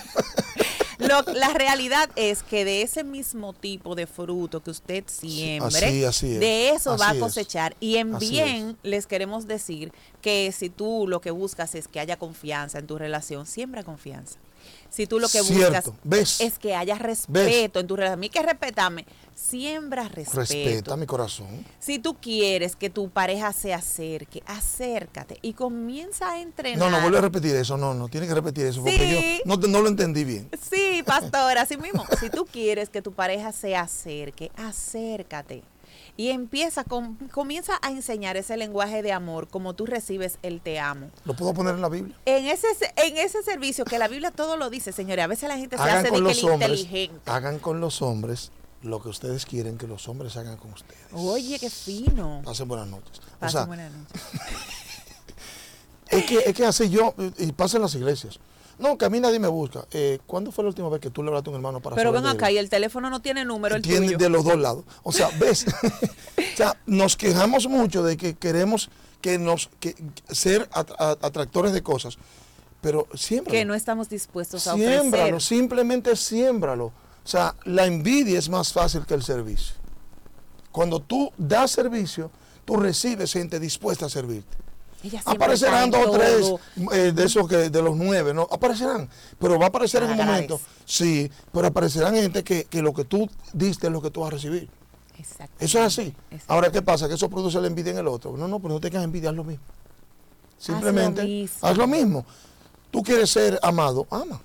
Lo- 0.99 1.23
la 1.35 1.49
realidad 1.49 2.09
es 2.17 2.43
que 2.43 2.65
de 2.65 2.81
ese 2.83 3.05
mismo 3.05 3.53
tipo 3.53 3.95
de 3.95 4.07
fruto 4.07 4.63
que 4.63 4.71
usted 4.71 5.05
siembre, 5.07 5.87
así- 5.87 6.05
así 6.05 6.33
es, 6.35 6.41
de 6.41 6.71
eso 6.71 6.97
va 6.97 7.11
a 7.11 7.15
es. 7.15 7.19
cosechar. 7.21 7.77
Y 7.81 7.97
en 7.97 8.19
bien 8.19 8.79
les 8.83 9.07
queremos 9.07 9.47
decir 9.47 9.93
que 10.23 10.51
si 10.57 10.71
tú 10.71 11.05
lo 11.09 11.21
que 11.21 11.31
buscas 11.33 11.75
es 11.75 11.89
que 11.89 12.01
haya 12.01 12.17
confianza 12.17 12.79
en 12.79 12.87
tu 12.87 12.97
relación, 12.97 13.45
siembra 13.45 13.83
confianza. 13.83 14.39
Si 14.91 15.07
tú 15.07 15.19
lo 15.19 15.29
que 15.29 15.43
Cierto, 15.43 15.91
buscas 15.91 16.01
¿ves? 16.05 16.41
es 16.41 16.59
que 16.59 16.75
haya 16.75 16.97
respeto 16.97 17.81
en 17.81 17.87
tu 17.87 17.97
relación, 17.97 18.19
a 18.19 18.21
mí 18.21 18.29
que 18.29 18.43
respetarme, 18.43 19.05
siembra 19.35 20.09
respeto. 20.09 20.41
Respeta 20.41 20.97
mi 20.97 21.07
corazón. 21.07 21.65
Si 21.81 21.99
tú 21.99 22.15
quieres 22.21 22.77
que 22.77 22.91
tu 22.91 23.09
pareja 23.11 23.53
se 23.53 23.75
acerque, 23.75 24.43
acércate 24.47 25.39
y 25.43 25.55
comienza 25.55 26.31
a 26.31 26.41
entrenar. 26.41 26.79
No, 26.79 26.91
no, 26.91 27.01
vuelve 27.03 27.19
a 27.19 27.23
repetir 27.23 27.57
eso. 27.57 27.77
No, 27.77 27.93
no, 27.95 28.09
tiene 28.09 28.27
que 28.29 28.35
repetir 28.35 28.67
eso. 28.67 28.83
Porque 28.83 28.97
Sí. 28.99 29.43
yo 29.45 29.57
no, 29.57 29.67
no 29.67 29.81
lo 29.83 29.89
entendí 29.89 30.25
bien. 30.25 30.49
Sí, 30.71 31.03
pastor, 31.05 31.59
así 31.59 31.77
mismo. 31.77 32.05
Si 32.21 32.31
tú 32.31 32.47
quieres 32.47 32.89
que 32.89 33.03
tu 33.03 33.13
pareja 33.13 33.53
se 33.53 33.75
acerque, 33.77 34.51
acércate. 34.57 35.63
Y 36.17 36.29
empieza, 36.31 36.85
comienza 37.33 37.73
a 37.83 37.91
enseñar 37.91 38.37
ese 38.37 38.57
lenguaje 38.57 39.03
de 39.03 39.13
amor 39.13 39.49
como 39.49 39.75
tú 39.75 39.85
recibes 39.85 40.39
el 40.43 40.61
te 40.61 40.79
amo. 40.79 41.11
Lo 41.25 41.35
puedo 41.35 41.53
poner 41.55 41.75
en 41.75 41.83
la 41.83 41.89
Biblia. 41.89 42.17
En 42.25 42.47
ese, 42.47 42.69
en 42.97 43.17
ese 43.17 43.43
servicio, 43.43 43.85
que 43.85 43.99
la 43.99 44.07
Biblia 44.07 44.31
todo 44.31 44.57
lo 44.57 44.71
dice, 44.71 44.93
señores, 44.93 45.25
a 45.25 45.27
veces 45.27 45.49
la 45.49 45.57
gente 45.57 45.77
se 45.77 45.83
hace 45.83 46.05
de 46.05 46.09
con 46.11 46.19
que 46.19 46.23
los 46.23 46.39
el 46.39 46.51
hombres. 46.51 46.81
inteligente. 46.81 47.31
Hagan 47.31 47.59
con 47.59 47.81
los 47.81 48.01
hombres 48.01 48.53
lo 48.83 49.03
que 49.03 49.09
ustedes 49.09 49.45
quieren 49.45 49.77
que 49.77 49.89
los 49.89 50.07
hombres 50.09 50.37
hagan 50.37 50.57
con 50.57 50.73
ustedes. 50.73 51.01
Oye, 51.13 51.59
qué 51.59 51.71
fino. 51.71 52.43
Pasen 52.45 52.69
buenas 52.69 52.87
noches. 52.87 53.19
O 53.19 53.39
Pasen 53.41 53.51
sea, 53.59 53.65
buenas 53.67 53.91
noches. 53.93 54.23
es 56.11 56.25
que, 56.27 56.39
es 56.39 56.55
que 56.55 56.65
así 56.65 56.91
yo, 56.91 57.15
y 57.39 57.51
pasa 57.53 57.79
en 57.79 57.83
las 57.83 57.95
iglesias. 57.95 58.39
No, 58.79 58.99
que 58.99 59.05
a 59.05 59.11
mí 59.11 59.21
nadie 59.21 59.39
me 59.39 59.49
busca. 59.49 59.87
Eh, 59.93 60.19
¿Cuándo 60.27 60.51
fue 60.51 60.65
la 60.65 60.69
última 60.69 60.89
vez 60.89 61.01
que 61.01 61.11
tú 61.11 61.23
le 61.23 61.29
hablaste 61.29 61.51
a 61.51 61.53
un 61.53 61.57
hermano 61.57 61.81
para 61.81 61.97
Pero 61.97 62.13
ven 62.13 62.27
acá, 62.27 62.51
y 62.51 62.59
el 62.59 62.69
teléfono 62.69 63.11
no 63.11 63.21
tiene 63.21 63.45
número, 63.45 63.77
el 63.77 63.83
Tiene 63.83 64.07
tuyo. 64.07 64.19
de 64.19 64.29
los 64.29 64.45
dos 64.45 64.59
lados. 64.59 64.85
O 65.03 65.13
sea, 65.13 65.29
ves, 65.39 65.67
o 66.37 66.57
sea, 66.57 66.77
nos 66.87 67.17
quejamos 67.17 67.67
mucho 67.69 68.03
de 68.03 68.17
que 68.17 68.35
queremos 68.35 68.91
que 69.21 69.39
nos 69.39 69.71
que, 69.81 69.95
ser 70.31 70.69
atractores 70.73 71.73
de 71.73 71.83
cosas, 71.83 72.19
pero 72.81 73.07
siempre 73.15 73.53
que 73.53 73.65
no 73.65 73.75
estamos 73.75 74.09
dispuestos 74.09 74.67
a 74.67 74.75
siémbralo, 74.75 75.37
ofrecer. 75.37 75.41
simplemente 75.41 76.17
siémbralo. 76.17 76.87
O 76.87 77.27
sea, 77.27 77.55
la 77.65 77.87
envidia 77.87 78.39
es 78.39 78.51
más 78.51 78.73
fácil 78.73 79.07
que 79.07 79.15
el 79.15 79.23
servicio. 79.23 79.77
Cuando 80.71 81.01
tú 81.01 81.33
das 81.39 81.71
servicio, 81.71 82.31
tú 82.67 82.77
recibes 82.77 83.33
gente 83.33 83.59
dispuesta 83.59 84.07
a 84.07 84.09
servirte. 84.11 84.64
Aparecerán 85.25 85.91
dos 85.91 86.07
o 86.07 86.11
tres 86.11 86.53
eh, 86.93 87.13
de 87.13 87.25
esos 87.25 87.49
que 87.49 87.71
de 87.71 87.83
los 87.83 87.97
nueve, 87.97 88.33
¿no? 88.33 88.49
Aparecerán, 88.51 89.09
pero 89.39 89.59
va 89.59 89.67
a 89.67 89.69
aparecer 89.69 90.03
en 90.03 90.11
un 90.11 90.17
momento, 90.17 90.61
sí, 90.85 91.31
pero 91.53 91.67
aparecerán 91.67 92.15
gente 92.15 92.43
que, 92.43 92.65
que 92.65 92.83
lo 92.83 92.93
que 92.93 93.05
tú 93.05 93.29
diste 93.53 93.89
es 93.89 93.93
lo 93.93 94.01
que 94.01 94.11
tú 94.11 94.21
vas 94.21 94.29
a 94.29 94.31
recibir. 94.33 94.69
Exacto. 95.19 95.55
Eso 95.59 95.79
es 95.79 95.85
así. 95.87 96.15
Ahora, 96.49 96.71
¿qué 96.71 96.83
pasa? 96.83 97.09
Que 97.09 97.15
eso 97.15 97.29
produce 97.29 97.61
la 97.61 97.67
envidia 97.67 97.93
en 97.93 97.99
el 97.99 98.09
otro. 98.09 98.37
No, 98.37 98.49
no, 98.49 98.59
pero 98.59 98.75
no 98.75 98.81
tengas 98.81 99.05
envidia, 99.05 99.31
haz 99.31 99.37
lo 99.37 99.45
mismo. 99.45 99.65
Simplemente 100.59 101.25
mismo. 101.25 101.69
haz 101.69 101.77
lo 101.77 101.87
mismo. 101.87 102.25
Tú 102.91 103.03
quieres 103.03 103.31
ser 103.31 103.59
amado, 103.63 104.07
ama. 104.11 104.41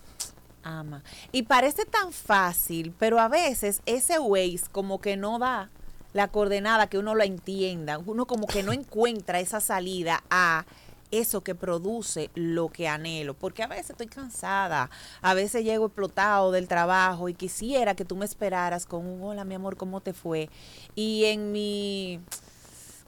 ama. 0.63 1.04
Y 1.32 1.44
parece 1.44 1.86
tan 1.86 2.12
fácil, 2.12 2.94
pero 2.98 3.20
a 3.20 3.28
veces 3.28 3.82
ese 3.86 4.20
Waze 4.20 4.63
como 4.72 5.00
que 5.00 5.18
no 5.18 5.39
da 5.39 5.70
la 6.13 6.28
coordenada 6.30 6.88
que 6.88 6.98
uno 6.98 7.16
la 7.16 7.25
entienda. 7.25 7.98
Uno 8.00 8.25
como 8.25 8.48
que 8.48 8.63
no 8.63 8.74
encuentra 8.74 9.39
esa 9.39 9.60
salida 9.60 10.24
a 10.30 10.66
eso 11.12 11.42
que 11.42 11.56
produce 11.56 12.30
lo 12.36 12.69
que 12.69 12.88
anhelo. 12.88 13.34
Porque 13.34 13.63
a 13.63 13.67
veces 13.67 13.91
estoy 13.91 14.08
cansada, 14.08 14.89
a 15.22 15.34
veces 15.34 15.63
llego 15.63 15.88
explotado 15.88 16.52
del 16.52 16.67
trabajo 16.67 17.30
y 17.30 17.34
quisiera 17.34 17.95
que 17.95 18.06
tú 18.06 18.15
me 18.15 18.26
esperaras 18.26 18.86
con 18.86 19.06
un 19.06 19.24
hola 19.24 19.43
mi 19.43 19.56
amor, 19.56 19.78
¿cómo 19.78 20.02
te 20.02 20.13
fue? 20.13 20.50
Y 20.95 21.26
en 21.26 21.52
mi 21.52 22.19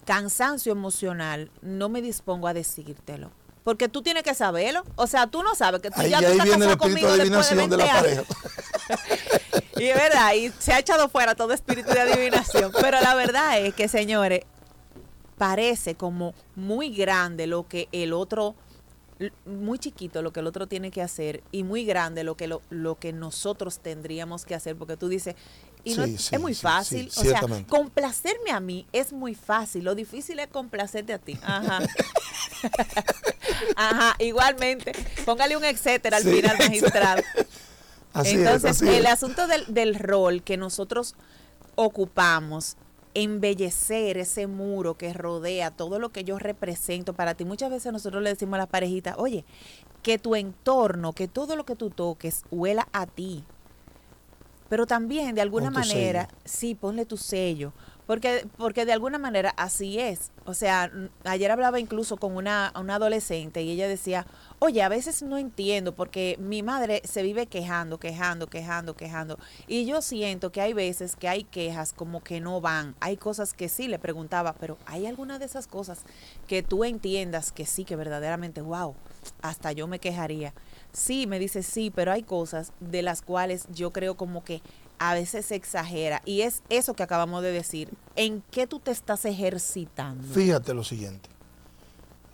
cansancio 0.05 0.71
emocional 0.71 1.51
no 1.61 1.89
me 1.89 2.01
dispongo 2.01 2.47
a 2.47 2.53
decírtelo. 2.53 3.31
Porque 3.63 3.87
tú 3.87 4.01
tienes 4.01 4.23
que 4.23 4.33
saberlo. 4.33 4.83
O 4.95 5.07
sea, 5.07 5.27
tú 5.27 5.43
no 5.43 5.55
sabes 5.55 5.81
que 5.81 5.91
tú 5.91 6.01
Ahí, 6.01 6.09
ya 6.09 6.19
tú 6.19 6.25
ahí 6.25 6.31
estás 6.31 6.45
viene 6.45 6.65
el 6.65 6.71
espíritu 6.71 7.07
de 7.07 7.13
adivinación 7.13 7.57
de, 7.57 7.67
20 7.67 7.77
la 7.77 7.93
pareja. 7.93 8.23
Y 9.77 9.85
es 9.85 9.95
verdad, 9.95 10.33
y 10.35 10.51
se 10.59 10.73
ha 10.73 10.79
echado 10.79 11.09
fuera 11.09 11.33
todo 11.33 11.53
espíritu 11.53 11.89
de 11.91 12.01
adivinación. 12.01 12.71
Pero 12.79 13.01
la 13.01 13.15
verdad 13.15 13.59
es 13.59 13.73
que, 13.73 13.87
señores, 13.87 14.41
parece 15.39 15.95
como 15.95 16.35
muy 16.55 16.93
grande 16.93 17.47
lo 17.47 17.67
que 17.67 17.89
el 17.91 18.13
otro, 18.13 18.53
muy 19.43 19.79
chiquito 19.79 20.21
lo 20.21 20.33
que 20.33 20.41
el 20.41 20.45
otro 20.45 20.67
tiene 20.67 20.91
que 20.91 21.01
hacer 21.01 21.41
y 21.51 21.63
muy 21.63 21.83
grande 21.83 22.23
lo 22.23 22.37
que 22.37 22.47
lo, 22.47 22.61
lo 22.69 22.99
que 22.99 23.11
nosotros 23.11 23.79
tendríamos 23.79 24.45
que 24.45 24.53
hacer. 24.53 24.75
Porque 24.75 24.97
tú 24.97 25.09
dices, 25.09 25.33
y 25.83 25.95
no 25.95 26.03
es, 26.03 26.21
sí, 26.21 26.35
es 26.35 26.41
muy 26.41 26.53
fácil. 26.53 27.11
sí, 27.11 27.19
o 27.19 27.23
sea, 27.23 27.41
complacerme 27.67 28.51
a 28.51 28.59
mí 28.59 28.85
es 28.91 29.13
muy 29.13 29.35
fácil. 29.35 29.83
Lo 29.83 29.95
difícil 29.95 30.39
es 30.39 30.47
complacerte 30.47 31.13
a 31.13 31.19
ti. 31.19 31.37
Ajá. 31.41 31.79
Ajá, 33.75 34.15
igualmente. 34.19 34.93
Póngale 35.25 35.57
un 35.57 35.63
etcétera 35.63 36.17
al 36.17 36.23
final, 36.23 36.57
magistrado. 36.59 37.23
Así 38.13 38.31
Entonces, 38.35 38.71
es, 38.71 38.81
así 38.81 38.89
el 38.95 39.05
es. 39.05 39.11
asunto 39.11 39.47
del, 39.47 39.65
del 39.73 39.95
rol 39.95 40.43
que 40.43 40.57
nosotros 40.57 41.15
ocupamos, 41.75 42.77
embellecer 43.13 44.17
ese 44.17 44.47
muro 44.47 44.95
que 44.95 45.13
rodea 45.13 45.71
todo 45.71 45.99
lo 45.99 46.11
que 46.11 46.23
yo 46.23 46.39
represento 46.39 47.13
para 47.13 47.35
ti. 47.35 47.45
Muchas 47.45 47.69
veces 47.69 47.91
nosotros 47.91 48.21
le 48.23 48.29
decimos 48.29 48.55
a 48.55 48.59
las 48.59 48.67
parejitas, 48.67 49.15
oye, 49.17 49.45
que 50.03 50.17
tu 50.17 50.35
entorno, 50.35 51.13
que 51.13 51.27
todo 51.27 51.55
lo 51.55 51.65
que 51.65 51.75
tú 51.75 51.89
toques 51.89 52.43
huela 52.51 52.87
a 52.93 53.05
ti. 53.07 53.43
Pero 54.71 54.87
también, 54.87 55.35
de 55.35 55.41
alguna 55.41 55.69
manera, 55.69 56.29
sí, 56.45 56.75
ponle 56.75 57.03
tu 57.03 57.17
sello. 57.17 57.73
Porque, 58.07 58.47
porque 58.57 58.85
de 58.85 58.93
alguna 58.93 59.17
manera 59.17 59.53
así 59.57 59.99
es. 59.99 60.31
O 60.45 60.53
sea, 60.53 60.91
ayer 61.23 61.51
hablaba 61.51 61.79
incluso 61.79 62.17
con 62.17 62.35
una, 62.35 62.73
una 62.79 62.95
adolescente 62.95 63.61
y 63.61 63.71
ella 63.71 63.87
decía, 63.87 64.25
oye, 64.59 64.81
a 64.81 64.89
veces 64.89 65.21
no 65.21 65.37
entiendo 65.37 65.95
porque 65.95 66.35
mi 66.39 66.63
madre 66.63 67.01
se 67.05 67.23
vive 67.23 67.47
quejando, 67.47 67.99
quejando, 67.99 68.47
quejando, 68.47 68.95
quejando. 68.95 69.37
Y 69.67 69.85
yo 69.85 70.01
siento 70.01 70.51
que 70.51 70.61
hay 70.61 70.73
veces 70.73 71.15
que 71.15 71.27
hay 71.27 71.43
quejas 71.43 71.93
como 71.93 72.23
que 72.23 72.41
no 72.41 72.59
van. 72.59 72.95
Hay 72.99 73.17
cosas 73.17 73.53
que 73.53 73.69
sí, 73.69 73.87
le 73.87 73.99
preguntaba, 73.99 74.53
pero 74.53 74.77
¿hay 74.85 75.05
alguna 75.05 75.39
de 75.39 75.45
esas 75.45 75.67
cosas 75.67 76.03
que 76.47 76.63
tú 76.63 76.83
entiendas 76.83 77.51
que 77.51 77.65
sí, 77.65 77.85
que 77.85 77.95
verdaderamente, 77.95 78.61
wow, 78.61 78.95
hasta 79.41 79.71
yo 79.71 79.87
me 79.87 79.99
quejaría? 79.99 80.53
Sí, 80.91 81.25
me 81.27 81.39
dice 81.39 81.63
sí, 81.63 81.91
pero 81.93 82.11
hay 82.11 82.23
cosas 82.23 82.73
de 82.79 83.01
las 83.01 83.21
cuales 83.21 83.65
yo 83.71 83.91
creo 83.91 84.15
como 84.15 84.43
que 84.43 84.61
a 85.03 85.15
veces 85.15 85.47
se 85.47 85.55
exagera. 85.55 86.21
Y 86.25 86.41
es 86.41 86.61
eso 86.69 86.93
que 86.93 87.01
acabamos 87.01 87.41
de 87.41 87.51
decir. 87.51 87.89
¿En 88.15 88.43
qué 88.51 88.67
tú 88.67 88.79
te 88.79 88.91
estás 88.91 89.25
ejercitando? 89.25 90.31
Fíjate 90.31 90.75
lo 90.75 90.83
siguiente. 90.83 91.27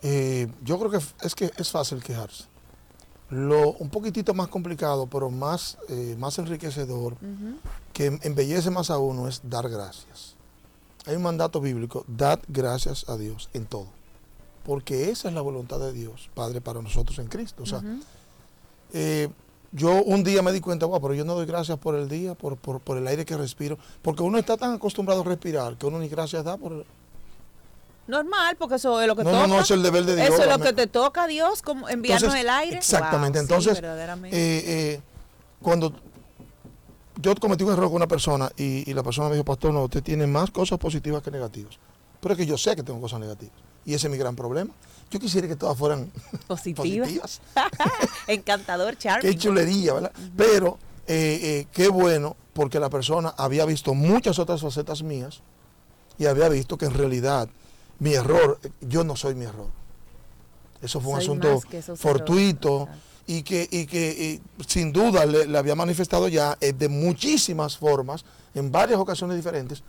Eh, 0.04 0.48
yo 0.64 0.78
creo 0.78 0.92
que 0.92 1.00
es 1.26 1.34
que 1.34 1.50
es 1.58 1.72
fácil 1.72 2.04
quejarse. 2.04 2.44
Lo 3.30 3.72
un 3.74 3.90
poquitito 3.90 4.34
más 4.34 4.50
complicado, 4.50 5.08
pero 5.08 5.30
más, 5.30 5.78
eh, 5.88 6.16
más 6.20 6.38
enriquecedor, 6.40 7.16
que 7.94 8.06
em- 8.08 8.20
embellece 8.24 8.70
más 8.70 8.90
a 8.90 8.98
uno, 8.98 9.30
es 9.30 9.42
dar 9.44 9.70
gracias. 9.70 10.36
Hay 11.06 11.16
un 11.16 11.24
mandato 11.24 11.62
bíblico, 11.62 12.04
dad 12.08 12.40
gracias 12.50 13.08
a 13.08 13.16
Dios 13.16 13.50
en 13.54 13.66
todo. 13.66 13.88
Porque 14.66 15.10
esa 15.10 15.30
es 15.30 15.34
la 15.34 15.40
voluntad 15.42 15.80
de 15.80 15.94
Dios, 15.94 16.30
Padre, 16.34 16.60
para 16.60 16.82
nosotros 16.82 17.18
en 17.20 17.28
Cristo. 17.28 17.64
O 17.64 17.66
sea, 17.66 17.82
eh, 18.94 19.30
yo 19.72 20.02
un 20.04 20.24
día 20.24 20.42
me 20.42 20.52
di 20.52 20.62
cuenta, 20.62 20.86
"Guau, 20.86 21.02
pero 21.02 21.14
yo 21.14 21.26
no 21.26 21.36
doy 21.36 21.46
gracias 21.46 21.78
por 21.78 21.96
el 21.96 22.08
día, 22.10 22.36
por, 22.36 22.58
por, 22.58 22.80
por 22.80 22.98
el 22.98 23.06
aire 23.08 23.26
que 23.26 23.36
respiro, 23.38 23.78
porque 24.02 24.24
uno 24.24 24.38
está 24.38 24.58
tan 24.58 24.74
acostumbrado 24.74 25.22
a 25.22 25.24
respirar 25.26 25.76
que 25.78 25.86
uno 25.86 26.00
ni 26.00 26.08
gracias 26.10 26.44
da 26.44 26.58
por... 26.58 26.86
Normal, 28.08 28.56
porque 28.58 28.76
eso 28.76 29.02
es 29.02 29.08
lo 29.08 29.16
que 29.18 29.24
No, 29.26 29.32
toca. 29.32 29.48
no, 29.48 29.56
no, 29.56 29.62
es 29.62 29.70
el 29.72 29.84
deber 29.84 30.06
de 30.06 30.16
Dios. 30.16 30.30
Eso 30.30 30.44
es 30.44 30.50
lo 30.50 30.60
que 30.60 30.72
te 30.72 30.88
toca 30.88 31.24
a 31.26 31.28
Dios, 31.28 31.62
como 31.62 31.90
enviarnos 31.90 32.24
Entonces, 32.24 32.42
el 32.42 32.50
aire. 32.50 32.78
Exactamente. 32.78 33.40
Wow, 33.40 33.44
Entonces, 33.44 33.80
eh, 33.84 34.32
eh, 34.32 35.02
cuando 35.62 35.92
yo 37.22 37.36
cometí 37.36 37.66
un 37.66 37.74
error 37.74 37.88
con 37.88 37.96
una 37.98 38.08
persona 38.08 38.50
y, 38.56 38.90
y 38.90 38.94
la 38.94 39.04
persona 39.04 39.28
me 39.28 39.36
dijo, 39.36 39.44
pastor, 39.44 39.74
no, 39.74 39.84
usted 39.84 40.02
tiene 40.02 40.26
más 40.26 40.52
cosas 40.52 40.80
positivas 40.80 41.22
que 41.22 41.32
negativas. 41.32 41.78
Pero 42.22 42.34
es 42.34 42.38
que 42.38 42.46
yo 42.46 42.58
sé 42.58 42.78
que 42.78 42.84
tengo 42.84 43.02
cosas 43.02 43.20
negativas. 43.20 43.54
Y 43.86 43.94
ese 43.94 44.08
es 44.08 44.12
mi 44.12 44.18
gran 44.18 44.38
problema. 44.38 44.72
Yo 45.10 45.20
quisiera 45.20 45.48
que 45.48 45.56
todas 45.56 45.78
fueran 45.78 46.12
Positiva. 46.48 46.84
positivas. 47.06 47.42
Encantador, 48.28 48.98
charming. 48.98 49.22
Qué 49.32 49.38
chulería, 49.38 49.94
¿verdad? 49.94 50.12
Pero 50.36 50.78
eh, 51.08 51.40
eh, 51.42 51.68
qué 51.72 51.88
bueno, 51.88 52.36
porque 52.54 52.80
la 52.80 52.90
persona 52.90 53.34
había 53.38 53.66
visto 53.66 53.94
muchas 53.94 54.38
otras 54.40 54.62
facetas 54.62 55.04
mías 55.04 55.42
y 56.18 56.26
había 56.26 56.50
visto 56.50 56.78
que 56.78 56.86
en 56.86 56.94
realidad 56.94 57.48
mi 58.00 58.14
error, 58.14 58.60
yo 58.82 59.04
no 59.04 59.16
soy 59.16 59.36
mi 59.36 59.46
error. 59.46 59.68
Eso 60.82 61.00
fue 61.00 61.14
un 61.14 61.22
Soy 61.22 61.26
asunto 61.26 61.62
fortuito 61.96 62.84
errores. 62.84 62.96
y 63.28 63.44
que, 63.44 63.68
y 63.72 63.86
que 63.86 64.42
sin 64.68 64.92
duda 64.94 65.26
le, 65.26 65.58
había 65.58 65.74
manifestado 65.76 66.28
ya 66.28 66.58
eh, 66.62 66.74
de 66.74 66.90
muchísimas 66.90 67.78
formas, 67.78 68.26
en 68.54 68.72
varias 68.72 69.00
ocasiones 69.00 69.38
diferentes, 69.38 69.84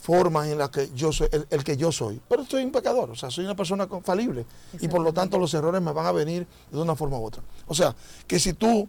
formas 0.00 0.48
en 0.48 0.58
las 0.58 0.70
que 0.70 0.90
yo 0.94 1.12
soy, 1.12 1.28
el, 1.50 1.64
que 1.64 1.76
yo 1.76 1.92
soy. 1.92 2.20
Pero 2.28 2.44
soy 2.44 2.64
un 2.64 2.72
pecador, 2.72 3.10
o 3.10 3.14
sea, 3.14 3.30
soy 3.30 3.44
una 3.44 3.54
persona 3.54 3.86
falible. 4.02 4.46
Y 4.80 4.88
por 4.88 5.00
lo 5.00 5.12
tanto 5.12 5.38
los 5.38 5.52
errores 5.54 5.80
me 5.80 5.92
van 5.92 6.06
a 6.06 6.12
venir 6.12 6.46
de 6.70 6.80
una 6.80 6.96
forma 6.96 7.18
u 7.18 7.24
otra. 7.24 7.42
O 7.66 7.74
sea, 7.74 7.94
que 8.26 8.38
si 8.38 8.54
tú, 8.54 8.88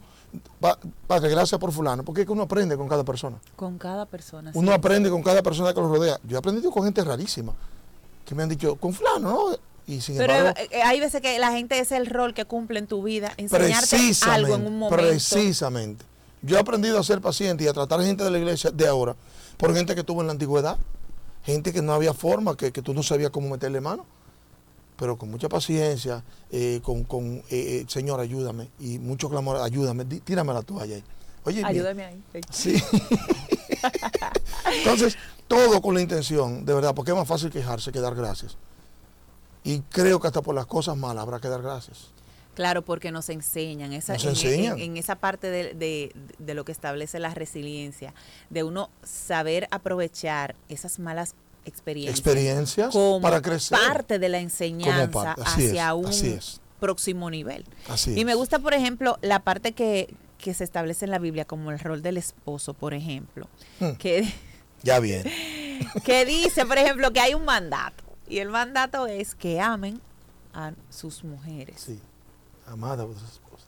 Padre, 1.07 1.29
gracias 1.29 1.59
por 1.59 1.71
fulano, 1.71 2.03
porque 2.03 2.21
es 2.21 2.27
que 2.27 2.33
uno 2.33 2.43
aprende 2.43 2.77
con 2.77 2.87
cada 2.87 3.03
persona. 3.03 3.37
Con 3.55 3.77
cada 3.77 4.05
persona. 4.05 4.51
Uno 4.53 4.73
aprende 4.73 5.09
con 5.09 5.21
cada 5.21 5.43
persona 5.43 5.73
que 5.73 5.81
lo 5.81 5.89
rodea. 5.89 6.19
Yo 6.23 6.37
he 6.37 6.39
aprendido 6.39 6.71
con 6.71 6.83
gente 6.83 7.03
rarísima, 7.03 7.53
que 8.25 8.33
me 8.33 8.43
han 8.43 8.49
dicho, 8.49 8.75
con 8.75 8.93
fulano, 8.93 9.29
¿no? 9.29 9.57
Pero 10.17 10.49
eh, 10.49 10.53
eh, 10.71 10.81
hay 10.83 10.99
veces 10.99 11.21
que 11.21 11.37
la 11.39 11.51
gente 11.51 11.79
es 11.79 11.91
el 11.91 12.05
rol 12.05 12.33
que 12.33 12.45
cumple 12.45 12.79
en 12.79 12.87
tu 12.87 13.03
vida, 13.03 13.33
enseñarte 13.37 13.97
algo 14.21 14.55
en 14.55 14.67
un 14.67 14.79
momento. 14.79 15.03
Precisamente. 15.03 16.05
Yo 16.41 16.57
he 16.57 16.59
aprendido 16.59 16.97
a 16.97 17.03
ser 17.03 17.19
paciente 17.19 17.65
y 17.65 17.67
a 17.67 17.73
tratar 17.73 18.01
gente 18.01 18.23
de 18.23 18.31
la 18.31 18.37
iglesia 18.37 18.71
de 18.71 18.87
ahora 18.87 19.15
por 19.57 19.75
gente 19.75 19.93
que 19.93 20.03
tuvo 20.03 20.21
en 20.21 20.27
la 20.27 20.33
antigüedad, 20.33 20.77
gente 21.43 21.73
que 21.73 21.81
no 21.81 21.93
había 21.93 22.13
forma, 22.13 22.55
que, 22.55 22.71
tú 22.71 22.93
no 22.93 23.03
sabías 23.03 23.31
cómo 23.31 23.49
meterle 23.49 23.81
mano, 23.81 24.05
pero 24.97 25.17
con 25.17 25.31
mucha 25.31 25.49
paciencia, 25.49 26.23
eh, 26.51 26.79
con, 26.83 27.03
con 27.03 27.43
Señor, 27.87 28.19
ayúdame, 28.19 28.69
y 28.79 28.99
mucho 28.99 29.29
clamor, 29.29 29.57
ayúdame, 29.57 30.05
tírame 30.05 30.53
la 30.53 30.61
toalla 30.61 30.95
ahí. 30.95 31.03
Oye, 31.43 31.63
ayúdame 31.65 32.05
ahí. 32.05 32.23
Sí. 32.51 32.81
Entonces, 34.77 35.17
todo 35.47 35.81
con 35.81 35.95
la 35.95 36.01
intención, 36.01 36.65
de 36.65 36.73
verdad, 36.73 36.93
porque 36.93 37.11
es 37.11 37.17
más 37.17 37.27
fácil 37.27 37.49
quejarse 37.49 37.91
que 37.91 37.99
dar 37.99 38.15
gracias. 38.15 38.57
Y 39.63 39.81
creo 39.81 40.19
que 40.19 40.27
hasta 40.27 40.41
por 40.41 40.55
las 40.55 40.65
cosas 40.65 40.97
malas 40.97 41.23
habrá 41.23 41.39
que 41.39 41.47
dar 41.47 41.61
gracias. 41.61 42.09
Claro, 42.53 42.83
porque 42.83 43.11
nos 43.11 43.29
enseñan, 43.29 43.93
esa, 43.93 44.15
en, 44.15 44.97
esa 44.97 45.15
parte 45.15 45.49
de, 45.49 46.13
lo 46.53 46.65
que 46.65 46.71
establece 46.71 47.19
la 47.19 47.33
resiliencia, 47.33 48.13
de 48.49 48.63
uno 48.63 48.89
saber 49.03 49.67
aprovechar 49.71 50.55
esas 50.67 50.99
malas 50.99 51.35
experiencias, 51.63 52.19
experiencias 52.19 52.91
como 52.91 53.21
para 53.21 53.41
crecer. 53.41 53.77
parte 53.77 54.19
de 54.19 54.29
la 54.29 54.39
enseñanza 54.39 55.33
hacia 55.33 55.93
un 55.93 56.11
próximo 56.79 57.29
nivel. 57.29 57.63
y 58.07 58.25
me 58.25 58.35
gusta, 58.35 58.59
por 58.59 58.73
ejemplo, 58.73 59.17
la 59.21 59.39
parte 59.39 59.71
que, 59.71 60.13
se 60.39 60.63
establece 60.63 61.05
en 61.05 61.11
la 61.11 61.19
Biblia 61.19 61.45
como 61.45 61.71
el 61.71 61.79
rol 61.79 62.01
del 62.01 62.17
esposo, 62.17 62.73
por 62.73 62.93
ejemplo. 62.93 63.47
Hmm. 63.79 63.91
Que, 63.93 64.27
ya 64.83 64.99
bien. 64.99 65.23
Que 66.03 66.25
dice, 66.25 66.63
por 66.65 66.77
ejemplo, 66.77 67.11
que 67.11 67.19
hay 67.19 67.33
un 67.33 67.43
mandato 67.43 68.03
y 68.27 68.37
el 68.37 68.49
mandato 68.49 69.07
es 69.07 69.35
que 69.35 69.59
amen 69.59 69.99
a 70.53 70.73
sus 70.89 71.23
mujeres. 71.23 71.81
Sí, 71.81 71.99
amada 72.71 73.03
a 73.03 73.07
sus 73.07 73.23
esposas. 73.23 73.67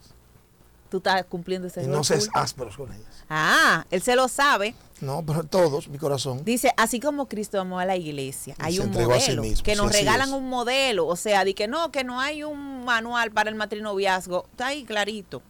Tú 0.89 0.97
estás 0.97 1.25
cumpliendo 1.25 1.67
ese 1.67 1.83
Y 1.83 1.87
no 1.87 2.03
seas 2.03 2.29
ásperos 2.33 2.77
con 2.77 2.91
ellas. 2.91 3.25
Ah, 3.29 3.85
él 3.89 4.01
se 4.01 4.15
lo 4.15 4.27
sabe. 4.27 4.75
No, 5.01 5.23
pero 5.25 5.43
todos, 5.43 5.87
mi 5.87 5.97
corazón. 5.97 6.45
Dice, 6.45 6.71
así 6.77 6.99
como 6.99 7.27
Cristo 7.27 7.59
amó 7.59 7.79
a 7.79 7.85
la 7.85 7.95
iglesia, 7.95 8.55
hay 8.59 8.79
un 8.79 8.91
modelo, 8.91 9.43
que 9.63 9.75
nos 9.75 9.91
regalan 9.91 10.31
un 10.33 10.47
modelo, 10.47 11.07
o 11.07 11.15
sea, 11.15 11.43
de 11.43 11.55
que 11.55 11.67
no, 11.67 11.91
que 11.91 12.03
no 12.03 12.21
hay 12.21 12.43
un 12.43 12.85
manual 12.85 13.31
para 13.31 13.49
el 13.49 13.55
matrinoviazgo, 13.55 14.45
está 14.51 14.67
ahí 14.67 14.83
clarito. 14.83 15.41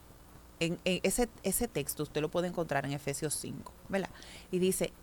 En, 0.59 0.79
en, 0.85 1.01
ese, 1.03 1.29
ese 1.43 1.67
texto 1.67 2.03
usted 2.03 2.21
lo 2.21 2.29
puede 2.29 2.47
encontrar 2.47 2.85
en 2.85 2.93
Efesios 2.93 3.33
5, 3.35 3.71
¿verdad? 3.89 4.09
Y 4.49 4.59
dice, 4.59 4.93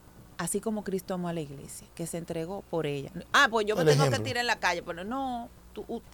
así 0.41 0.61
como 0.61 0.85
Cristo 0.85 1.13
amó 1.13 1.29
a 1.29 1.35
la 1.35 1.43
iglesia, 1.43 1.87
que 1.95 2.07
se 2.07 2.17
entregó 2.17 2.63
por 2.71 2.87
ella. 2.87 3.11
Ah, 3.33 3.49
pues 3.51 3.67
yo 3.67 3.77
me 3.77 3.85
tengo 3.85 4.09
que 4.09 4.21
tirar 4.21 4.41
en 4.41 4.47
la 4.47 4.59
calle, 4.59 4.83
pero 4.83 5.05
no, 5.05 5.51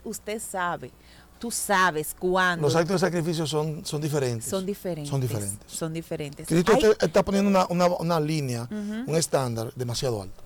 usted 0.02 0.40
sabe, 0.40 0.90
tú 1.38 1.50
sabes 1.50 2.14
cuándo. 2.18 2.66
Los 2.66 2.76
actos 2.76 3.00
de 3.00 3.06
sacrificio 3.06 3.46
son, 3.46 3.84
son 3.84 4.00
diferentes. 4.00 4.48
Son 4.48 4.64
diferentes. 4.64 5.10
Son 5.10 5.20
diferentes. 5.20 5.72
Son 5.72 5.92
diferentes. 5.92 6.46
Cristo 6.46 6.72
está 7.00 7.24
poniendo 7.24 7.66
una, 7.68 8.20
línea, 8.20 8.68
un 8.70 9.14
estándar 9.16 9.72
demasiado 9.74 10.22
alto. 10.22 10.42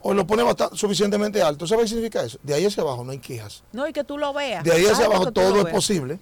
O 0.00 0.14
lo 0.14 0.26
pone 0.26 0.44
suficientemente 0.74 1.42
alto. 1.42 1.66
¿Sabes 1.66 1.84
qué 1.84 1.88
significa 1.88 2.22
eso? 2.22 2.38
De 2.42 2.54
ahí 2.54 2.64
hacia 2.64 2.82
abajo 2.82 3.04
no 3.04 3.10
hay 3.10 3.18
quejas. 3.18 3.62
No, 3.72 3.86
y 3.88 3.92
que 3.92 4.04
tú 4.04 4.16
lo 4.16 4.32
veas. 4.32 4.62
De 4.62 4.72
ahí 4.72 4.86
hacia 4.86 5.06
abajo 5.06 5.32
todo 5.32 5.66
es 5.66 5.72
posible. 5.72 6.18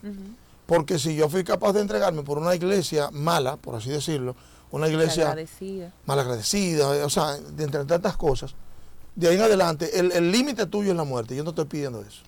Porque 0.67 0.99
si 0.99 1.15
yo 1.15 1.29
fui 1.29 1.45
capaz 1.45 1.73
de 1.73 1.81
entregarme 1.81 2.23
por 2.23 2.39
una 2.39 2.55
iglesia 2.55 3.11
mala, 3.13 3.57
por 3.57 3.77
así 3.77 3.91
decirlo, 3.91 4.35
una 4.71 4.89
iglesia 4.89 5.37
malagradecida, 6.07 7.05
o 7.05 7.11
sea, 7.11 7.37
de 7.37 7.65
entre 7.65 7.85
tantas 7.85 8.17
cosas. 8.17 8.55
De 9.15 9.29
ahí 9.29 9.37
en 9.37 9.43
adelante, 9.43 9.99
el 9.99 10.33
límite 10.33 10.67
tuyo 10.67 10.91
es 10.91 10.97
la 10.97 11.05
muerte. 11.05 11.37
Yo 11.37 11.45
no 11.45 11.51
estoy 11.51 11.67
pidiendo 11.67 12.03
eso. 12.03 12.23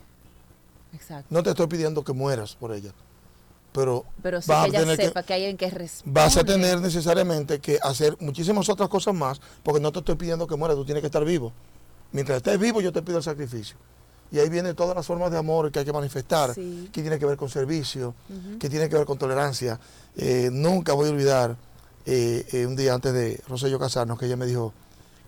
Exacto. 0.92 1.26
No 1.30 1.42
te 1.42 1.50
estoy 1.50 1.66
pidiendo 1.66 2.02
que 2.04 2.12
mueras 2.12 2.54
por 2.54 2.72
ella. 2.72 2.92
Pero, 3.72 4.04
pero 4.22 4.40
sí 4.40 4.50
que 4.70 4.78
ella 4.78 4.96
sepa 4.96 5.22
que, 5.22 5.34
hay 5.34 5.46
alguien 5.46 5.70
que 5.70 5.90
Vas 6.06 6.36
a 6.36 6.44
tener 6.44 6.80
necesariamente 6.80 7.60
que 7.60 7.78
hacer 7.82 8.16
muchísimas 8.18 8.68
otras 8.68 8.88
cosas 8.88 9.14
más, 9.14 9.40
porque 9.62 9.80
no 9.80 9.92
te 9.92 9.98
estoy 9.98 10.16
pidiendo 10.16 10.46
que 10.46 10.56
mueras, 10.56 10.76
tú 10.76 10.84
tienes 10.84 11.02
que 11.02 11.06
estar 11.06 11.24
vivo. 11.24 11.52
Mientras 12.12 12.38
estés 12.38 12.58
vivo, 12.58 12.80
yo 12.80 12.92
te 12.92 13.02
pido 13.02 13.18
el 13.18 13.24
sacrificio. 13.24 13.76
Y 14.30 14.38
ahí 14.38 14.48
vienen 14.48 14.74
todas 14.74 14.96
las 14.96 15.06
formas 15.06 15.30
de 15.30 15.38
amor 15.38 15.70
que 15.70 15.78
hay 15.78 15.84
que 15.84 15.92
manifestar, 15.92 16.54
que 16.54 16.88
tiene 16.90 17.18
que 17.18 17.26
ver 17.26 17.36
con 17.36 17.48
servicio, 17.48 18.14
que 18.58 18.68
tiene 18.68 18.88
que 18.88 18.96
ver 18.96 19.06
con 19.06 19.18
tolerancia. 19.18 19.78
Eh, 20.16 20.48
nunca 20.52 20.92
voy 20.92 21.08
a 21.08 21.12
olvidar 21.12 21.56
eh, 22.04 22.46
eh, 22.52 22.66
un 22.66 22.74
día 22.74 22.94
antes 22.94 23.12
de 23.12 23.40
Rosello 23.48 23.78
casarnos, 23.78 24.18
que 24.18 24.26
ella 24.26 24.36
me 24.36 24.46
dijo 24.46 24.72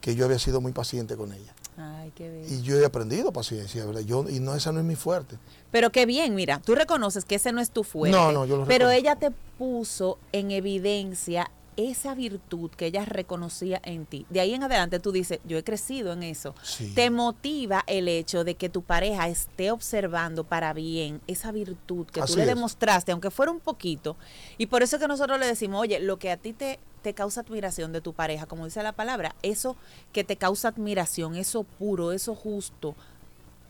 que 0.00 0.14
yo 0.14 0.24
había 0.24 0.38
sido 0.38 0.60
muy 0.60 0.72
paciente 0.72 1.16
con 1.16 1.32
ella. 1.32 1.54
Ay, 1.76 2.12
qué 2.14 2.30
bien. 2.30 2.46
Y 2.48 2.62
yo 2.62 2.78
he 2.78 2.84
aprendido 2.84 3.32
paciencia, 3.32 3.84
¿verdad? 3.86 4.02
Yo, 4.02 4.28
y 4.28 4.40
no, 4.40 4.54
esa 4.54 4.72
no 4.72 4.80
es 4.80 4.84
mi 4.84 4.96
fuerte. 4.96 5.38
Pero 5.70 5.90
qué 5.90 6.04
bien, 6.04 6.34
mira, 6.34 6.60
tú 6.60 6.74
reconoces 6.74 7.24
que 7.24 7.36
ese 7.36 7.52
no 7.52 7.60
es 7.60 7.70
tu 7.70 7.84
fuerte. 7.84 8.16
No, 8.16 8.32
no, 8.32 8.44
yo 8.44 8.56
lo 8.56 8.66
Pero 8.66 8.90
ella 8.90 9.16
te 9.16 9.30
puso 9.58 10.18
en 10.32 10.50
evidencia 10.50 11.50
esa 11.88 12.14
virtud 12.14 12.70
que 12.70 12.86
ella 12.86 13.04
reconocía 13.04 13.80
en 13.84 14.06
ti. 14.06 14.26
De 14.28 14.40
ahí 14.40 14.54
en 14.54 14.62
adelante 14.62 15.00
tú 15.00 15.12
dices, 15.12 15.40
yo 15.44 15.56
he 15.56 15.64
crecido 15.64 16.12
en 16.12 16.22
eso. 16.22 16.54
Te 16.94 17.10
motiva 17.10 17.84
el 17.86 18.08
hecho 18.08 18.44
de 18.44 18.54
que 18.54 18.68
tu 18.68 18.82
pareja 18.82 19.28
esté 19.28 19.70
observando 19.70 20.44
para 20.44 20.72
bien 20.72 21.20
esa 21.26 21.52
virtud 21.52 22.06
que 22.06 22.22
tú 22.22 22.36
le 22.36 22.46
demostraste, 22.46 23.12
aunque 23.12 23.30
fuera 23.30 23.52
un 23.52 23.60
poquito. 23.60 24.16
Y 24.58 24.66
por 24.66 24.82
eso 24.82 24.96
es 24.96 25.02
que 25.02 25.08
nosotros 25.08 25.38
le 25.38 25.46
decimos, 25.46 25.80
oye, 25.80 26.00
lo 26.00 26.18
que 26.18 26.30
a 26.30 26.36
ti 26.36 26.52
te, 26.52 26.78
te 27.02 27.14
causa 27.14 27.40
admiración 27.40 27.92
de 27.92 28.00
tu 28.00 28.12
pareja, 28.12 28.46
como 28.46 28.64
dice 28.64 28.82
la 28.82 28.92
palabra, 28.92 29.34
eso 29.42 29.76
que 30.12 30.24
te 30.24 30.36
causa 30.36 30.68
admiración, 30.68 31.36
eso 31.36 31.64
puro, 31.64 32.12
eso 32.12 32.34
justo, 32.34 32.94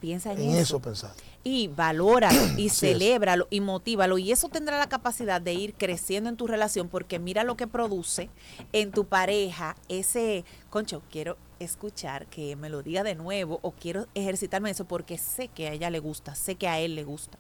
piensa 0.01 0.33
en, 0.33 0.41
en 0.41 0.57
eso. 0.57 0.81
pensar 0.81 1.13
y 1.43 1.69
valóralo 1.69 2.41
y 2.57 2.69
celébralo 2.69 3.47
y 3.51 3.61
motívalo 3.61 4.19
y 4.19 4.33
eso 4.33 4.49
tendrá 4.49 4.79
la 4.79 4.89
capacidad 4.89 5.41
de 5.41 5.55
ir 5.55 5.75
creciendo 5.75 6.29
en 6.29 6.37
tu 6.37 6.47
relación 6.47 6.89
porque 6.89 7.19
mira 7.19 7.45
lo 7.45 7.57
que 7.57 7.67
produce 7.67 8.29
en 8.73 8.91
tu 8.93 9.07
pareja 9.07 9.77
ese, 9.89 10.45
concho, 10.69 11.03
quiero 11.11 11.37
escuchar 11.59 12.27
que 12.27 12.57
me 12.57 12.71
lo 12.71 12.83
diga 12.83 13.03
de 13.03 13.15
nuevo 13.15 13.59
o 13.63 13.73
quiero 13.73 14.07
ejercitarme 14.15 14.71
eso 14.71 14.87
porque 14.87 15.19
sé 15.19 15.49
que 15.49 15.69
a 15.69 15.73
ella 15.73 15.91
le 15.91 15.99
gusta, 15.99 16.35
sé 16.35 16.55
que 16.55 16.69
a 16.69 16.81
él 16.81 16.95
le 16.95 17.05
gusta. 17.05 17.39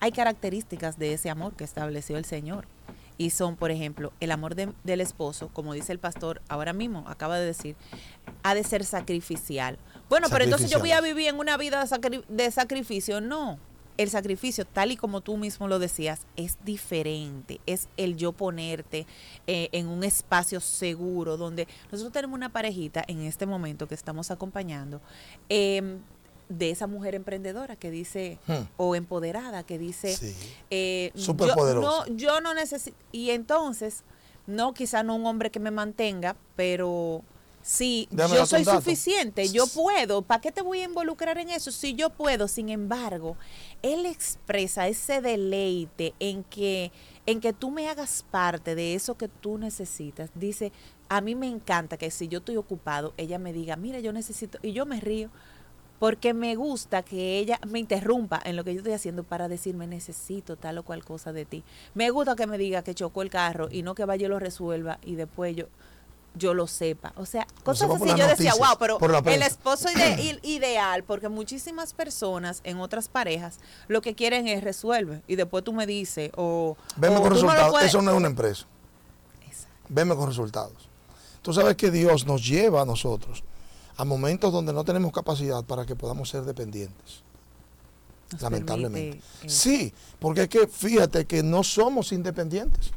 Hay 0.00 0.10
características 0.10 0.98
de 0.98 1.12
ese 1.12 1.28
amor 1.28 1.54
que 1.54 1.64
estableció 1.64 2.16
el 2.16 2.24
Señor 2.24 2.66
y 3.18 3.30
son, 3.30 3.56
por 3.56 3.70
ejemplo, 3.70 4.12
el 4.20 4.30
amor 4.30 4.54
del 4.54 5.00
esposo, 5.00 5.48
como 5.52 5.74
dice 5.74 5.92
el 5.92 5.98
pastor 5.98 6.40
ahora 6.48 6.72
mismo, 6.72 7.04
acaba 7.08 7.38
de 7.38 7.46
decir, 7.46 7.76
ha 8.42 8.54
de 8.54 8.62
ser 8.62 8.84
sacrificial. 8.84 9.76
Bueno, 10.08 10.28
pero 10.30 10.44
entonces 10.44 10.70
yo 10.70 10.78
voy 10.78 10.92
a 10.92 11.00
vivir 11.00 11.28
en 11.28 11.38
una 11.38 11.56
vida 11.56 11.84
de, 12.28 12.50
sacrificio. 12.50 13.20
No, 13.20 13.58
el 13.96 14.10
sacrificio, 14.10 14.64
tal 14.64 14.92
y 14.92 14.96
como 14.96 15.20
tú 15.20 15.36
mismo 15.36 15.68
lo 15.68 15.78
decías, 15.78 16.20
es 16.36 16.56
diferente. 16.64 17.60
Es 17.66 17.88
el 17.96 18.16
yo 18.16 18.32
ponerte 18.32 19.06
eh, 19.46 19.68
en 19.72 19.88
un 19.88 20.04
espacio 20.04 20.60
seguro 20.60 21.36
donde 21.36 21.68
nosotros 21.90 22.12
tenemos 22.12 22.36
una 22.36 22.50
parejita 22.50 23.04
en 23.06 23.22
este 23.22 23.44
momento 23.44 23.86
que 23.86 23.94
estamos 23.94 24.30
acompañando. 24.30 25.00
Em, 25.48 26.00
de 26.48 26.70
esa 26.70 26.86
mujer 26.86 27.14
emprendedora 27.14 27.76
que 27.76 27.90
dice, 27.90 28.38
hmm. 28.46 28.68
o 28.78 28.94
empoderada, 28.94 29.64
que 29.64 29.78
dice, 29.78 30.16
eh, 30.70 31.12
yo, 31.14 31.34
no, 31.34 32.06
yo 32.06 32.40
no 32.40 32.54
necesito, 32.54 32.96
y 33.12 33.30
entonces, 33.30 34.02
no, 34.46 34.72
quizá 34.72 35.02
no 35.02 35.14
un 35.16 35.26
hombre 35.26 35.50
que 35.50 35.60
me 35.60 35.70
mantenga, 35.70 36.36
pero 36.56 37.22
si 37.68 38.08
yo 38.10 38.46
soy 38.46 38.64
suficiente, 38.64 39.50
yo 39.50 39.66
puedo, 39.66 40.22
¿para 40.22 40.40
qué 40.40 40.50
te 40.50 40.62
voy 40.62 40.80
a 40.80 40.84
involucrar 40.84 41.36
en 41.36 41.50
eso? 41.50 41.70
Si 41.70 41.92
yo 41.92 42.08
puedo, 42.08 42.48
sin 42.48 42.70
embargo, 42.70 43.36
él 43.82 44.06
expresa 44.06 44.88
ese 44.88 45.20
deleite 45.20 46.14
en 46.18 46.44
que, 46.44 46.92
en 47.26 47.42
que 47.42 47.52
tú 47.52 47.70
me 47.70 47.90
hagas 47.90 48.24
parte 48.30 48.74
de 48.74 48.94
eso 48.94 49.18
que 49.18 49.28
tú 49.28 49.58
necesitas. 49.58 50.30
Dice, 50.34 50.72
a 51.10 51.20
mí 51.20 51.34
me 51.34 51.46
encanta 51.46 51.98
que 51.98 52.10
si 52.10 52.26
yo 52.26 52.38
estoy 52.38 52.56
ocupado, 52.56 53.12
ella 53.18 53.38
me 53.38 53.52
diga, 53.52 53.76
mira, 53.76 54.00
yo 54.00 54.14
necesito, 54.14 54.58
y 54.62 54.72
yo 54.72 54.86
me 54.86 54.98
río 54.98 55.28
porque 55.98 56.32
me 56.32 56.56
gusta 56.56 57.02
que 57.02 57.38
ella 57.38 57.60
me 57.68 57.80
interrumpa 57.80 58.40
en 58.46 58.56
lo 58.56 58.64
que 58.64 58.72
yo 58.72 58.78
estoy 58.78 58.94
haciendo 58.94 59.24
para 59.24 59.46
decirme 59.46 59.86
necesito 59.86 60.56
tal 60.56 60.78
o 60.78 60.84
cual 60.84 61.04
cosa 61.04 61.34
de 61.34 61.44
ti. 61.44 61.64
Me 61.92 62.08
gusta 62.08 62.34
que 62.34 62.46
me 62.46 62.56
diga 62.56 62.80
que 62.80 62.94
chocó 62.94 63.20
el 63.20 63.28
carro 63.28 63.68
y 63.70 63.82
no 63.82 63.94
que 63.94 64.06
vaya 64.06 64.24
y 64.24 64.30
lo 64.30 64.38
resuelva 64.38 65.00
y 65.04 65.16
después 65.16 65.54
yo 65.54 65.66
yo 66.38 66.54
lo 66.54 66.66
sepa. 66.66 67.12
O 67.16 67.26
sea, 67.26 67.46
cosas 67.64 67.90
así. 67.90 68.08
Yo 68.16 68.26
decía, 68.28 68.52
wow, 68.58 68.76
pero 68.78 68.98
el 69.00 69.22
prensa". 69.22 69.46
esposo 69.46 69.88
ide- 69.90 70.38
ideal, 70.42 71.04
porque 71.04 71.28
muchísimas 71.28 71.92
personas 71.92 72.60
en 72.64 72.78
otras 72.80 73.08
parejas 73.08 73.58
lo 73.88 74.00
que 74.00 74.14
quieren 74.14 74.48
es 74.48 74.62
resuelve 74.64 75.22
y 75.26 75.36
después 75.36 75.64
tú 75.64 75.72
me 75.72 75.86
dices 75.86 76.30
o... 76.36 76.76
Veme 76.96 77.16
o 77.16 77.20
con 77.20 77.28
no 77.30 77.34
resultados. 77.34 77.70
puedes- 77.70 77.88
Eso 77.88 78.00
no 78.02 78.12
es 78.12 78.16
una 78.16 78.28
empresa. 78.28 78.66
Exacto. 79.46 79.68
Veme 79.88 80.14
con 80.14 80.28
resultados. 80.28 80.88
Tú 81.42 81.52
sabes 81.52 81.76
que 81.76 81.90
Dios 81.90 82.26
nos 82.26 82.46
lleva 82.46 82.82
a 82.82 82.84
nosotros 82.84 83.42
a 83.96 84.04
momentos 84.04 84.52
donde 84.52 84.72
no 84.72 84.84
tenemos 84.84 85.12
capacidad 85.12 85.64
para 85.64 85.84
que 85.84 85.96
podamos 85.96 86.28
ser 86.28 86.42
dependientes. 86.44 87.22
Nos 88.32 88.42
lamentablemente. 88.42 89.20
Sí, 89.46 89.92
porque 90.18 90.42
es 90.42 90.48
que 90.48 90.66
fíjate 90.68 91.24
que 91.26 91.42
no 91.42 91.64
somos 91.64 92.12
independientes. 92.12 92.90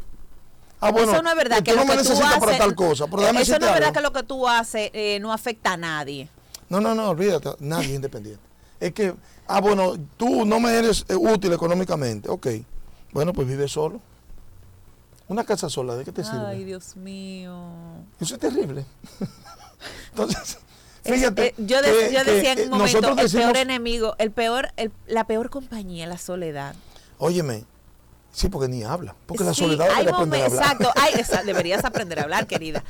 Ah, 0.82 0.92
bueno, 0.92 1.12
eso 1.14 1.22
no 1.22 1.30
es 1.30 1.36
verdad 1.36 1.62
que 1.64 1.72
lo 1.74 1.82
me 1.86 1.86
que 1.86 1.92
tú 1.92 1.98
necesitas 2.00 2.40
para 2.40 2.52
haces- 2.54 2.58
tal 2.58 2.76
cosa, 2.76 3.06
pero 3.08 3.22
Eso 3.24 3.34
no 3.34 3.40
es 3.40 3.50
verdad 3.50 3.76
algo. 3.84 3.94
que 3.94 4.02
lo 4.02 4.12
que 4.14 4.24
tú 4.24 4.48
haces 4.48 4.90
eh, 4.94 5.20
no 5.22 5.32
afecta 5.32 5.74
a 5.74 5.78
nadie. 5.78 6.28
No, 6.70 6.80
no, 6.82 6.96
no, 6.96 7.10
olvídate, 7.10 7.50
nadie 7.60 7.86
es 7.88 7.92
independiente. 7.96 8.42
Es 8.80 8.94
que, 8.94 9.14
ah, 9.48 9.62
bueno, 9.62 9.94
tú 10.18 10.44
no 10.44 10.60
me 10.60 10.74
eres 10.74 11.06
eh, 11.08 11.16
útil 11.16 11.54
económicamente, 11.54 12.30
ok. 12.30 12.48
Bueno, 13.12 13.32
pues 13.32 13.48
vive 13.48 13.68
solo. 13.68 14.02
Una 15.28 15.44
casa 15.44 15.70
sola, 15.70 15.96
¿de 15.96 16.04
qué 16.04 16.12
te 16.12 16.24
sirve? 16.24 16.46
Ay, 16.48 16.64
Dios 16.64 16.96
mío. 16.96 17.56
Eso 18.20 18.34
es 18.34 18.40
terrible. 18.40 18.84
Entonces, 20.10 20.58
Es- 21.04 21.14
fíjate. 21.14 21.48
eh, 21.48 21.56
yo, 21.58 21.82
de- 21.82 21.92
que- 21.92 22.14
yo 22.14 22.24
que, 22.24 22.32
decía 22.32 22.52
en 22.54 22.60
eh, 22.60 22.64
un 22.64 22.70
momento, 22.72 23.10
el 23.10 23.16
decimos, 23.16 23.46
peor 23.46 23.58
enemigo, 23.58 24.16
el 24.18 24.32
peor, 24.32 24.70
el- 24.78 24.92
la 25.08 25.26
peor 25.26 25.50
compañía, 25.50 26.08
la 26.08 26.18
soledad. 26.18 26.76
Óyeme, 27.18 27.66
sí, 28.32 28.50
porque 28.50 28.68
ni 28.68 28.84
habla. 28.84 29.16
Porque 29.26 29.44
la 29.44 29.54
Sí, 29.54 29.62
soledad 29.62 29.88
hay 29.90 30.06
debería 30.06 30.16
aprender 30.16 30.42
a 30.42 30.46
hablar. 30.46 30.64
Exacto, 30.64 30.92
hay- 31.00 31.14
esa- 31.20 31.44
deberías 31.44 31.84
aprender 31.86 32.20
a 32.20 32.24
hablar, 32.24 32.48
querida. 32.48 32.84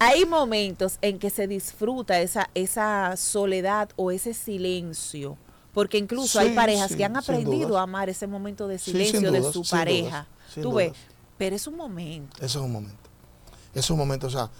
Hay 0.00 0.24
momentos 0.26 0.98
en 1.02 1.18
que 1.18 1.30
se 1.30 1.46
disfruta 1.46 2.20
esa, 2.20 2.50
esa 2.54 3.16
soledad 3.16 3.88
o 3.96 4.10
ese 4.10 4.34
silencio. 4.34 5.36
Porque 5.74 5.96
incluso 5.96 6.38
hay 6.38 6.54
parejas 6.54 6.90
sí, 6.90 6.96
que 6.98 7.04
han 7.06 7.16
aprendido 7.16 7.78
a 7.78 7.82
amar 7.82 8.10
ese 8.10 8.26
momento 8.26 8.68
de 8.68 8.78
silencio 8.78 9.32
de 9.32 9.42
su 9.52 9.62
pareja. 9.64 10.26
dudas, 10.54 10.62
Tú 10.62 10.72
ves, 10.74 10.88
dudas. 10.88 11.02
pero 11.38 11.56
es 11.56 11.66
un 11.66 11.76
momento. 11.78 12.36
Ese 12.36 12.46
es 12.58 12.64
un 12.64 12.70
momento. 12.72 13.08
Ese 13.70 13.80
es 13.80 13.90
un 13.90 13.96
momento, 13.96 14.26
o 14.26 14.30
sea, 14.30 14.50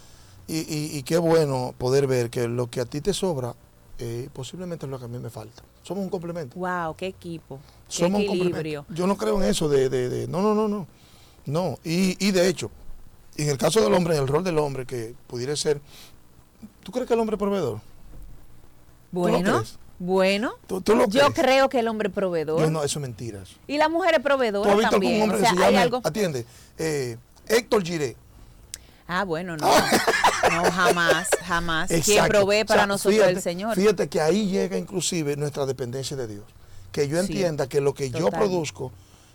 y, 0.49 0.61
y- 0.61 0.97
y 0.97 1.03
qué 1.03 1.19
bueno 1.19 1.75
poder 1.77 2.07
ver 2.07 2.31
que 2.31 2.49
lo 2.49 2.71
que 2.71 2.81
a 2.81 2.87
ti 2.87 3.03
te 3.03 3.13
sobra, 3.13 3.55
eh, 4.05 4.29
posiblemente 4.33 4.87
es 4.87 4.91
lo 4.91 4.99
que 4.99 5.05
a 5.05 5.09
mí 5.09 5.19
me 5.19 5.31
falta. 5.31 5.63
Somos 5.85 6.03
un 6.03 6.11
complemento. 6.11 6.57
Wow, 6.59 6.97
qué 6.97 7.07
equipo, 7.07 7.59
qué 7.89 7.95
Somos 7.95 8.21
un 8.21 8.27
equilibrio. 8.27 8.81
complemento. 8.81 8.95
Yo 8.95 9.07
no 9.07 9.17
creo 9.17 9.41
en 9.41 9.49
eso 9.49 9.69
de, 9.69 9.89
de- 9.89 10.09
de- 10.09 10.27
no, 10.29 10.43
no, 10.43 10.55
no, 10.55 10.67
no. 10.69 10.87
No, 11.47 11.79
y, 11.85 12.17
y 12.27 12.31
de 12.33 12.49
hecho, 12.49 12.71
en 13.37 13.49
el 13.49 13.59
caso 13.59 13.81
del 13.81 13.93
hombre, 13.95 14.17
en 14.17 14.23
el 14.23 14.29
rol 14.29 14.43
del 14.45 14.59
hombre, 14.59 14.87
que 14.87 15.15
pudiera 15.27 15.55
ser, 15.57 15.81
¿tú 16.83 16.91
crees 16.93 17.07
que 17.07 17.15
el 17.15 17.21
hombre 17.21 17.35
es 17.37 17.39
proveedor? 17.39 17.81
Bueno, 19.11 19.63
bueno. 19.99 20.53
¿Tú, 20.67 20.81
tú 20.81 20.95
lo 20.97 21.07
Yo 21.09 21.33
creo 21.33 21.69
que 21.69 21.79
el 21.81 21.89
hombre 21.89 22.09
es 22.09 22.15
proveedor. 22.15 22.59
Yo 22.61 22.71
no, 22.71 22.83
eso 22.83 22.99
es 22.99 23.03
mentira. 23.03 23.43
eso. 23.43 23.55
Y 23.69 23.77
la 23.79 23.89
mujer 23.89 24.13
es 24.15 24.19
¿Tú 24.19 24.25
proveedora 24.25 24.73
has 24.73 24.79
visto 24.79 24.97
algún 24.97 25.09
también. 25.09 25.23
hombre 25.23 25.39
O 25.39 25.41
que 25.43 25.49
se 25.49 25.57
llame, 25.57 25.79
algo. 25.79 26.01
atiende, 26.03 26.47
eh, 26.79 27.17
Héctor 27.47 27.83
Giré? 27.85 28.17
Ah, 29.07 29.25
bueno, 29.25 29.57
no. 29.57 29.67
No, 29.67 30.71
jamás, 30.71 31.29
jamás. 31.45 31.89
Quien 31.89 32.01
Exacto. 32.01 32.29
provee 32.31 32.65
para 32.65 32.81
O 32.81 32.83
sea, 32.83 32.87
nosotros 32.87 33.15
fíjate, 33.15 33.33
el 33.33 33.43
Señor. 33.43 33.75
Fíjate 33.75 34.09
que 34.09 34.21
ahí 34.21 34.49
llega 34.49 34.77
inclusive 34.77 35.37
nuestra 35.37 35.67
dependencia 35.67 36.17
de 36.17 36.27
Dios. 36.27 36.45
Que 36.91 37.09
yo 37.09 37.17
Sí, 37.23 37.33
entienda 37.33 37.67
que 37.69 37.81
lo 37.81 37.95
que 37.95 38.11
yo 38.11 38.29
produzco, 38.31 38.93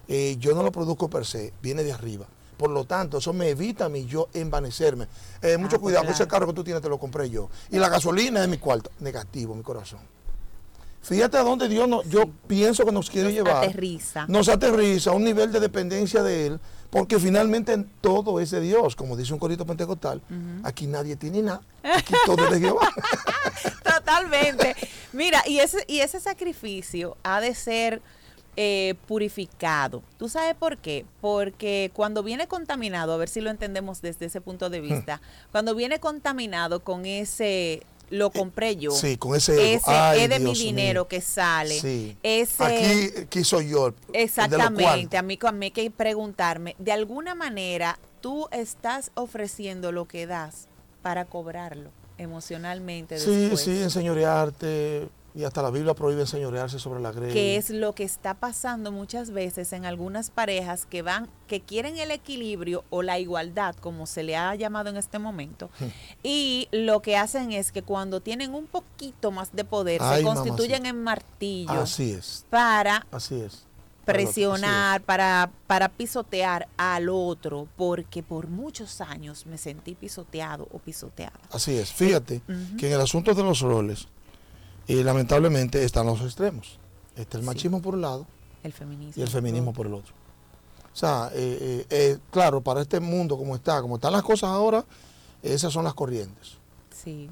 eh, 0.08 0.36
yo 0.40 0.54
no 0.54 0.64
lo 0.64 0.72
produzco 0.72 1.10
per 1.10 1.26
se, 1.26 1.54
viene 1.62 1.84
de 1.84 1.92
arriba. 1.94 2.26
Por 2.58 2.72
lo 2.72 2.86
tanto, 2.86 3.20
eso 3.20 3.34
me 3.34 3.50
evita 3.50 3.86
a 3.86 3.90
mí 3.90 4.06
yo 4.06 4.30
envanecerme. 4.34 5.08
Eh, 5.42 5.58
mucho 5.58 5.80
pues 5.80 5.94
cuidado, 5.94 6.06
ese 6.06 6.16
claro. 6.16 6.30
carro 6.30 6.48
que 6.48 6.54
tú 6.54 6.64
tienes 6.64 6.82
te 6.82 6.90
lo 6.90 6.98
compré 6.98 7.30
yo. 7.30 7.50
Y 7.70 7.78
la 7.78 7.90
gasolina 7.90 8.42
es 8.42 8.50
mi 8.50 8.58
cuarto. 8.58 8.90
Negativo, 9.00 9.54
mi 9.54 9.64
corazón. 9.64 10.00
Fíjate 11.08 11.38
a 11.38 11.44
dónde 11.44 11.70
Dios 11.70 11.88
nos, 11.88 12.08
yo 12.10 12.26
pienso 12.48 12.86
que 12.86 12.92
nos 12.92 13.10
quiere 13.10 13.30
Nos 13.30 13.36
llevar. 13.36 13.64
aterriza. 13.64 14.26
Nos 14.28 14.50
aterriza 14.50 15.12
a 15.12 15.14
un 15.14 15.24
nivel 15.24 15.52
de 15.52 15.60
dependencia 15.62 16.22
de 16.22 16.48
Él, 16.48 16.60
porque 16.90 17.18
finalmente 17.20 17.78
todo 18.02 18.40
es 18.42 18.52
de 18.52 18.60
Dios. 18.62 18.96
Como 18.96 19.16
dice 19.16 19.34
un 19.34 19.40
corito 19.40 19.66
pentecostal, 19.66 20.22
aquí 20.64 20.86
nadie 20.88 21.16
tiene 21.16 21.42
nada, 21.44 21.62
aquí 21.84 22.14
todo 22.26 22.46
es 22.46 22.52
de 22.52 22.60
Jehová. 22.60 22.90
Totalmente. 23.84 24.76
Mira, 25.14 25.42
y 25.48 25.60
ese, 25.60 25.84
y 25.88 26.00
ese 26.00 26.20
sacrificio 26.20 27.16
ha 27.24 27.40
de 27.42 27.56
ser 27.56 28.02
eh, 28.56 28.96
purificado. 29.08 30.02
¿Tú 30.18 30.30
sabes 30.30 30.56
por 30.56 30.78
qué? 30.78 31.06
Porque 31.22 31.92
cuando 31.94 32.24
viene 32.24 32.48
contaminado, 32.48 33.14
a 33.14 33.18
ver 33.18 33.30
si 33.30 33.40
lo 33.42 33.50
entendemos 33.50 34.02
desde 34.02 34.26
ese 34.26 34.42
punto 34.42 34.70
de 34.70 34.82
vista, 34.82 35.22
cuando 35.52 35.76
viene 35.76 36.00
contaminado 36.00 36.80
con 36.82 37.06
ese, 37.06 37.84
lo 38.10 38.32
compré 38.32 38.76
yo. 38.78 38.92
Sí, 38.92 39.18
con 39.18 39.36
ese. 39.36 39.74
Ese 39.74 39.92
Ay, 39.92 40.22
es 40.22 40.30
de 40.30 40.40
mi 40.40 40.54
dinero 40.54 41.02
mío. 41.02 41.08
que 41.08 41.22
sale. 41.22 41.80
Sí. 41.80 42.18
Ese, 42.24 42.64
Aquí, 43.24 43.44
soy 43.44 43.70
yo. 43.70 43.94
Exactamente, 44.14 45.18
a 45.18 45.22
mí, 45.22 45.38
a 45.42 45.52
mí 45.52 45.66
hay 45.68 45.72
que 45.72 45.92
preguntarme, 45.92 46.76
de 46.80 46.92
alguna 46.92 47.36
manera 47.36 48.00
tú 48.22 48.48
estás 48.52 49.12
ofreciendo 49.16 49.92
lo 49.92 50.06
que 50.08 50.26
das 50.28 50.68
para 51.02 51.26
cobrarlo 51.26 51.92
emocionalmente 52.18 53.20
Sí, 53.20 53.30
después. 53.32 53.62
sí, 53.62 53.82
enseñorearte. 53.82 55.08
Y 55.38 55.44
hasta 55.44 55.62
la 55.62 55.70
Biblia 55.70 55.94
prohíbe 55.94 56.22
enseñorearse 56.22 56.80
sobre 56.80 57.00
la 57.00 57.12
grey. 57.12 57.32
que 57.32 57.58
es 57.58 57.70
lo 57.70 57.94
que 57.94 58.04
está 58.04 58.34
pasando 58.34 58.92
muchas 58.92 59.30
veces 59.30 59.72
en 59.72 59.86
algunas 59.86 60.32
parejas 60.32 60.88
que 60.88 61.04
van, 61.04 61.30
que 61.46 61.62
quieren 61.62 61.98
el 62.00 62.10
equilibrio 62.10 62.84
o 62.90 63.04
la 63.04 63.20
igualdad, 63.20 63.76
como 63.76 64.08
se 64.08 64.24
le 64.24 64.36
ha 64.36 64.56
llamado 64.56 64.90
en 64.90 64.98
este 64.98 65.20
momento, 65.20 65.70
Hmm. 65.80 65.86
y 66.24 66.68
lo 66.72 67.04
que 67.04 67.18
hacen 67.18 67.52
es 67.52 67.72
que 67.72 67.84
cuando 67.84 68.20
tienen 68.20 68.56
un 68.56 68.66
poquito 68.66 69.30
más 69.32 69.52
de 69.54 69.64
poder, 69.64 70.02
Ay, 70.02 70.22
se 70.22 70.24
constituyen 70.26 70.82
mamacita. 70.82 70.90
en 70.90 71.04
martillo 71.04 71.72
Así 71.84 72.12
es, 72.14 72.46
para 72.50 73.06
así 73.12 73.40
es. 73.40 73.64
presionar, 74.06 75.02
para, 75.04 75.52
para 75.68 75.90
pisotear 75.90 76.68
al 76.78 77.10
otro, 77.10 77.68
porque 77.78 78.24
por 78.24 78.48
muchos 78.48 79.02
años 79.02 79.46
me 79.46 79.58
sentí 79.58 79.94
pisoteado 79.96 80.68
o 80.72 80.80
pisoteada. 80.80 81.40
Así 81.52 81.76
es. 81.78 81.92
Fíjate 81.94 82.42
que 82.80 82.88
en 82.88 82.94
el 82.94 83.02
asunto 83.02 83.34
de 83.34 83.44
los 83.44 83.60
roles, 83.60 84.08
y 84.88 85.04
lamentablemente 85.04 85.84
están 85.84 86.06
los 86.06 86.22
extremos. 86.22 86.80
Está 87.16 87.38
el 87.38 87.44
Sí. 87.44 87.48
machismo 87.48 87.82
por 87.82 87.96
un 87.96 88.02
lado 88.02 88.26
El 88.64 88.74
feminismo. 88.74 89.14
y 89.16 89.22
el 89.22 89.28
feminismo 89.30 89.74
por 89.74 89.88
el 89.88 89.94
otro. 89.96 90.14
O 90.94 90.96
sea, 91.00 91.30
eh, 91.34 91.58
eh, 91.62 91.86
eh, 91.90 92.18
claro, 92.32 92.62
para 92.62 92.82
este 92.82 93.00
mundo 93.00 93.38
como 93.38 93.56
está, 93.56 93.82
como 93.82 93.96
están 93.96 94.14
las 94.14 94.24
cosas 94.24 94.50
ahora, 94.50 94.84
esas 95.44 95.72
son 95.72 95.84
las 95.84 95.94
corrientes. 95.94 96.58
Sí. 97.04 97.30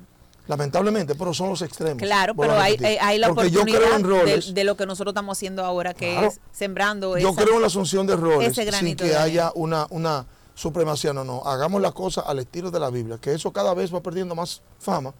Lamentablemente, 0.47 1.15
pero 1.15 1.33
son 1.33 1.49
los 1.49 1.61
extremos. 1.63 1.97
Claro, 2.03 2.35
pero 2.35 2.53
hay, 2.53 2.75
hay- 3.01 3.17
la 3.17 3.29
Porque 3.33 3.47
oportunidad 3.47 3.99
roles. 4.01 4.47
de, 4.47 4.53
de 4.53 4.63
lo 4.63 4.77
que 4.77 4.85
nosotros 4.85 5.11
estamos 5.13 5.35
haciendo 5.35 5.65
ahora, 5.65 5.95
que 5.95 6.11
Claro. 6.11 6.27
es 6.27 6.39
sembrando 6.51 7.17
Yo 7.17 7.29
esa- 7.29 7.41
creo 7.43 7.55
en 7.55 7.61
la 7.61 7.67
asunción 7.67 8.05
de 8.05 8.15
roles 8.15 8.55
sin 8.55 8.95
que 8.95 9.15
haya 9.15 9.51
una, 9.55 9.87
una 9.89 10.27
supremacía. 10.55 11.13
No, 11.13 11.23
no. 11.23 11.43
Hagamos 11.45 11.81
la 11.81 11.91
cosa 11.91 12.21
al 12.21 12.39
estilo 12.39 12.71
de 12.71 12.79
la 12.79 12.89
Biblia, 12.89 13.19
que 13.19 13.33
eso 13.33 13.51
cada 13.51 13.73
vez 13.75 13.93
va 13.93 14.01
perdiendo 14.01 14.33
más 14.33 14.61
fama, 14.79 15.13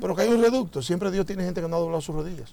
pero 0.00 0.14
que 0.14 0.22
hay 0.22 0.28
un 0.28 0.42
reducto. 0.42 0.82
Siempre 0.82 1.10
Dios 1.10 1.24
tiene 1.24 1.44
gente 1.44 1.62
que 1.62 1.68
no 1.68 1.76
ha 1.76 1.80
doblado 1.80 2.02
sus 2.02 2.14
rodillas. 2.14 2.52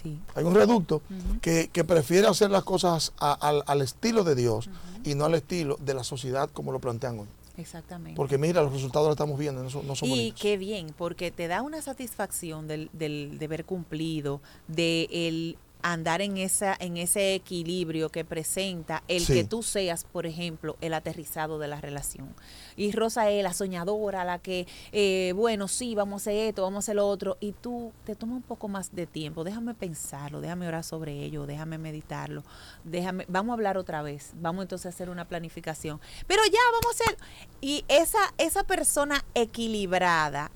Sí. 0.00 0.20
Hay 0.36 0.44
un 0.44 0.54
reducto 0.54 1.02
que, 1.42 1.70
que 1.72 1.82
prefiere 1.82 2.28
hacer 2.28 2.50
las 2.52 2.62
cosas 2.62 3.12
a- 3.18 3.32
al, 3.32 3.64
al 3.66 3.82
estilo 3.82 4.22
de 4.22 4.36
Dios 4.36 4.70
y 5.02 5.16
no 5.16 5.24
al 5.24 5.34
estilo 5.34 5.76
de 5.80 5.94
la 5.94 6.04
sociedad 6.04 6.48
como 6.52 6.70
lo 6.70 6.78
plantean 6.78 7.18
hoy. 7.18 7.26
Exactamente. 7.56 8.14
Porque 8.16 8.38
mira, 8.38 8.62
los 8.62 8.72
resultados 8.72 9.08
los 9.08 9.14
estamos 9.14 9.36
viendo, 9.36 9.60
no 9.64 9.68
son, 9.70 9.84
no 9.88 9.96
son 9.96 10.06
y 10.08 10.10
bonitos. 10.12 10.40
qué 10.40 10.56
bien, 10.56 10.94
porque 10.96 11.32
te 11.32 11.48
da 11.48 11.62
una 11.62 11.82
satisfacción 11.82 12.68
del, 12.68 12.88
del 12.92 13.36
deber 13.40 13.64
cumplido, 13.64 14.40
de 14.68 15.08
el 15.10 15.58
andar 15.82 16.22
en 16.22 16.36
esa 16.36 16.76
en 16.78 16.96
ese 16.96 17.34
equilibrio 17.34 18.08
que 18.10 18.24
presenta 18.24 19.02
el 19.08 19.24
Sí. 19.24 19.34
que 19.34 19.44
tú 19.44 19.62
seas, 19.62 20.04
por 20.04 20.26
ejemplo, 20.26 20.76
el 20.80 20.94
aterrizado 20.94 21.58
de 21.58 21.68
la 21.68 21.80
relación. 21.80 22.34
Y 22.76 22.92
Rosa 22.92 23.30
es 23.30 23.42
la 23.42 23.52
soñadora, 23.52 24.24
la 24.24 24.38
que, 24.38 24.66
eh, 24.92 25.32
bueno, 25.36 25.68
sí, 25.68 25.94
vamos 25.94 26.22
a 26.26 26.30
hacer 26.30 26.48
esto, 26.48 26.62
vamos 26.62 26.76
a 26.76 26.80
hacer 26.84 26.96
lo 26.96 27.06
otro, 27.08 27.36
y 27.40 27.52
tú 27.52 27.92
te 28.04 28.14
toma 28.14 28.34
un 28.34 28.42
poco 28.42 28.68
más 28.68 28.94
de 28.94 29.06
tiempo, 29.06 29.44
déjame 29.44 29.74
pensarlo, 29.74 30.40
déjame 30.40 30.66
orar 30.68 30.84
sobre 30.84 31.12
ello, 31.24 31.46
déjame 31.46 31.78
meditarlo, 31.78 32.44
déjame, 32.84 33.24
vamos 33.28 33.50
a 33.50 33.54
hablar 33.54 33.76
otra 33.78 34.02
vez, 34.02 34.32
vamos 34.34 34.62
entonces 34.62 34.86
a 34.86 34.88
hacer 34.90 35.10
una 35.10 35.26
planificación. 35.26 36.00
Pero 36.26 36.42
ya, 36.46 36.60
vamos 36.72 36.86
a 37.00 37.04
hacer, 37.04 37.18
y 37.60 37.84
esa, 37.88 38.18
esa 38.38 38.64
persona 38.64 39.24
equilibrada, 39.34 40.50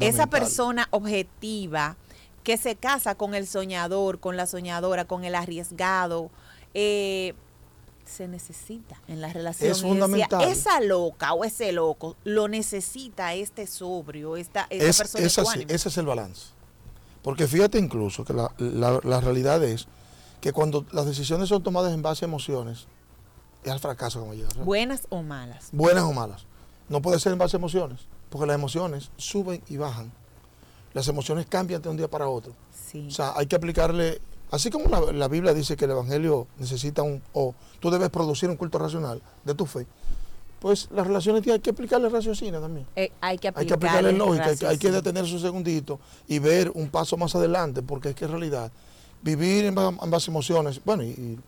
esa 0.00 0.26
persona 0.26 0.88
objetiva 0.90 1.96
que 2.46 2.56
se 2.56 2.76
casa 2.76 3.16
con 3.16 3.34
el 3.34 3.48
soñador, 3.48 4.20
con 4.20 4.36
la 4.36 4.46
soñadora, 4.46 5.04
con 5.04 5.24
el 5.24 5.34
arriesgado, 5.34 6.30
eh, 6.74 7.34
se 8.04 8.28
necesita 8.28 9.00
en 9.08 9.20
la 9.20 9.32
relación. 9.32 9.68
Es 9.68 9.78
Y 9.78 9.80
decía, 9.82 9.88
fundamental. 9.88 10.42
esa 10.44 10.80
loca 10.80 11.32
o 11.32 11.44
ese 11.44 11.72
loco 11.72 12.14
lo 12.22 12.46
necesita 12.46 13.34
este 13.34 13.66
sobrio, 13.66 14.36
esta, 14.36 14.68
esta 14.70 14.86
es, 14.86 14.96
persona 14.96 15.26
es 15.26 15.38
así, 15.40 15.64
ese 15.68 15.88
es 15.88 15.98
el 15.98 16.06
balance. 16.06 16.50
Porque 17.22 17.48
fíjate 17.48 17.78
incluso 17.80 18.24
que 18.24 18.32
la, 18.32 18.52
la- 18.58 19.00
la 19.02 19.20
realidad 19.20 19.64
es 19.64 19.88
que 20.40 20.52
cuando 20.52 20.86
las 20.92 21.04
decisiones 21.06 21.48
son 21.48 21.64
tomadas 21.64 21.92
en 21.92 22.02
base 22.02 22.24
a 22.24 22.28
emociones, 22.28 22.86
es 23.64 23.72
al 23.72 23.80
fracaso 23.80 24.20
como 24.20 24.34
llega. 24.34 24.50
Buenas 24.62 25.08
o 25.08 25.22
malas. 25.24 25.70
Buenas 25.72 26.04
o 26.04 26.12
malas. 26.12 26.46
No 26.88 27.02
puede 27.02 27.18
ser 27.18 27.32
en 27.32 27.38
base 27.38 27.56
a 27.56 27.58
emociones. 27.58 28.06
porque 28.30 28.46
las 28.46 28.54
emociones 28.54 29.10
suben 29.16 29.62
y 29.66 29.76
bajan. 29.78 30.12
Las 30.96 31.08
emociones 31.08 31.44
cambian 31.46 31.82
de 31.82 31.90
un 31.90 31.96
día 31.98 32.08
para 32.08 32.26
otro. 32.26 32.54
Sí. 32.90 33.06
O 33.06 33.10
sea, 33.10 33.34
hay 33.36 33.46
que 33.46 33.54
aplicarle, 33.56 34.18
así 34.50 34.70
como 34.70 34.88
la, 34.88 35.12
la 35.12 35.28
Biblia 35.28 35.52
dice 35.52 35.76
que 35.76 35.84
el 35.84 35.90
Evangelio 35.90 36.46
necesita 36.58 37.02
un, 37.02 37.20
o 37.34 37.54
tú 37.80 37.90
debes 37.90 38.08
producir 38.08 38.48
un 38.48 38.56
culto 38.56 38.78
racional 38.78 39.20
de 39.44 39.54
tu 39.54 39.66
fe, 39.66 39.86
pues 40.58 40.88
las 40.90 41.06
relaciones 41.06 41.46
hay 41.46 41.60
que 41.60 41.68
aplicarle 41.68 42.08
raciocinio 42.08 42.62
también. 42.62 42.86
Eh, 42.96 43.12
hay 43.20 43.36
que 43.36 43.48
Hay 43.54 43.66
que 43.66 43.74
aplicarle 43.74 44.12
lógica, 44.12 44.46
hay 44.46 44.56
que, 44.56 44.66
hay 44.66 44.78
que 44.78 44.88
raciocinio. 44.88 45.02
detenerse 45.02 45.34
un 45.34 45.40
segundito 45.40 46.00
y 46.28 46.38
ver 46.38 46.70
un 46.74 46.88
paso 46.88 47.18
más 47.18 47.34
adelante, 47.34 47.82
porque 47.82 48.08
es 48.08 48.14
que 48.14 48.24
en 48.24 48.30
realidad 48.30 48.72
vivir 49.20 49.66
en 49.66 49.78
ambas, 49.78 50.02
ambas 50.02 50.26
emociones, 50.28 50.80
bueno, 50.82 51.02
y, 51.02 51.08
y- 51.08 51.38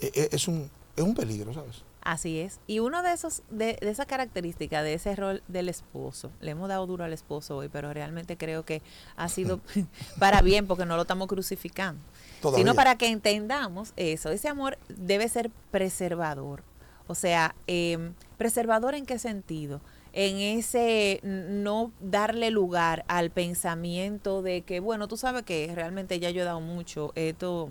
e- 0.00 0.10
e- 0.14 0.28
es, 0.32 0.48
un, 0.48 0.68
es 0.96 1.04
un 1.04 1.14
peligro, 1.14 1.54
¿sabes? 1.54 1.76
Así 2.02 2.40
es. 2.40 2.60
Y 2.66 2.78
uno 2.78 3.02
de 3.02 3.12
esos, 3.12 3.42
de, 3.50 3.76
de 3.80 3.90
esa 3.90 4.06
característica, 4.06 4.82
de 4.82 4.94
ese 4.94 5.14
rol 5.16 5.42
del 5.48 5.68
esposo, 5.68 6.30
le 6.40 6.52
hemos 6.52 6.68
dado 6.68 6.86
duro 6.86 7.04
al 7.04 7.12
esposo 7.12 7.58
hoy, 7.58 7.68
pero 7.68 7.92
realmente 7.92 8.38
creo 8.38 8.64
que 8.64 8.82
ha 9.16 9.28
sido 9.28 9.60
para 10.18 10.40
bien 10.40 10.66
porque 10.66 10.86
no 10.86 10.96
lo 10.96 11.02
estamos 11.02 11.28
crucificando. 11.28 12.02
Todavía. 12.40 12.64
Sino 12.64 12.74
para 12.74 12.96
que 12.96 13.08
entendamos 13.08 13.92
eso. 13.96 14.30
Ese 14.30 14.48
amor 14.48 14.78
debe 14.88 15.28
ser 15.28 15.50
preservador. 15.70 16.62
O 17.06 17.14
sea, 17.14 17.54
eh, 17.66 18.12
preservador 18.38 18.94
en 18.94 19.04
qué 19.04 19.18
sentido? 19.18 19.80
En 20.12 20.38
ese 20.38 21.20
no 21.22 21.92
darle 22.00 22.50
lugar 22.50 23.04
al 23.08 23.30
pensamiento 23.30 24.42
de 24.42 24.62
que, 24.62 24.80
bueno, 24.80 25.06
tú 25.08 25.16
sabes 25.16 25.42
que 25.42 25.70
realmente 25.74 26.18
ya 26.18 26.30
yo 26.30 26.42
he 26.42 26.44
dado 26.44 26.60
mucho, 26.60 27.12
esto 27.14 27.70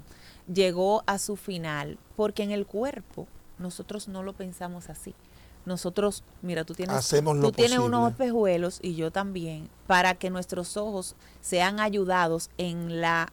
llegó 0.53 1.03
a 1.05 1.19
su 1.19 1.35
final, 1.35 1.97
porque 2.15 2.43
en 2.43 2.51
el 2.51 2.65
cuerpo 2.65 3.27
nosotros 3.59 4.07
no 4.07 4.23
lo 4.23 4.33
pensamos 4.33 4.89
así. 4.89 5.13
Nosotros, 5.65 6.23
mira, 6.41 6.63
tú 6.63 6.73
tienes, 6.73 6.95
Hacemos 6.95 7.39
tú 7.39 7.51
tienes 7.51 7.77
posible. 7.77 7.97
unos 7.97 8.11
espejuelos 8.11 8.79
y 8.81 8.95
yo 8.95 9.11
también, 9.11 9.69
para 9.87 10.15
que 10.15 10.29
nuestros 10.29 10.77
ojos 10.77 11.15
sean 11.41 11.79
ayudados 11.79 12.49
en 12.57 13.01
la 13.01 13.31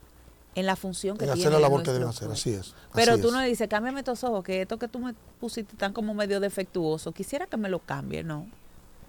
en 0.56 0.64
la 0.64 0.74
función 0.74 1.18
que 1.18 1.26
En 1.26 1.30
hacer 1.30 1.52
la 1.52 1.60
labor 1.60 1.82
que 1.82 1.92
deben 1.92 2.08
hacer, 2.08 2.30
así 2.30 2.50
es. 2.50 2.74
Pero 2.94 3.12
así 3.12 3.20
tú 3.20 3.28
es. 3.28 3.34
no 3.34 3.40
dices, 3.42 3.68
cámbiame 3.68 4.00
estos 4.00 4.24
ojos, 4.24 4.42
que 4.42 4.62
esto 4.62 4.78
que 4.78 4.88
tú 4.88 4.98
me 4.98 5.14
pusiste 5.38 5.72
están 5.72 5.92
como 5.92 6.14
medio 6.14 6.40
defectuoso. 6.40 7.12
Quisiera 7.12 7.46
que 7.46 7.58
me 7.58 7.68
lo 7.68 7.78
cambie, 7.78 8.24
no. 8.24 8.46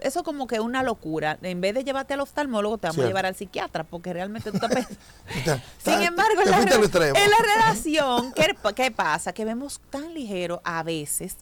Eso 0.00 0.22
como 0.22 0.46
que 0.46 0.54
es 0.56 0.60
una 0.60 0.82
locura. 0.82 1.38
En 1.42 1.60
vez 1.60 1.74
de 1.74 1.82
llevarte 1.84 2.14
al 2.14 2.20
oftalmólogo, 2.20 2.78
te 2.78 2.86
vamos 2.86 2.98
a 3.04 3.08
llevar 3.08 3.26
al 3.26 3.34
psiquiatra, 3.34 3.84
porque 3.84 4.12
realmente 4.12 4.52
tú. 4.52 4.58
Te- 4.58 4.86
Sin 5.84 6.02
embargo, 6.02 6.40
en 6.42 6.50
la, 6.50 6.58
en 7.18 7.30
relación, 7.56 8.32
¿qué, 8.32 8.54
¿qué 8.74 8.90
pasa? 8.90 9.32
Que 9.32 9.44
vemos 9.44 9.80
tan 9.90 10.14
ligero 10.14 10.60
a 10.64 10.82
veces 10.82 11.36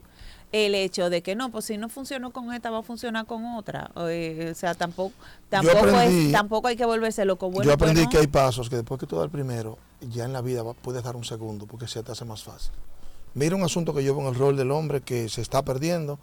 el 0.53 0.75
hecho 0.77 1.11
de 1.11 1.23
que 1.23 1.35
no, 1.35 1.51
pues 1.51 1.65
si 1.67 1.77
no 1.77 1.89
funcionó 1.89 2.31
con 2.31 2.53
esta, 2.55 2.71
va 2.71 2.79
a 2.79 2.83
funcionar 2.83 3.27
con 3.27 3.45
otra. 3.57 3.91
O, 3.95 4.07
eh, 4.09 4.51
o 4.53 4.55
sea, 4.55 4.75
tampoco 4.75 5.13
tampoco, 5.51 5.79
aprendí- 5.79 6.27
es, 6.29 6.33
tampoco 6.33 6.69
hay 6.69 6.77
que 6.77 6.87
volverse 6.87 7.25
loco. 7.25 7.51
Bueno, 7.51 7.65
Yo 7.65 7.75
aprendí 7.75 8.07
que 8.09 8.19
hay 8.19 8.27
pasos 8.27 8.71
que 8.71 8.77
después 8.77 8.99
que 8.99 9.07
tú 9.07 9.17
das 9.17 9.25
el 9.25 9.31
primero, 9.31 9.77
ya 10.01 10.25
en 10.25 10.33
la 10.33 10.41
vida 10.41 10.63
va- 10.63 10.73
puedes 10.75 11.03
dar 11.03 11.17
un 11.17 11.25
segundo, 11.25 11.67
porque 11.67 11.89
se 11.89 12.03
te 12.03 12.13
hace 12.13 12.25
más 12.25 12.43
fácil. 12.43 12.73
Mira 13.35 13.55
un 13.55 13.65
asunto 13.65 13.93
que 13.93 14.03
yo 14.03 14.15
veo 14.17 14.23
en 14.29 14.33
el 14.33 14.39
rol 14.39 14.57
del 14.57 14.71
hombre 14.71 15.03
que 15.03 15.29
se 15.29 15.43
está 15.43 15.63
perdiendo 15.63 16.19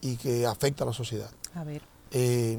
y 0.00 0.16
que 0.16 0.46
afecta 0.46 0.84
a 0.84 0.86
la 0.86 0.92
sociedad. 0.92 1.30
A 1.54 1.64
ver, 1.64 1.82
Eh, 2.12 2.58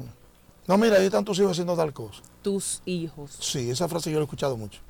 no, 0.66 0.76
mira, 0.76 0.96
ahí 0.96 1.06
están 1.06 1.24
tus 1.24 1.38
hijos 1.38 1.52
haciendo 1.52 1.74
tal 1.76 1.92
cosa. 1.92 2.20
tus 2.42 2.80
hijos. 2.86 3.36
Sí, 3.40 3.70
esa 3.70 3.88
frase 3.88 4.10
yo 4.10 4.16
la 4.18 4.22
he 4.22 4.24
escuchado 4.24 4.56
mucho. 4.56 4.80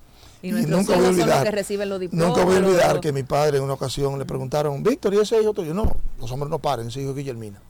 Y 0.42 0.48
Y 0.48 0.52
nunca 0.66 0.94
voy 0.96 1.06
a 1.06 1.08
olvidar- 1.08 1.42
que 1.44 1.50
reciben 1.50 1.88
los 1.88 1.98
diplomas. 1.98 2.28
Nunca 2.28 2.44
voy 2.44 2.56
a 2.56 2.60
los- 2.60 2.68
olvidar 2.70 3.00
que 3.00 3.12
mi 3.12 3.22
padre 3.24 3.58
en 3.58 3.64
una 3.64 3.72
ocasión 3.74 4.16
le 4.18 4.24
preguntaron, 4.24 4.82
Víctor, 4.82 5.14
¿y 5.14 5.18
ese 5.18 5.40
hijo 5.42 5.52
tuyo? 5.52 5.74
No, 5.74 5.90
los 6.20 6.30
hombres 6.30 6.50
no 6.50 6.58
paren, 6.60 6.88
ese 6.88 7.02
hijo 7.02 7.14
Guillermina. 7.14 7.60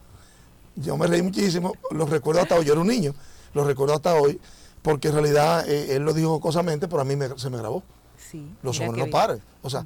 Yo 0.75 0.95
me 0.97 1.07
reí 1.07 1.21
muchísimo, 1.23 1.73
lo 1.91 2.05
recuerdo 2.05 2.41
hasta 2.41 2.55
hoy, 2.55 2.65
yo 2.65 2.73
era 2.73 2.81
un 2.81 2.87
niño, 2.87 3.13
lo 3.53 3.63
recuerdo 3.63 3.95
hasta 3.95 4.13
hoy, 4.15 4.39
porque 4.83 5.07
en 5.07 5.15
realidad 5.15 5.67
eh, 5.67 5.95
él 5.95 6.03
lo 6.03 6.13
dijo 6.13 6.29
jocosamente, 6.29 6.87
pero 6.87 7.01
a 7.01 7.05
mí 7.05 7.15
me- 7.15 7.37
se 7.39 7.49
me 7.49 7.57
grabó. 7.57 7.81
Sí, 8.17 8.47
Los 8.61 8.79
hombres 8.79 8.97
no 8.99 9.05
bien. 9.05 9.11
paran. 9.11 9.41
O 9.63 9.69
sea, 9.69 9.83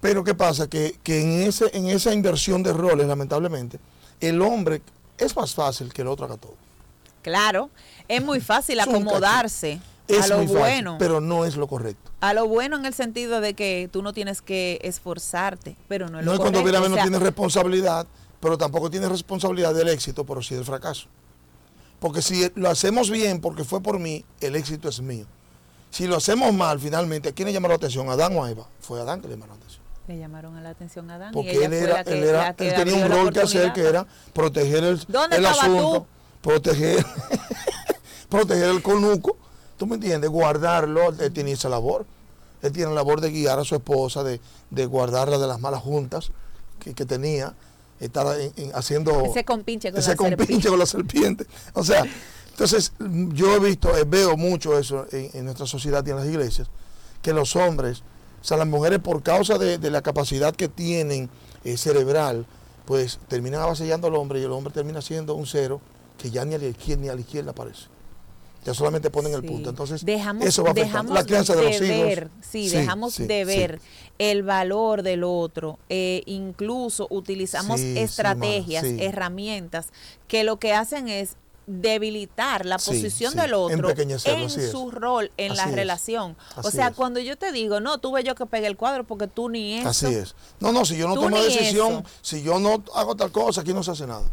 pero 0.00 0.24
¿qué 0.24 0.34
pasa? 0.34 0.66
Que, 0.68 0.98
que 1.04 1.20
en, 1.20 1.48
ese, 1.48 1.70
en 1.76 1.86
esa 1.86 2.12
inversión 2.12 2.62
de 2.64 2.72
roles, 2.72 3.06
lamentablemente, 3.06 3.78
el 4.20 4.40
hombre 4.42 4.82
es 5.18 5.36
más 5.36 5.54
fácil 5.54 5.92
que 5.92 6.02
el 6.02 6.08
otro 6.08 6.26
haga 6.26 6.36
todo. 6.36 6.54
Claro, 7.22 7.70
es 8.08 8.22
muy 8.22 8.40
fácil 8.40 8.80
acomodarse 8.80 9.80
Es 10.08 10.24
a 10.24 10.26
lo 10.28 10.36
muy 10.38 10.46
fácil, 10.46 10.58
bueno. 10.60 10.96
pero 10.98 11.20
no 11.20 11.44
es 11.44 11.56
lo 11.56 11.66
correcto. 11.66 12.10
A 12.20 12.34
lo 12.34 12.46
bueno 12.46 12.76
en 12.76 12.84
el 12.86 12.94
sentido 12.94 13.40
de 13.40 13.54
que 13.54 13.88
tú 13.92 14.02
no 14.02 14.12
tienes 14.12 14.42
que 14.42 14.78
esforzarte, 14.82 15.76
pero 15.88 16.08
no 16.08 16.18
es 16.20 16.24
No 16.26 16.32
lo 16.32 16.34
es 16.36 16.40
cuando 16.40 16.60
correcto. 16.60 16.80
ver, 16.80 16.86
O 16.86 16.88
no 16.90 16.94
sea, 16.96 17.04
tienes 17.04 17.22
responsabilidad, 17.22 18.06
pero 18.40 18.58
tampoco 18.58 18.90
tienes 18.90 19.08
responsabilidad 19.10 19.74
del 19.74 19.88
éxito, 19.88 20.24
pero 20.24 20.42
sí 20.42 20.54
del 20.54 20.64
fracaso. 20.64 21.06
Porque 22.00 22.20
si 22.20 22.50
lo 22.56 22.68
hacemos 22.68 23.08
bien 23.08 23.40
porque 23.40 23.64
fue 23.64 23.80
por 23.82 23.98
mí, 23.98 24.24
el 24.40 24.56
éxito 24.56 24.88
es 24.90 25.00
mío. 25.00 25.24
Si 25.90 26.06
lo 26.06 26.16
hacemos 26.16 26.52
mal, 26.52 26.78
finalmente, 26.80 27.28
¿a 27.30 27.32
quién 27.32 27.46
le 27.46 27.52
llamó 27.54 27.68
la 27.68 27.76
atención? 27.76 28.08
¿A 28.10 28.12
Adán 28.12 28.36
o 28.36 28.44
a 28.44 28.50
Eva? 28.50 28.66
Fue 28.80 29.00
Adán 29.00 29.20
que 29.22 29.28
le 29.28 29.34
llamó 29.34 29.46
la 29.46 29.54
atención. 29.54 29.82
Le 30.06 30.18
llamaron 30.18 30.56
a 30.56 30.60
la 30.60 30.70
atención 30.70 31.10
a 31.10 31.30
y 31.30 31.32
Porque 31.32 31.52
ella 31.52 31.66
él 31.66 31.72
era, 31.72 31.94
la 31.94 32.04
que, 32.04 32.12
él 32.12 32.24
era, 32.24 32.42
la 32.44 32.54
que 32.56 32.68
él 32.68 32.74
tenía 32.74 33.04
un 33.06 33.10
rol 33.10 33.32
que 33.32 33.40
hacer 33.40 33.72
que 33.72 33.88
era 33.88 34.06
proteger 34.34 34.84
el, 34.84 35.02
¿Dónde 35.08 35.36
el 35.36 35.46
asunto, 35.46 36.00
tú? 36.00 36.06
proteger, 36.42 37.04
proteger 38.28 38.68
el 38.70 38.82
conuco, 38.82 39.36
¿tú 39.76 39.86
me 39.86 39.94
entiendes? 39.96 40.30
Guardarlo, 40.30 41.08
él 41.18 41.32
tiene 41.32 41.52
esa 41.52 41.68
labor. 41.68 42.06
Él 42.62 42.72
tiene 42.72 42.88
la 42.90 42.96
labor 42.96 43.20
de 43.20 43.30
guiar 43.30 43.58
a 43.58 43.64
su 43.64 43.74
esposa, 43.74 44.22
de, 44.24 44.40
de 44.70 44.86
guardarla 44.86 45.38
de 45.38 45.46
las 45.46 45.60
malas 45.60 45.82
juntas 45.82 46.30
que, 46.80 46.94
que 46.94 47.04
tenía, 47.04 47.54
estar 48.00 48.38
en- 48.40 48.52
en- 48.56 48.72
haciendo 48.74 49.22
Ese 49.24 49.44
compinche 49.44 49.90
con 49.90 50.00
ese 50.00 50.10
la 50.10 50.16
compinche 50.16 50.68
con 50.68 50.78
la 50.78 50.86
serpiente. 50.86 51.46
O 51.74 51.84
sea, 51.84 52.04
entonces 52.50 52.92
yo 52.98 53.54
he 53.54 53.58
visto, 53.58 53.96
eh, 53.96 54.04
veo 54.06 54.36
mucho 54.36 54.78
eso 54.78 55.06
en, 55.12 55.30
en 55.34 55.44
nuestra 55.44 55.66
sociedad 55.66 56.04
y 56.06 56.10
en 56.10 56.16
las 56.16 56.26
iglesias, 56.26 56.68
que 57.20 57.32
los 57.34 57.54
hombres, 57.56 58.02
o 58.44 58.46
sea, 58.46 58.58
las 58.58 58.66
mujeres 58.66 58.98
por 58.98 59.22
causa 59.22 59.56
de, 59.56 59.78
de 59.78 59.90
la 59.90 60.02
capacidad 60.02 60.54
que 60.54 60.68
tienen 60.68 61.30
eh, 61.64 61.78
cerebral, 61.78 62.44
pues 62.84 63.18
terminan 63.26 63.62
avasallando 63.62 64.08
al 64.08 64.14
hombre 64.16 64.38
y 64.38 64.42
el 64.42 64.52
hombre 64.52 64.70
termina 64.70 65.00
siendo 65.00 65.34
un 65.34 65.46
cero 65.46 65.80
que 66.18 66.30
ya 66.30 66.44
ni 66.44 66.54
a 66.54 66.58
la 66.58 66.66
izquierda 66.66 67.02
ni 67.02 67.08
a 67.08 67.14
la 67.14 67.22
izquierda 67.22 67.52
aparece. 67.52 67.86
Ya 68.66 68.74
solamente 68.74 69.08
ponen 69.08 69.32
el 69.32 69.42
punto. 69.44 69.70
Entonces, 69.70 70.04
dejamos, 70.04 70.44
eso 70.44 70.62
va 70.62 70.74
dejamos 70.74 71.14
la 71.14 71.24
crianza 71.24 71.56
de, 71.56 71.62
los 71.64 71.80
hijos. 71.80 72.30
sí, 72.42 72.68
Sí, 72.68 72.76
dejamos 72.76 73.14
sí, 73.14 73.26
de 73.26 73.46
ver 73.46 73.80
el 74.18 74.42
valor 74.42 75.02
del 75.02 75.24
otro. 75.24 75.78
eh, 75.88 76.22
incluso 76.26 77.06
utilizamos 77.08 77.80
estrategias, 77.80 78.84
herramientas 78.84 79.88
que 80.28 80.44
lo 80.44 80.58
que 80.58 80.74
hacen 80.74 81.08
es 81.08 81.38
debilitar 81.66 82.66
la 82.66 82.78
Sí, 82.78 82.90
posición 82.90 83.32
sí, 83.32 83.38
del 83.38 83.54
otro 83.54 83.90
en 83.96 84.50
su 84.50 84.90
rol 84.90 85.30
en 85.36 85.52
Así 85.52 85.60
la 85.62 85.68
es. 85.70 85.74
relación. 85.74 86.36
o 86.56 86.70
sea, 86.70 86.88
es. 86.88 86.94
cuando 86.96 87.20
yo 87.20 87.36
te 87.36 87.52
digo, 87.52 87.80
no, 87.80 87.98
tuve 87.98 88.22
yo 88.24 88.34
que 88.34 88.46
pegar 88.46 88.70
el 88.70 88.76
cuadro 88.76 89.04
porque 89.04 89.26
tú 89.28 89.48
ni 89.48 89.74
eso. 89.78 89.88
Así 89.88 90.06
es. 90.06 90.34
No, 90.60 90.72
no, 90.72 90.84
si 90.84 90.96
yo 90.96 91.08
no 91.08 91.14
tomo 91.14 91.40
decisión, 91.42 91.92
eso. 91.92 92.04
si 92.22 92.42
yo 92.42 92.58
no 92.58 92.82
hago 92.94 93.14
tal 93.14 93.32
cosa, 93.32 93.62
aquí 93.62 93.72
no 93.72 93.82
se 93.82 93.90
hace 93.92 94.06
nada. 94.06 94.24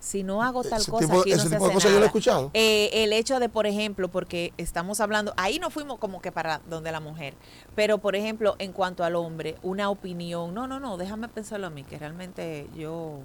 Si 0.00 0.22
no 0.22 0.42
hago 0.44 0.62
tal 0.62 0.80
Ese 0.80 0.90
cosa, 0.92 1.06
tipo- 1.06 1.20
aquí 1.20 1.30
no 1.30 1.36
ese 1.36 1.48
se 1.48 1.50
tipo 1.50 1.64
de 1.64 1.66
hace 1.70 1.74
cosas 1.74 1.90
yo 1.90 1.90
lo 1.90 1.96
he 1.96 2.00
nada. 2.00 2.06
escuchado. 2.06 2.50
Eh, 2.54 2.90
el 3.04 3.12
hecho 3.12 3.40
de, 3.40 3.48
por 3.48 3.66
ejemplo, 3.66 4.08
porque 4.08 4.52
estamos 4.56 5.00
hablando, 5.00 5.34
ahí 5.36 5.58
no 5.58 5.70
fuimos 5.70 5.98
como 5.98 6.22
que 6.22 6.30
para 6.30 6.60
donde 6.70 6.92
la 6.92 7.00
mujer, 7.00 7.34
pero 7.74 7.98
por 7.98 8.14
ejemplo, 8.14 8.54
en 8.60 8.72
cuanto 8.72 9.02
al 9.04 9.16
hombre, 9.16 9.56
una 9.62 9.90
opinión, 9.90 10.54
no, 10.54 10.68
no, 10.68 10.78
no, 10.78 10.96
déjame 10.98 11.28
pensarlo 11.28 11.66
a 11.66 11.70
mí, 11.70 11.82
que 11.82 11.98
realmente 11.98 12.68
yo 12.76 13.18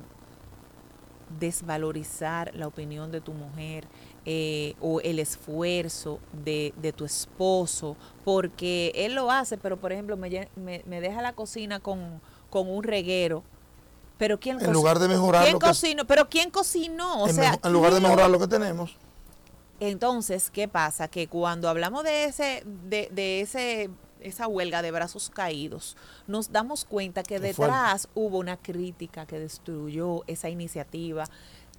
desvalorizar 1.39 2.52
la 2.56 2.67
opinión 2.67 3.12
de 3.12 3.22
tu 3.22 3.34
mujer 3.34 3.88
eh, 4.26 4.76
o 4.82 5.00
el 5.02 5.19
esfuerzo 5.19 6.19
de, 6.46 6.74
de 6.82 6.93
tu 6.93 7.06
esposo, 7.06 7.96
porque 8.24 8.91
él 8.96 9.15
lo 9.15 9.30
hace, 9.32 9.58
pero 9.58 9.78
por 9.78 9.91
ejemplo 9.91 10.15
me, 10.17 10.48
me, 10.56 10.82
me 10.86 11.02
deja 11.02 11.22
la 11.22 11.34
cocina 11.34 11.80
con, 11.80 12.22
con 12.50 12.69
un 12.69 12.84
reguero. 12.84 13.43
Pero 14.17 14.39
quién 14.39 14.62
En 14.62 14.72
lugar 14.72 15.00
de 15.00 15.08
mejorar 15.08 15.41
¿Quién 15.43 15.54
lo 15.54 15.60
que- 15.60 15.65
cocinó? 15.67 16.06
Pero 16.06 16.30
quién 16.30 16.50
cocinó, 16.52 17.24
o 17.24 17.28
en, 17.28 17.34
sea, 17.34 17.60
en 17.62 17.74
lugar 17.74 17.91
de 17.91 17.98
¿quién 17.98 18.04
lo- 18.04 18.10
mejorar 18.10 18.30
lo 18.30 18.39
que 18.39 18.48
tenemos, 18.48 18.96
entonces, 19.80 20.50
¿qué 20.50 20.67
pasa? 20.67 21.08
Que 21.10 21.28
cuando 21.28 21.67
hablamos 21.67 22.04
de 22.04 22.26
ese, 22.26 22.63
de, 22.88 23.10
de 23.12 23.41
ese, 23.41 23.89
esa 24.23 24.47
huelga 24.47 24.81
de 24.81 24.91
brazos 24.91 25.29
caídos, 25.29 25.95
nos 26.27 26.51
damos 26.51 26.86
cuenta 26.86 27.23
que 27.23 27.39
detrás 27.39 28.07
hubo 28.15 28.38
una 28.39 28.57
crítica 28.57 29.25
que 29.25 29.39
destruyó 29.39 30.23
esa 30.27 30.49
iniciativa. 30.49 31.25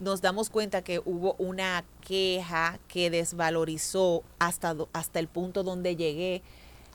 Nos 0.01 0.21
damos 0.21 0.51
cuenta 0.51 0.83
que 0.83 1.01
hubo 1.05 1.35
una 1.39 1.85
queja 2.01 2.79
que 2.89 3.11
desvalorizó 3.11 4.23
hasta, 4.39 4.75
hasta 4.93 5.19
el 5.21 5.29
punto 5.29 5.63
donde 5.63 5.95
llegué. 5.97 6.43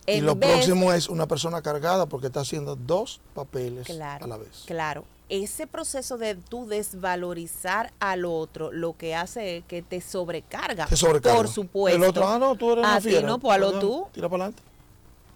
y 0.06 0.14
En 0.18 0.26
lo 0.26 0.36
vez- 0.36 0.52
próximo 0.52 0.92
es 0.92 1.08
una 1.08 1.26
persona 1.28 1.62
cargada 1.62 2.08
porque 2.08 2.28
está 2.28 2.42
haciendo 2.42 2.76
dos 2.76 3.22
papeles 3.34 3.86
Claro, 3.88 4.26
a 4.26 4.28
la 4.28 4.38
vez. 4.38 4.64
Claro. 4.66 5.06
Ese 5.30 5.68
proceso 5.68 6.18
de 6.18 6.34
tú 6.36 6.66
desvalorizar 6.66 7.94
al 8.00 8.26
otro, 8.26 8.72
lo 8.72 8.98
que 8.98 9.14
hace 9.16 9.58
es 9.58 9.66
que 9.66 9.82
te 9.84 10.02
sobrecarga. 10.02 10.88
Te 10.88 10.96
sobrecarga. 10.96 11.38
Por 11.38 11.48
supuesto. 11.48 11.96
El 11.96 12.04
otro, 12.04 12.28
ah, 12.28 12.40
no, 12.40 12.56
tú 12.56 12.72
eres 12.74 12.86
A 12.86 12.92
una 12.94 13.02
fiera. 13.02 13.28
no, 13.28 13.40
pues, 13.40 13.56
a 13.56 13.58
lo 13.60 13.80
tú. 13.80 14.08
Tira 14.12 14.28
para 14.28 14.46
adelante. 14.46 14.64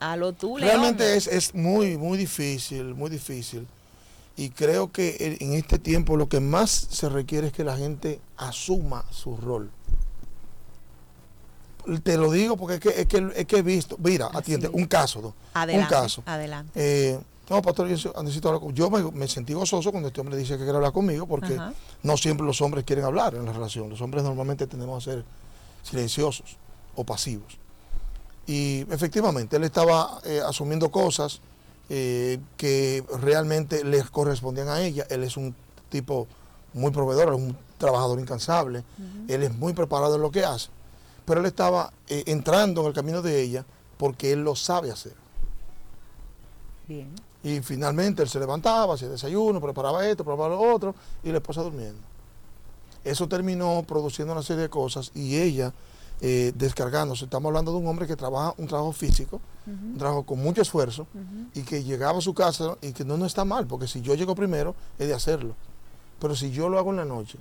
A 0.03 0.15
lo 0.17 0.33
tú, 0.33 0.57
Realmente 0.57 1.15
es, 1.15 1.27
es 1.27 1.55
muy, 1.55 1.97
muy 1.97 2.17
difícil, 2.17 2.93
muy 2.93 3.09
difícil. 3.09 3.65
Y 4.35 4.49
creo 4.49 4.91
que 4.91 5.37
en 5.39 5.53
este 5.53 5.79
tiempo 5.79 6.17
lo 6.17 6.27
que 6.27 6.39
más 6.39 6.71
se 6.71 7.07
requiere 7.07 7.47
es 7.47 7.53
que 7.53 7.63
la 7.63 7.77
gente 7.77 8.19
asuma 8.35 9.05
su 9.11 9.37
rol. 9.37 9.69
te 12.03 12.17
lo 12.17 12.31
digo 12.31 12.57
porque 12.57 12.75
es 12.75 12.79
que, 12.79 12.89
es 13.01 13.07
que, 13.07 13.31
es 13.35 13.45
que 13.45 13.57
he 13.57 13.61
visto, 13.61 13.95
mira, 13.99 14.27
Así 14.27 14.37
atiende, 14.37 14.67
es. 14.67 14.73
un 14.73 14.85
caso. 14.85 15.33
Adelante, 15.53 15.93
un 15.95 16.01
caso. 16.01 16.23
adelante. 16.25 16.71
Eh, 16.75 17.19
no, 17.49 17.61
pastor, 17.61 17.87
yo 17.89 18.13
necesito 18.23 18.47
hablar 18.47 18.61
con- 18.61 18.73
Yo 18.73 18.89
me, 18.89 19.03
me 19.11 19.27
sentí 19.27 19.53
gozoso 19.53 19.91
cuando 19.91 20.07
este 20.07 20.19
hombre 20.21 20.37
dice 20.37 20.53
que 20.53 20.63
quiere 20.63 20.75
hablar 20.77 20.93
conmigo 20.93 21.27
porque 21.27 21.55
Ajá. 21.55 21.73
no 22.01 22.15
siempre 22.17 22.45
los 22.45 22.59
hombres 22.61 22.85
quieren 22.85 23.03
hablar 23.05 23.35
en 23.35 23.45
la 23.45 23.51
relación. 23.53 23.89
Los 23.89 24.01
hombres 24.01 24.23
normalmente 24.23 24.65
tendemos 24.65 25.05
a 25.05 25.11
ser 25.11 25.25
silenciosos 25.83 26.57
o 26.95 27.03
pasivos. 27.03 27.57
Y 28.45 28.81
efectivamente, 28.91 29.55
él 29.55 29.63
estaba 29.63 30.19
eh, 30.25 30.41
asumiendo 30.45 30.89
cosas 30.89 31.39
eh, 31.89 32.39
que 32.57 33.03
realmente 33.21 33.83
le 33.83 34.03
correspondían 34.03 34.67
a 34.67 34.81
ella. 34.81 35.05
Él 35.09 35.23
es 35.23 35.37
un 35.37 35.55
tipo 35.89 36.27
muy 36.73 36.91
proveedor, 36.91 37.29
es 37.33 37.39
un 37.39 37.57
trabajador 37.77 38.19
incansable, 38.19 38.83
él 39.27 39.43
es 39.43 39.53
muy 39.53 39.73
preparado 39.73 40.15
en 40.15 40.21
lo 40.21 40.31
que 40.31 40.45
hace, 40.45 40.69
pero 41.25 41.41
él 41.41 41.45
estaba 41.45 41.91
eh, 42.07 42.23
entrando 42.27 42.81
en 42.81 42.87
el 42.87 42.93
camino 42.93 43.21
de 43.21 43.41
ella 43.41 43.65
porque 43.97 44.31
él 44.31 44.43
lo 44.43 44.55
sabe 44.55 44.89
hacer. 44.89 45.13
Bien. 46.87 47.13
Y 47.43 47.59
finalmente 47.59 48.23
él 48.23 48.29
se 48.29 48.39
levantaba, 48.39 48.95
hacía 48.95 49.09
desayuno, 49.09 49.59
preparaba 49.59 50.07
esto, 50.07 50.23
preparaba 50.23 50.55
lo 50.55 50.73
otro, 50.73 50.95
y 51.23 51.31
la 51.31 51.37
esposa 51.37 51.61
durmiendo. 51.61 51.99
Eso 53.03 53.27
terminó 53.27 53.83
produciendo 53.85 54.31
una 54.31 54.43
serie 54.43 54.63
de 54.63 54.69
cosas 54.69 55.11
y 55.13 55.37
ella 55.37 55.73
eh, 56.25 56.53
descargándose. 56.55 57.25
Estamos 57.25 57.49
hablando 57.49 57.73
de 57.73 57.79
un 57.79 57.85
hombre 57.85 58.07
que 58.07 58.15
trabaja 58.15 58.53
un 58.57 58.65
trabajo 58.65 58.93
físico, 58.93 59.41
un 59.67 59.97
trabajo 59.97 60.23
con 60.23 60.39
mucho 60.39 60.61
esfuerzo, 60.61 61.05
y 61.53 61.63
que 61.63 61.83
llegaba 61.83 62.19
a 62.19 62.21
su 62.21 62.33
casa 62.33 62.77
y 62.81 62.93
que 62.93 63.03
no, 63.03 63.17
no 63.17 63.25
está 63.25 63.43
mal, 63.43 63.67
porque 63.67 63.87
si 63.87 64.01
yo 64.01 64.15
llego 64.15 64.33
primero, 64.33 64.73
he 64.97 65.05
de 65.05 65.13
hacerlo. 65.13 65.53
Pero 66.21 66.33
si 66.33 66.49
yo 66.49 66.69
lo 66.69 66.79
hago 66.79 66.91
en 66.91 66.95
la 66.95 67.03
noche, 67.03 67.37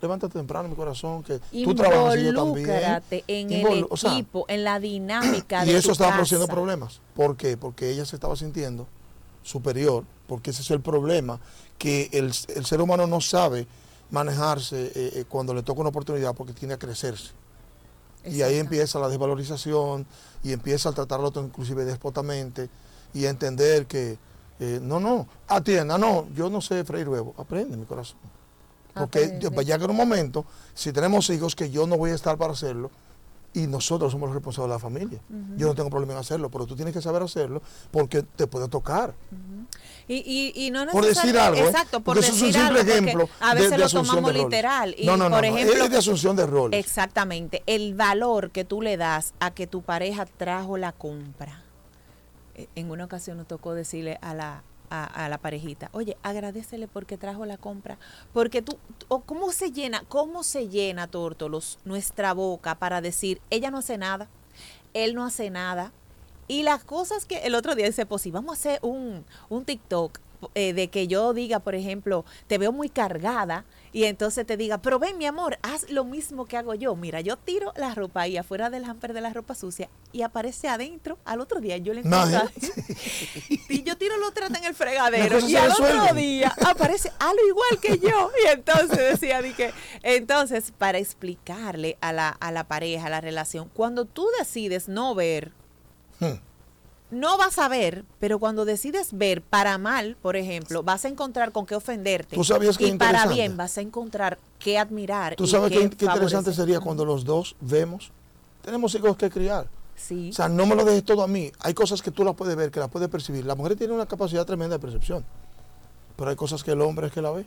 levántate 0.00 0.38
temprano, 0.38 0.68
mi 0.68 0.76
corazón, 0.76 1.24
que 1.24 1.40
tú 1.64 1.74
trabajas 1.74 2.16
y 2.18 2.24
yo 2.26 2.34
también. 2.34 3.02
En 3.26 3.50
el 3.50 3.86
o 3.90 3.96
sea, 3.96 4.12
equipo, 4.12 4.44
en 4.46 4.62
la 4.62 4.78
dinámica 4.78 5.64
y 5.64 5.72
de 5.72 5.76
eso 5.78 5.90
estaba 5.90 6.10
casa. 6.10 6.18
produciendo 6.18 6.46
problemas. 6.46 7.00
¿Por 7.16 7.36
qué? 7.36 7.56
Porque 7.56 7.90
ella 7.90 8.04
se 8.04 8.14
estaba 8.14 8.36
sintiendo 8.36 8.86
superior, 9.42 10.04
porque 10.28 10.50
ese 10.50 10.62
es 10.62 10.70
el 10.70 10.80
problema, 10.80 11.40
que 11.78 12.10
el, 12.12 12.32
el 12.54 12.64
ser 12.64 12.80
humano 12.80 13.08
no 13.08 13.20
sabe 13.20 13.66
manejarse 14.10 14.86
eh, 14.86 14.92
eh, 14.94 15.24
cuando 15.28 15.52
le 15.52 15.64
toca 15.64 15.80
una 15.80 15.90
oportunidad 15.90 16.32
porque 16.32 16.52
tiene 16.52 16.74
que 16.74 16.86
crecerse. 16.86 17.32
Y 18.26 18.42
ahí 18.42 18.58
empieza 18.58 18.98
la 18.98 19.08
desvalorización 19.08 20.06
y 20.42 20.52
empieza 20.52 20.88
a 20.88 20.92
tratar 20.92 21.20
al 21.20 21.26
otro 21.26 21.42
inclusive 21.42 21.84
despotamente 21.84 22.68
y 23.12 23.26
a 23.26 23.30
entender 23.30 23.86
que, 23.86 24.18
eh, 24.60 24.78
no, 24.82 25.00
no, 25.00 25.26
atienda, 25.48 25.98
no, 25.98 26.26
yo 26.34 26.50
no 26.50 26.60
sé 26.60 26.84
freír 26.84 27.08
huevo, 27.08 27.34
aprende 27.38 27.76
mi 27.76 27.84
corazón. 27.84 28.18
Porque 28.94 29.24
Aprende. 29.24 29.64
ya 29.64 29.78
que 29.78 29.84
en 29.84 29.90
un 29.90 29.96
momento, 29.96 30.44
si 30.72 30.92
tenemos 30.92 31.28
hijos, 31.30 31.56
que 31.56 31.70
yo 31.70 31.86
no 31.86 31.96
voy 31.96 32.10
a 32.10 32.14
estar 32.14 32.38
para 32.38 32.52
hacerlo, 32.52 32.90
y 33.54 33.68
nosotros 33.68 34.10
somos 34.10 34.28
los 34.28 34.34
responsables 34.34 34.70
de 34.70 34.74
la 34.74 34.78
familia. 34.80 35.20
Yo 35.56 35.68
no 35.68 35.74
tengo 35.74 35.88
problema 35.88 36.12
en 36.12 36.18
hacerlo, 36.18 36.50
pero 36.50 36.66
tú 36.66 36.74
tienes 36.74 36.92
que 36.92 37.00
saber 37.00 37.22
hacerlo 37.22 37.62
porque 37.92 38.22
te 38.22 38.48
puede 38.48 38.68
tocar. 38.68 39.14
Y, 40.06 40.52
y, 40.56 40.66
y 40.66 40.70
no 40.70 40.86
Por 40.88 41.06
decir 41.06 41.38
algo, 41.38 41.58
¿eh? 41.60 41.66
Exacto, 41.66 42.00
por 42.00 42.16
porque 42.16 42.26
eso 42.26 42.36
es 42.36 42.42
un 42.42 42.48
decir 42.48 42.62
simple 42.62 42.80
algo, 42.80 42.92
ejemplo 42.92 43.28
a 43.40 43.54
veces 43.54 43.70
de 43.70 43.78
lo 43.78 43.88
tomamos 43.88 44.32
de 44.32 44.38
literal. 44.38 44.94
Y, 44.98 45.06
no, 45.06 45.16
no, 45.16 45.30
no, 45.30 45.36
por 45.36 45.44
ejemplo, 45.46 45.84
es 45.84 45.90
de 45.90 45.96
asunción 45.96 46.36
de 46.36 46.46
roles. 46.46 46.78
Exactamente. 46.78 47.62
El 47.66 47.94
valor 47.94 48.50
que 48.50 48.64
tú 48.64 48.82
le 48.82 48.96
das 48.98 49.32
a 49.40 49.52
que 49.52 49.66
tu 49.66 49.80
pareja 49.82 50.26
trajo 50.26 50.76
la 50.76 50.92
compra. 50.92 51.62
Eh, 52.54 52.68
En 52.74 52.90
una 52.90 53.04
ocasión 53.06 53.38
nos 53.38 53.46
tocó 53.46 53.72
decirle 53.72 54.18
a 54.20 54.34
la, 54.34 54.62
a, 54.90 55.04
a 55.04 55.28
la 55.30 55.38
parejita, 55.38 55.88
oye, 55.92 56.18
agradecele 56.22 56.86
porque 56.86 57.16
trajo 57.16 57.46
la 57.46 57.56
compra. 57.56 57.96
Porque 58.34 58.60
tú, 58.60 58.76
o 59.08 59.20
¿cómo 59.20 59.52
se 59.52 59.72
llena, 59.72 60.04
cómo 60.08 60.42
se 60.42 60.68
llena, 60.68 61.06
Tórtolos, 61.06 61.78
nuestra 61.86 62.34
boca 62.34 62.74
para 62.74 63.00
decir, 63.00 63.40
ella 63.48 63.70
no 63.70 63.78
hace 63.78 63.96
nada, 63.96 64.28
él 64.92 65.14
no 65.14 65.24
hace 65.24 65.48
nada? 65.48 65.92
Y 66.48 66.62
las 66.62 66.84
cosas 66.84 67.24
que 67.24 67.38
el 67.38 67.54
otro 67.54 67.74
día 67.74 67.86
dice, 67.86 68.06
pues 68.06 68.22
si 68.22 68.30
vamos 68.30 68.50
a 68.50 68.58
hacer 68.58 68.78
un, 68.82 69.24
un 69.48 69.64
TikTok 69.64 70.18
eh, 70.54 70.72
de 70.72 70.88
que 70.88 71.06
yo 71.06 71.32
diga, 71.32 71.60
por 71.60 71.74
ejemplo, 71.74 72.24
te 72.46 72.58
veo 72.58 72.72
muy 72.72 72.88
cargada 72.88 73.64
y 73.92 74.04
entonces 74.04 74.46
te 74.46 74.56
diga, 74.56 74.78
pero 74.78 74.98
ven 74.98 75.16
mi 75.16 75.26
amor, 75.26 75.58
haz 75.62 75.88
lo 75.90 76.04
mismo 76.04 76.46
que 76.46 76.56
hago 76.56 76.74
yo. 76.74 76.96
Mira, 76.96 77.20
yo 77.20 77.36
tiro 77.36 77.72
la 77.76 77.94
ropa 77.94 78.22
ahí 78.22 78.36
afuera 78.36 78.68
del 78.68 78.84
hamper 78.84 79.12
de 79.12 79.20
la 79.20 79.32
ropa 79.32 79.54
sucia 79.54 79.88
y 80.12 80.22
aparece 80.22 80.68
adentro. 80.68 81.18
Al 81.24 81.40
otro 81.40 81.60
día 81.60 81.76
yo 81.78 81.94
le 81.94 82.00
encuentro. 82.00 82.40
Imagínate. 82.40 83.64
y 83.68 83.82
yo 83.84 83.96
tiro 83.96 84.16
los 84.18 84.34
tratos 84.34 84.58
en 84.58 84.64
el 84.64 84.74
fregadero 84.74 85.38
y 85.40 85.56
al 85.56 85.70
otro 85.70 86.14
día 86.14 86.54
aparece 86.66 87.12
algo 87.18 87.46
igual 87.46 87.80
que 87.80 87.98
yo. 87.98 88.30
Y 88.44 88.48
entonces 88.48 88.98
decía, 88.98 89.40
di 89.40 89.52
que, 89.52 89.72
entonces, 90.02 90.72
para 90.76 90.98
explicarle 90.98 91.96
a 92.00 92.12
la, 92.12 92.28
a 92.28 92.50
la 92.50 92.64
pareja, 92.64 93.06
a 93.06 93.10
la 93.10 93.20
relación, 93.20 93.70
cuando 93.72 94.04
tú 94.04 94.26
decides 94.38 94.88
no 94.88 95.14
ver, 95.14 95.52
Hmm. 96.32 96.40
no 97.10 97.36
vas 97.38 97.58
a 97.58 97.68
ver, 97.68 98.04
pero 98.18 98.38
cuando 98.38 98.64
decides 98.64 99.08
ver 99.12 99.42
para 99.42 99.78
mal, 99.78 100.16
por 100.20 100.36
ejemplo, 100.36 100.82
vas 100.82 101.04
a 101.04 101.08
encontrar 101.08 101.52
con 101.52 101.64
qué 101.66 101.74
ofenderte. 101.76 102.34
¿Tú 102.36 102.44
sabías 102.44 102.76
y 102.80 102.92
para 102.92 103.26
bien 103.26 103.56
vas 103.56 103.78
a 103.78 103.82
encontrar 103.82 104.38
qué 104.58 104.78
admirar. 104.78 105.36
Tú 105.36 105.46
sabes 105.46 105.70
qué, 105.70 105.90
qué 105.90 106.04
interesante 106.06 106.52
sería 106.52 106.80
cuando 106.80 107.04
los 107.04 107.24
dos 107.24 107.54
vemos, 107.60 108.10
tenemos 108.62 108.94
hijos 108.94 109.16
que 109.16 109.30
criar. 109.30 109.68
Sí. 109.96 110.30
O 110.30 110.32
sea, 110.32 110.48
no 110.48 110.66
me 110.66 110.74
lo 110.74 110.84
dejes 110.84 111.04
todo 111.04 111.22
a 111.22 111.28
mí. 111.28 111.52
Hay 111.60 111.72
cosas 111.72 112.02
que 112.02 112.10
tú 112.10 112.24
las 112.24 112.34
puedes 112.34 112.56
ver, 112.56 112.70
que 112.72 112.80
las 112.80 112.88
puedes 112.90 113.08
percibir. 113.08 113.44
La 113.46 113.54
mujer 113.54 113.76
tiene 113.76 113.92
una 113.92 114.06
capacidad 114.06 114.44
tremenda 114.44 114.76
de 114.76 114.80
percepción. 114.80 115.24
Pero 116.16 116.30
hay 116.30 116.36
cosas 116.36 116.64
que 116.64 116.72
el 116.72 116.80
hombre 116.80 117.06
es 117.06 117.12
que 117.12 117.22
la 117.22 117.30
ve. 117.30 117.46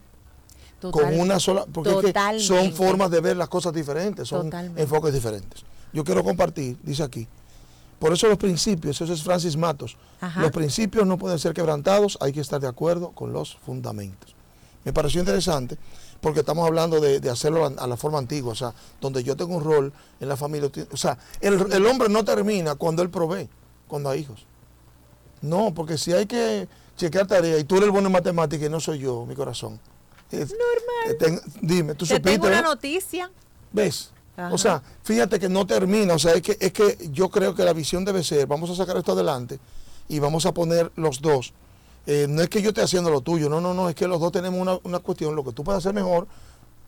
con 0.79 0.91
Total- 0.91 1.19
una 1.19 1.39
sola, 1.39 1.65
porque 1.73 1.89
es 1.89 1.95
que 1.95 2.01
son 2.03 2.13
totalmente. 2.13 2.71
formas 2.77 3.09
de 3.11 3.19
ver 3.19 3.35
las 3.35 3.49
cosas 3.49 3.73
diferentes, 3.73 4.27
son 4.27 4.43
Totalmente. 4.45 4.81
enfoques 4.83 5.11
diferentes. 5.13 5.63
Yo 5.91 6.03
quiero 6.03 6.23
compartir, 6.23 6.77
dice 6.83 7.01
aquí, 7.01 7.27
por 7.99 8.13
eso 8.13 8.27
los 8.27 8.37
principios, 8.37 9.01
eso 9.01 9.11
es 9.13 9.23
Francis 9.23 9.57
Matos, 9.57 9.97
Ajá. 10.21 10.41
los 10.41 10.51
principios 10.51 11.05
no 11.07 11.17
pueden 11.17 11.39
ser 11.39 11.53
quebrantados, 11.53 12.17
hay 12.21 12.31
que 12.31 12.41
estar 12.41 12.59
de 12.61 12.67
acuerdo 12.67 13.11
con 13.11 13.33
los 13.33 13.57
fundamentos. 13.65 14.35
Me 14.83 14.93
pareció 14.93 15.19
interesante 15.19 15.77
porque 16.21 16.39
estamos 16.41 16.65
hablando 16.67 16.99
de, 16.99 17.19
de 17.19 17.29
hacerlo 17.29 17.65
a, 17.65 17.67
a 17.83 17.87
la 17.87 17.97
forma 17.97 18.17
antigua, 18.19 18.51
o 18.53 18.55
sea, 18.55 18.73
donde 19.01 19.23
yo 19.23 19.35
tengo 19.35 19.55
un 19.55 19.63
rol 19.63 19.93
en 20.19 20.29
la 20.29 20.37
familia, 20.37 20.69
o 20.91 20.97
sea, 20.97 21.17
el, 21.41 21.53
el 21.71 21.85
hombre 21.85 22.09
no 22.09 22.23
termina 22.23 22.75
cuando 22.75 23.01
él 23.01 23.09
provee, 23.09 23.49
cuando 23.87 24.09
hay 24.09 24.21
hijos. 24.21 24.45
No, 25.41 25.73
porque 25.73 25.97
si 25.97 26.13
hay 26.13 26.25
que 26.25 26.67
chequear 26.95 27.27
tareas 27.27 27.59
y 27.59 27.63
tú 27.63 27.75
eres 27.75 27.85
el 27.85 27.91
bueno 27.91 28.07
en 28.07 28.13
matemáticas 28.13 28.67
y 28.67 28.69
no 28.71 28.79
soy 28.79 28.99
yo, 28.99 29.25
mi 29.25 29.35
corazón. 29.35 29.79
Normal. 30.31 31.41
dime, 31.61 31.93
tú 31.95 32.05
Te 32.05 32.15
supiste. 32.15 32.31
tengo 32.31 32.47
una 32.47 32.61
¿no? 32.61 32.69
noticia. 32.69 33.31
¿Ves? 33.71 34.11
Ajá. 34.37 34.53
O 34.53 34.57
sea, 34.57 34.81
fíjate 35.03 35.39
que 35.39 35.49
no 35.49 35.65
termina, 35.67 36.13
o 36.13 36.19
sea, 36.19 36.33
es 36.33 36.41
que, 36.41 36.55
es 36.59 36.71
que 36.71 36.97
yo 37.11 37.29
creo 37.29 37.53
que 37.55 37.63
la 37.65 37.73
visión 37.73 38.05
debe 38.05 38.23
ser, 38.23 38.47
vamos 38.47 38.69
a 38.69 38.75
sacar 38.75 38.95
esto 38.95 39.11
adelante 39.11 39.59
y 40.07 40.19
vamos 40.19 40.45
a 40.45 40.53
poner 40.53 40.91
los 40.95 41.19
dos. 41.21 41.53
Eh, 42.05 42.25
no 42.29 42.41
es 42.41 42.47
que 42.47 42.61
yo 42.61 42.69
esté 42.69 42.81
haciendo 42.81 43.09
lo 43.09 43.19
tuyo, 43.21 43.49
no, 43.49 43.59
no, 43.59 43.73
no, 43.73 43.89
es 43.89 43.95
que 43.95 44.07
los 44.07 44.19
dos 44.21 44.31
tenemos 44.31 44.61
una, 44.61 44.79
una 44.83 44.99
cuestión, 44.99 45.35
lo 45.35 45.43
que 45.43 45.51
tú 45.51 45.63
puedes 45.63 45.79
hacer 45.79 45.93
mejor, 45.93 46.25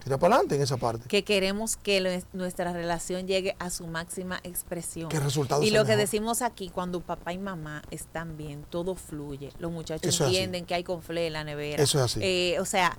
tira 0.01 0.17
para 0.17 0.35
adelante 0.35 0.55
en 0.55 0.61
esa 0.61 0.77
parte. 0.77 1.09
que 1.09 1.25
queremos 1.25 1.75
que 1.75 1.99
lo- 1.99 2.09
nuestra 2.31 2.71
relación 2.71 3.27
llegue 3.27 3.53
a 3.59 3.69
su 3.69 3.85
máxima 3.87 4.39
expresión. 4.43 5.09
Que 5.09 5.19
resultado 5.19 5.61
y 5.61 5.71
lo 5.71 5.83
que 5.83 5.97
decimos 5.97 6.41
aquí, 6.41 6.69
cuando 6.69 7.01
papá 7.01 7.33
y 7.33 7.37
mamá 7.37 7.81
están 7.91 8.37
bien, 8.37 8.63
todo 8.69 8.95
fluye. 8.95 9.51
Los 9.59 9.71
muchachos 9.73 10.07
Eso 10.07 10.25
entienden 10.25 10.65
que 10.65 10.75
hay 10.75 10.83
confle 10.85 11.27
en 11.27 11.33
la 11.33 11.43
nevera. 11.43 11.83
Eso 11.83 11.97
es 11.97 12.05
así. 12.05 12.19
Eh, 12.23 12.57
o 12.61 12.65
sea, 12.65 12.97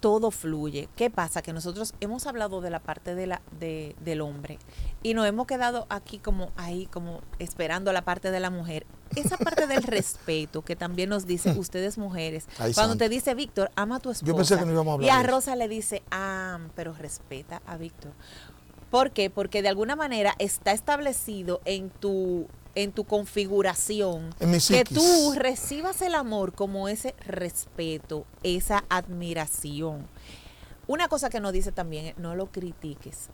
todo 0.00 0.30
fluye. 0.30 0.88
¿Qué 0.96 1.10
pasa? 1.10 1.42
Que 1.42 1.52
nosotros 1.52 1.94
hemos 2.00 2.26
hablado 2.26 2.60
de 2.60 2.70
la 2.70 2.80
parte 2.80 3.14
de 3.14 3.26
la, 3.26 3.42
de, 3.58 3.94
del 4.00 4.22
hombre 4.22 4.58
y 5.02 5.14
nos 5.14 5.26
hemos 5.26 5.46
quedado 5.46 5.86
aquí 5.90 6.18
como 6.18 6.50
ahí, 6.56 6.86
como 6.86 7.20
esperando 7.38 7.92
la 7.92 8.02
parte 8.02 8.30
de 8.30 8.40
la 8.40 8.50
mujer. 8.50 8.86
Esa 9.14 9.36
parte 9.36 9.66
del 9.66 9.82
respeto 9.84 10.62
que 10.62 10.76
también 10.76 11.10
nos 11.10 11.26
dice 11.26 11.52
ustedes 11.58 11.98
mujeres. 11.98 12.46
Ay, 12.58 12.72
cuando 12.74 12.96
te 12.96 13.08
dice 13.08 13.34
Víctor, 13.34 13.70
ama 13.76 13.96
a 13.96 14.00
tu 14.00 14.10
esposa. 14.10 14.26
Yo 14.26 14.36
pensé 14.36 14.58
que 14.58 14.64
no 14.64 14.72
íbamos 14.72 14.92
a 14.92 14.94
hablar 14.94 15.06
Y 15.06 15.10
a. 15.10 15.22
Rosa 15.22 15.54
le 15.56 15.68
dice, 15.68 16.02
ah, 16.10 16.58
pero 16.74 16.92
respeta 16.94 17.60
a 17.66 17.76
Víctor. 17.76 18.12
¿Por 18.90 19.12
qué? 19.12 19.30
Porque 19.30 19.62
de 19.62 19.68
alguna 19.68 19.94
manera 19.94 20.34
está 20.38 20.72
establecido 20.72 21.60
en 21.64 21.90
tu 21.90 22.48
en 22.74 22.92
tu 22.92 23.04
configuración 23.04 24.34
En 24.40 24.52
que 24.52 24.84
tú 24.84 25.34
recibas 25.36 26.02
el 26.02 26.14
amor 26.14 26.52
como 26.52 26.88
ese 26.88 27.14
respeto, 27.26 28.26
esa 28.42 28.84
admiración. 28.88 30.06
Una 30.86 31.08
cosa 31.08 31.30
que 31.30 31.40
nos 31.40 31.52
dice 31.52 31.72
también, 31.72 32.06
es, 32.06 32.18
no 32.18 32.34
lo 32.34 32.46
critiques. 32.46 33.28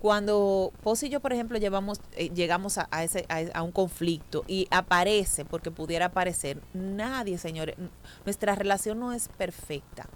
Cuando 0.00 0.72
Pos 0.82 1.02
y 1.02 1.08
yo, 1.08 1.20
por 1.20 1.32
ejemplo, 1.32 1.56
llevamos, 1.58 2.00
eh, 2.12 2.28
llegamos 2.34 2.76
a, 2.78 2.88
a 2.90 3.04
ese, 3.04 3.24
a, 3.28 3.58
a 3.58 3.62
un 3.62 3.72
conflicto 3.72 4.44
y 4.46 4.68
aparece, 4.70 5.44
porque 5.44 5.70
pudiera 5.70 6.06
aparecer, 6.06 6.60
nadie, 6.74 7.38
señores, 7.38 7.76
nuestra 8.24 8.54
relación 8.54 9.00
no 9.00 9.12
es 9.12 9.28
perfecta. 9.28 10.08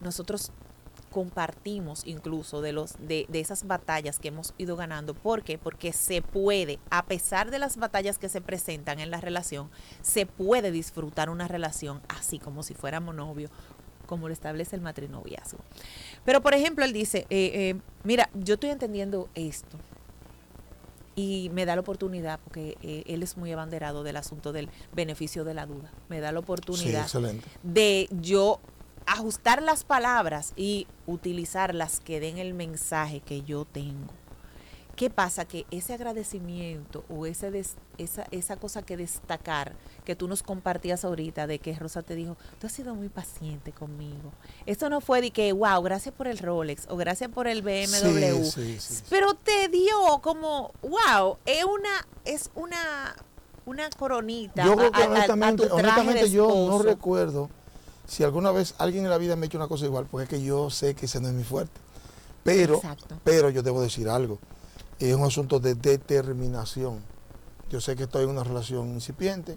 Nosotros 0.00 0.52
compartimos 1.12 2.02
incluso 2.06 2.60
de 2.60 2.72
los 2.72 2.94
de, 2.98 3.26
de 3.28 3.40
esas 3.40 3.66
batallas 3.66 4.18
que 4.18 4.28
hemos 4.28 4.54
ido 4.58 4.74
ganando. 4.74 5.14
¿Por 5.14 5.44
qué? 5.44 5.58
Porque 5.58 5.92
se 5.92 6.22
puede, 6.22 6.80
a 6.90 7.04
pesar 7.04 7.52
de 7.52 7.60
las 7.60 7.76
batallas 7.76 8.18
que 8.18 8.28
se 8.28 8.40
presentan 8.40 8.98
en 8.98 9.10
la 9.10 9.20
relación, 9.20 9.70
se 10.00 10.26
puede 10.26 10.72
disfrutar 10.72 11.30
una 11.30 11.46
relación 11.46 12.00
así 12.08 12.40
como 12.40 12.64
si 12.64 12.74
fuéramos 12.74 13.14
novios, 13.14 13.50
como 14.06 14.28
lo 14.28 14.34
establece 14.34 14.76
el 14.76 14.82
matrinoviazgo. 14.82 15.60
Pero, 16.24 16.40
por 16.40 16.54
ejemplo, 16.54 16.84
él 16.84 16.92
dice, 16.92 17.26
eh, 17.30 17.50
eh, 17.54 17.80
mira, 18.04 18.28
yo 18.34 18.54
estoy 18.54 18.70
entendiendo 18.70 19.28
esto 19.34 19.78
y 21.14 21.50
me 21.52 21.66
da 21.66 21.74
la 21.76 21.80
oportunidad, 21.80 22.40
porque 22.40 22.76
eh, 22.82 23.04
él 23.06 23.22
es 23.22 23.36
muy 23.36 23.52
abanderado 23.52 24.02
del 24.02 24.16
asunto 24.16 24.52
del 24.52 24.68
beneficio 24.94 25.44
de 25.44 25.54
la 25.54 25.66
duda, 25.66 25.92
me 26.08 26.20
da 26.20 26.32
la 26.32 26.38
oportunidad 26.38 27.06
de 27.62 28.08
yo 28.20 28.60
ajustar 29.06 29.62
las 29.62 29.84
palabras 29.84 30.52
y 30.56 30.86
utilizar 31.06 31.74
las 31.74 32.00
que 32.00 32.20
den 32.20 32.38
el 32.38 32.54
mensaje 32.54 33.20
que 33.20 33.42
yo 33.42 33.64
tengo. 33.64 34.12
¿Qué 34.96 35.08
pasa? 35.08 35.46
Que 35.46 35.64
ese 35.70 35.94
agradecimiento 35.94 37.04
o 37.08 37.24
ese 37.26 37.50
esa, 37.98 38.26
esa 38.30 38.56
cosa 38.56 38.82
que 38.82 38.96
destacar 38.96 39.74
que 40.04 40.14
tú 40.14 40.28
nos 40.28 40.42
compartías 40.42 41.04
ahorita 41.04 41.46
de 41.46 41.58
que 41.58 41.74
Rosa 41.74 42.02
te 42.02 42.14
dijo, 42.14 42.36
tú 42.60 42.66
has 42.66 42.72
sido 42.72 42.94
muy 42.94 43.08
paciente 43.08 43.72
conmigo. 43.72 44.32
Esto 44.66 44.90
no 44.90 45.00
fue 45.00 45.22
de 45.22 45.30
que, 45.30 45.52
wow, 45.52 45.82
gracias 45.82 46.14
por 46.14 46.28
el 46.28 46.38
Rolex 46.38 46.86
o 46.88 46.96
gracias 46.96 47.30
por 47.30 47.46
el 47.46 47.62
BMW. 47.62 48.46
pero 49.08 49.34
te 49.34 49.68
dio 49.68 50.20
como, 50.20 50.72
wow, 50.82 51.38
es 51.46 51.64
una, 51.64 52.06
es 52.24 52.50
una, 52.54 53.16
una 53.64 53.88
coronita. 53.90 54.64
Yo 54.64 54.76
creo 54.76 54.92
que 54.92 55.02
honestamente, 55.04 56.30
yo 56.30 56.48
no 56.48 56.82
recuerdo 56.82 57.48
si 58.12 58.24
alguna 58.24 58.50
vez 58.50 58.74
alguien 58.78 59.04
en 59.04 59.10
la 59.10 59.18
vida 59.18 59.36
me 59.36 59.44
ha 59.44 59.46
hecho 59.46 59.58
una 59.58 59.68
cosa 59.68 59.86
igual, 59.86 60.06
porque 60.10 60.24
es 60.24 60.28
que 60.28 60.42
yo 60.42 60.68
sé 60.68 60.94
que 60.94 61.06
ese 61.06 61.20
no 61.20 61.28
es 61.28 61.34
mi 61.34 61.44
fuerte. 61.44 61.80
Pero, 62.44 62.80
pero 63.24 63.50
yo 63.50 63.62
debo 63.62 63.80
decir 63.80 64.08
algo 64.08 64.38
es 65.10 65.14
un 65.14 65.24
asunto 65.24 65.58
de 65.58 65.74
determinación. 65.74 67.00
Yo 67.70 67.80
sé 67.80 67.96
que 67.96 68.04
estoy 68.04 68.24
en 68.24 68.30
una 68.30 68.44
relación 68.44 68.88
incipiente, 68.90 69.56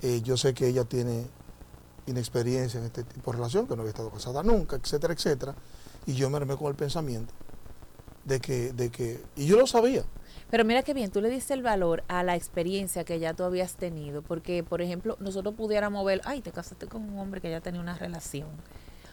eh, 0.00 0.20
yo 0.22 0.36
sé 0.36 0.54
que 0.54 0.66
ella 0.66 0.84
tiene 0.84 1.26
inexperiencia 2.06 2.80
en 2.80 2.86
este 2.86 3.04
tipo 3.04 3.30
de 3.30 3.36
relación, 3.38 3.66
que 3.66 3.76
no 3.76 3.82
había 3.82 3.90
estado 3.90 4.10
casada 4.10 4.42
nunca, 4.42 4.76
etcétera, 4.76 5.14
etcétera, 5.14 5.54
y 6.06 6.14
yo 6.14 6.30
me 6.30 6.38
armé 6.38 6.56
con 6.56 6.68
el 6.68 6.74
pensamiento 6.74 7.32
de 8.24 8.40
que, 8.40 8.72
de 8.72 8.90
que, 8.90 9.22
y 9.36 9.46
yo 9.46 9.56
lo 9.56 9.66
sabía. 9.66 10.04
Pero 10.52 10.66
mira 10.66 10.82
qué 10.82 10.92
bien, 10.92 11.10
tú 11.10 11.22
le 11.22 11.30
diste 11.30 11.54
el 11.54 11.62
valor 11.62 12.04
a 12.08 12.22
la 12.22 12.36
experiencia 12.36 13.04
que 13.04 13.18
ya 13.18 13.32
tú 13.32 13.42
habías 13.42 13.76
tenido, 13.76 14.20
porque, 14.20 14.62
por 14.62 14.82
ejemplo, 14.82 15.16
nosotros 15.18 15.54
pudiéramos 15.54 16.04
ver, 16.04 16.20
ay, 16.26 16.42
te 16.42 16.52
casaste 16.52 16.86
con 16.88 17.08
un 17.08 17.18
hombre 17.18 17.40
que 17.40 17.50
ya 17.50 17.62
tenía 17.62 17.80
una 17.80 17.96
relación. 17.96 18.48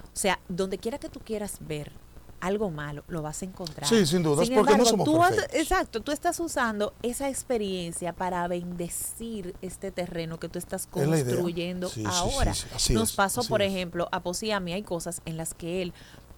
O 0.03 0.17
sea, 0.17 0.37
donde 0.49 0.77
quiera 0.79 0.97
que 0.97 1.07
tú 1.07 1.21
quieras 1.21 1.59
ver 1.61 1.93
algo 2.41 2.71
malo, 2.71 3.05
lo 3.07 3.21
vas 3.21 3.41
a 3.41 3.45
encontrar. 3.45 3.87
Sí, 3.87 4.05
sin 4.05 4.21
duda, 4.21 4.43
porque 4.53 4.77
no 4.77 4.83
somos 4.83 5.05
tú 5.05 5.17
Exacto, 5.53 6.01
tú 6.01 6.11
estás 6.11 6.37
usando 6.41 6.93
esa 7.03 7.29
experiencia 7.29 8.11
para 8.11 8.45
bendecir 8.49 9.55
este 9.61 9.91
terreno 9.91 10.41
que 10.41 10.49
tú 10.49 10.59
estás 10.59 10.87
construyendo 10.87 11.89
ahora. 12.03 12.53
Nos 12.89 13.13
pasó, 13.13 13.45
por 13.45 13.61
ejemplo, 13.61 14.09
a 14.11 14.19
Posí 14.19 14.51
a 14.51 14.59
mí 14.59 14.73
hay 14.73 14.83
cosas 14.83 15.21
en 15.23 15.37
las 15.37 15.53
que 15.53 15.83
él 15.83 15.93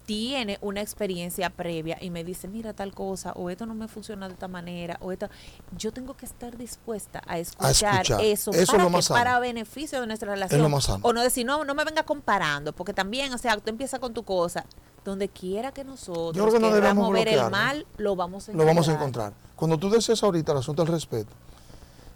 tiene 0.05 0.57
una 0.61 0.81
experiencia 0.81 1.49
previa 1.49 1.97
y 2.01 2.09
me 2.09 2.23
dice, 2.23 2.47
mira 2.47 2.73
tal 2.73 2.93
cosa, 2.93 3.33
o 3.33 3.49
esto 3.49 3.65
no 3.65 3.73
me 3.73 3.87
funciona 3.87 4.27
de 4.27 4.33
esta 4.33 4.47
manera, 4.47 4.97
o 5.01 5.11
esto, 5.11 5.29
yo 5.77 5.91
tengo 5.91 6.15
que 6.15 6.25
estar 6.25 6.57
dispuesta 6.57 7.21
a 7.27 7.37
escuchar, 7.37 8.05
eso, 8.21 8.51
para, 8.51 8.89
para 9.07 9.39
beneficio 9.39 10.01
de 10.01 10.07
nuestra 10.07 10.31
relación. 10.31 10.73
O 11.01 11.13
no 11.13 11.21
decir, 11.21 11.45
no, 11.45 11.63
no 11.63 11.75
me 11.75 11.83
venga 11.83 12.03
comparando, 12.03 12.73
porque 12.73 12.93
también, 12.93 13.33
o 13.33 13.37
sea, 13.37 13.57
tú 13.57 13.69
empiezas 13.69 13.99
con 13.99 14.13
tu 14.13 14.23
cosa, 14.23 14.65
donde 15.03 15.29
quiera 15.29 15.71
que 15.71 15.83
nosotros 15.83 16.35
Yo 16.35 16.59
no 16.59 16.71
queramos 16.71 17.11
ver 17.11 17.27
el 17.29 17.49
mal, 17.49 17.85
lo 17.97 18.15
vamos 18.15 18.47
a 18.47 18.51
encontrar. 18.51 18.67
Lo 18.67 18.73
vamos 18.73 18.89
a 18.89 18.93
encontrar. 18.93 19.33
Cuando 19.55 19.77
tú 19.77 19.89
dices 19.91 20.21
ahorita 20.21 20.51
el 20.51 20.59
asunto 20.59 20.83
del 20.83 20.93
respeto, 20.93 21.31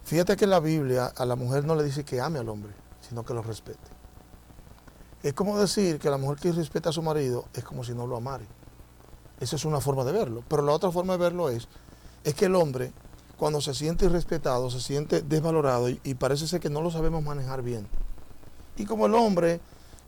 fíjate 0.04 0.36
que 0.36 0.46
en 0.46 0.52
la 0.52 0.60
Biblia 0.60 1.12
a 1.16 1.26
la 1.26 1.36
mujer 1.36 1.66
no 1.66 1.76
le 1.76 1.84
dice 1.84 2.04
que 2.04 2.20
ame 2.20 2.40
al 2.40 2.50
hombre, 2.50 2.74
sino 3.08 3.24
que 3.24 3.34
lo 3.34 3.42
respete. 3.42 3.95
Es 5.26 5.34
como 5.34 5.58
decir 5.58 5.98
que 5.98 6.12
la 6.12 6.20
mujer 6.20 6.38
que 6.38 6.52
respeta 6.52 6.90
a 6.90 6.94
su 6.94 7.02
marido 7.02 7.46
es 7.56 7.64
como 7.64 7.84
si 7.84 7.96
no 7.96 8.06
lo 8.06 8.16
amara. 8.16 8.44
Esa 9.40 9.56
es 9.56 9.66
una 9.66 9.82
forma 9.82 10.04
de 10.04 10.12
verlo. 10.12 10.44
Pero 10.48 10.62
la 10.62 10.72
otra 10.72 10.92
forma 10.92 11.14
de 11.14 11.20
verlo 11.20 11.50
es, 11.50 11.68
es 12.24 12.36
que 12.36 12.46
el 12.46 12.54
hombre, 12.54 12.94
cuando 13.36 13.60
se 13.60 13.74
siente 13.74 14.06
irrespetado, 14.06 14.70
se 14.70 14.80
siente 14.80 15.24
desvalorado 15.24 15.90
y, 15.90 16.00
y 16.04 16.14
parece 16.14 16.48
ser 16.48 16.60
que 16.60 16.70
no 16.70 16.80
lo 16.84 16.92
sabemos 16.92 17.24
manejar 17.24 17.64
bien. 17.64 17.88
Y 18.78 18.86
como 18.86 19.08
el 19.08 19.16
hombre, 19.16 19.62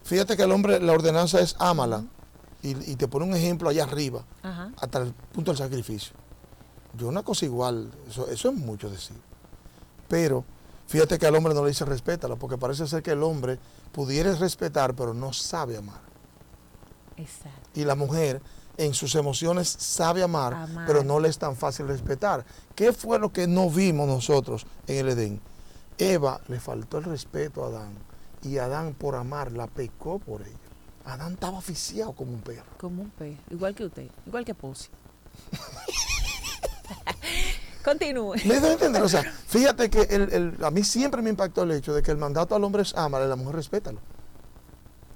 fíjate 0.03 0.37
que 0.37 0.43
el 0.43 0.51
hombre, 0.51 0.79
la 0.79 0.93
ordenanza 0.93 1.39
es 1.39 1.55
ámala 1.57 2.03
y, 2.61 2.95
te 2.95 3.07
pone 3.07 3.25
un 3.25 3.35
ejemplo 3.35 3.69
allá 3.69 3.85
arriba, 3.85 4.23
hasta 4.79 4.99
el 4.99 5.13
punto 5.33 5.49
del 5.49 5.57
sacrificio. 5.57 6.13
Yo 6.95 7.07
una 7.07 7.23
cosa 7.23 7.43
igual, 7.45 7.89
eso, 8.07 8.27
eso 8.29 8.49
es 8.49 8.55
mucho 8.55 8.87
decir. 8.87 9.17
Pero 10.07 10.45
fíjate 10.87 11.19
que 11.19 11.27
al 11.27 11.35
hombre 11.35 11.53
no 11.53 11.63
le 11.63 11.69
dice 11.69 11.85
respétala, 11.85 12.35
porque 12.35 12.57
parece 12.57 12.87
ser 12.87 13.03
que 13.03 13.11
el 13.11 13.23
hombre 13.23 13.59
pudiera 13.91 14.33
respetar, 14.35 14.93
pero 14.95 15.13
no 15.13 15.33
sabe 15.33 15.77
amar. 15.77 16.01
Exacto. 17.17 17.69
Y 17.79 17.83
la 17.83 17.95
mujer 17.95 18.41
en 18.77 18.93
sus 18.93 19.15
emociones 19.15 19.67
sabe 19.67 20.23
amar, 20.23 20.67
pero 20.85 21.03
no 21.03 21.19
le 21.19 21.29
es 21.29 21.37
tan 21.37 21.55
fácil 21.55 21.87
respetar. 21.87 22.45
¿Qué 22.75 22.93
fue 22.93 23.19
lo 23.19 23.33
que 23.33 23.47
no 23.47 23.69
vimos 23.69 24.07
nosotros 24.07 24.65
en 24.87 24.97
el 24.97 25.09
Edén? 25.09 25.41
Eva 25.97 26.39
le 26.47 26.59
faltó 26.59 26.99
el 26.99 27.05
respeto 27.05 27.63
a 27.63 27.67
Adán 27.67 27.93
y 28.43 28.59
Adán 28.59 28.93
por 28.93 29.15
amar 29.15 29.51
la 29.51 29.67
pecó 29.67 30.19
por 30.19 30.41
ella. 30.41 30.57
Adán 31.05 31.33
estaba 31.33 31.57
oficiado 31.57 32.13
como 32.13 32.33
un 32.33 32.41
perro. 32.41 32.65
Como 32.77 33.01
un 33.01 33.09
perro, 33.09 33.37
igual 33.49 33.73
que 33.73 33.85
usted, 33.85 34.07
igual 34.25 34.45
que 34.45 34.53
Posi. 34.53 34.89
Continúe. 37.87 38.35
Me 38.43 38.55
a 38.55 38.73
entender, 38.73 39.01
o 39.01 39.07
sea, 39.07 39.23
fíjate 39.23 39.89
que 39.89 40.01
el, 40.01 40.57
a 40.61 40.71
mí 40.71 40.83
siempre 40.83 41.21
me 41.21 41.29
impactó 41.29 41.63
el 41.63 41.71
hecho 41.71 41.93
de 41.93 42.03
que 42.03 42.11
el 42.11 42.17
mandato 42.17 42.53
al 42.53 42.63
hombre 42.65 42.81
es 42.81 42.93
amar, 42.93 43.21
a 43.21 43.27
la 43.27 43.37
mujer 43.37 43.55
respétalo. 43.55 43.99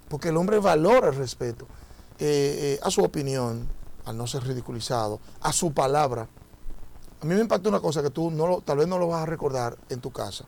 Porque 0.07 0.29
el 0.29 0.37
hombre 0.37 0.57
valora 0.57 1.09
el 1.09 1.15
respeto 1.15 1.67
eh, 2.17 2.77
eh, 2.77 2.79
a 2.81 2.89
su 2.89 3.03
opinión, 3.03 3.67
al 4.05 4.15
no 4.15 4.25
ser 4.25 4.45
ridiculizado, 4.45 5.19
a 5.41 5.51
su 5.51 5.73
palabra. 5.73 6.29
A 7.21 7.25
mí 7.25 7.35
me 7.35 7.41
impactó 7.41 7.67
una 7.67 7.81
cosa 7.81 8.01
que 8.01 8.09
tú 8.09 8.31
no 8.31 8.61
tal 8.61 8.77
vez 8.77 8.87
no 8.87 8.97
lo 8.97 9.09
vas 9.09 9.23
a 9.23 9.25
recordar 9.25 9.77
en 9.89 9.99
tu 9.99 10.11
casa. 10.11 10.45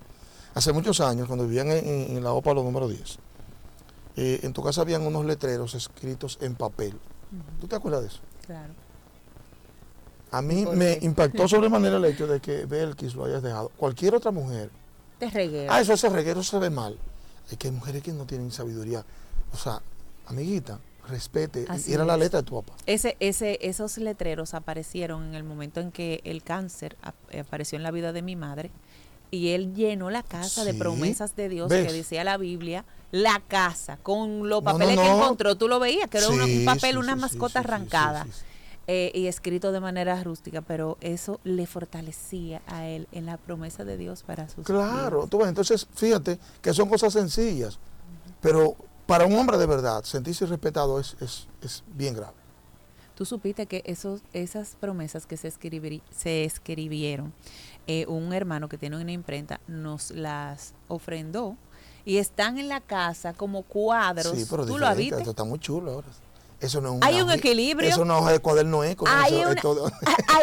Hace 0.54 0.72
muchos 0.72 1.02
años, 1.02 1.28
cuando 1.28 1.46
vivían 1.46 1.72
en, 1.72 2.16
en 2.16 2.24
la 2.24 2.32
OPA 2.32 2.54
los 2.54 2.64
número 2.64 2.88
10, 2.88 3.20
eh, 4.16 4.40
en 4.44 4.54
tu 4.54 4.64
casa 4.64 4.80
habían 4.80 5.06
unos 5.06 5.26
letreros 5.26 5.76
escritos 5.76 6.38
en 6.40 6.56
papel. 6.56 6.98
¿Tú 7.60 7.68
te 7.68 7.76
acuerdas 7.76 8.04
de 8.04 8.08
eso? 8.08 8.20
Claro. 8.46 8.83
A 10.34 10.42
mí 10.42 10.66
me 10.66 10.98
impactó 11.02 11.48
sobremanera 11.48 11.98
el 11.98 12.06
hecho 12.06 12.26
de 12.26 12.40
que 12.40 12.66
Belkis 12.66 13.14
lo 13.14 13.26
hayas 13.26 13.44
dejado. 13.44 13.70
Cualquier 13.78 14.16
otra 14.16 14.32
mujer. 14.32 14.72
De 15.20 15.30
reguero. 15.30 15.72
Ah, 15.72 15.80
eso 15.80 15.94
ese 15.94 16.10
reguero 16.10 16.42
se 16.42 16.58
ve 16.58 16.72
mal. 16.72 16.98
Es 17.52 17.58
que 17.58 17.68
hay 17.68 17.74
mujeres 17.74 18.02
que 18.02 18.12
no 18.12 18.26
tienen 18.26 18.52
sabiduría. 18.52 19.06
O 19.54 19.58
sea, 19.58 19.80
amiguita, 20.26 20.80
respete. 21.08 21.68
y 21.88 21.94
era 21.94 22.04
la 22.04 22.18
letra 22.18 22.42
de 22.42 22.48
tu 22.48 22.60
papá. 22.62 22.74
Ese, 22.88 23.16
ese, 23.20 23.60
esos 23.62 24.00
letreros 24.00 24.56
aparecieron 24.56 25.24
en 25.28 25.36
el 25.36 25.44
momento 25.44 25.82
en 25.82 25.92
que 25.92 26.22
el 26.24 26.42
cáncer 26.42 26.98
apareció 27.40 27.76
en 27.76 27.84
la 27.84 27.92
vida 27.92 28.12
de 28.12 28.24
mi 28.24 28.36
madre 28.36 28.72
y 29.30 29.50
él 29.50 29.76
llenó 29.76 30.10
la 30.10 30.24
casa 30.24 30.64
de 30.64 30.74
promesas 30.74 31.36
de 31.36 31.50
Dios 31.50 31.70
que 31.70 31.92
decía 31.92 32.24
la 32.24 32.38
Biblia, 32.38 32.86
la 33.12 33.40
casa, 33.48 33.98
con 33.98 34.50
los 34.50 34.64
papeles 34.64 35.00
que 35.00 35.08
encontró, 35.08 35.56
tú 35.56 35.68
lo 35.68 35.80
veías, 35.80 36.10
que 36.10 36.18
era 36.18 36.30
un 36.30 36.66
papel, 36.66 36.98
una 36.98 37.16
mascota 37.16 37.60
arrancada. 37.60 38.26
Eh, 38.86 39.12
y 39.16 39.28
escrito 39.28 39.72
de 39.72 39.80
manera 39.80 40.22
rústica, 40.24 40.62
pero 40.62 40.98
eso 41.00 41.40
le 41.46 41.66
fortalecía 41.66 42.62
a 42.68 42.86
él 42.86 43.08
en 43.14 43.26
la 43.26 43.38
promesa 43.38 43.86
de 43.86 43.96
Dios 43.96 44.24
para 44.24 44.50
sus 44.50 44.66
Claro, 44.66 45.26
tú 45.28 45.38
ves, 45.38 45.48
entonces 45.48 45.88
fíjate 45.96 46.38
que 46.62 46.74
son 46.74 46.90
cosas 46.90 47.14
sencillas, 47.14 47.80
pero 48.42 48.76
para 49.06 49.26
un 49.26 49.36
hombre 49.38 49.58
de 49.58 49.68
verdad, 49.68 50.04
sentirse 50.04 50.46
respetado 50.46 51.00
es, 51.00 51.16
es, 51.22 51.48
es 51.62 51.82
bien 51.96 52.14
grave. 52.14 52.34
Tú 53.16 53.26
supiste 53.26 53.68
que 53.68 53.84
esos, 53.86 54.22
esas 54.34 54.76
promesas 54.80 55.26
que 55.26 55.38
se, 55.38 55.52
se 55.52 56.44
escribieron 56.44 57.32
eh, 57.86 58.06
un 58.08 58.34
hermano 58.34 58.68
que 58.68 58.78
tiene 58.78 59.00
una 59.00 59.12
imprenta 59.12 59.62
nos 59.68 60.12
las 60.12 60.74
ofrendó 60.88 61.56
y 62.06 62.18
están 62.18 62.58
en 62.58 62.68
la 62.68 62.82
casa 62.82 63.34
como 63.34 63.62
cuadros. 63.64 64.36
Sí, 64.36 64.46
pero 64.50 64.66
¿Tú 64.66 64.78
lo 64.78 64.90
Esto 64.90 65.30
está 65.30 65.44
muy 65.44 65.60
chulo 65.60 65.92
ahora. 65.92 66.08
Eso 66.64 66.80
no 66.80 66.90
es 66.90 66.96
un 66.96 67.04
hay 67.04 67.22
un 67.22 67.30
equilibrio. 67.30 67.90
Eso 67.90 68.06
no 68.06 68.30
es 68.30 68.40
cuaderno 68.40 68.84
es 68.86 68.96
como 68.96 69.12
hay, 69.14 69.36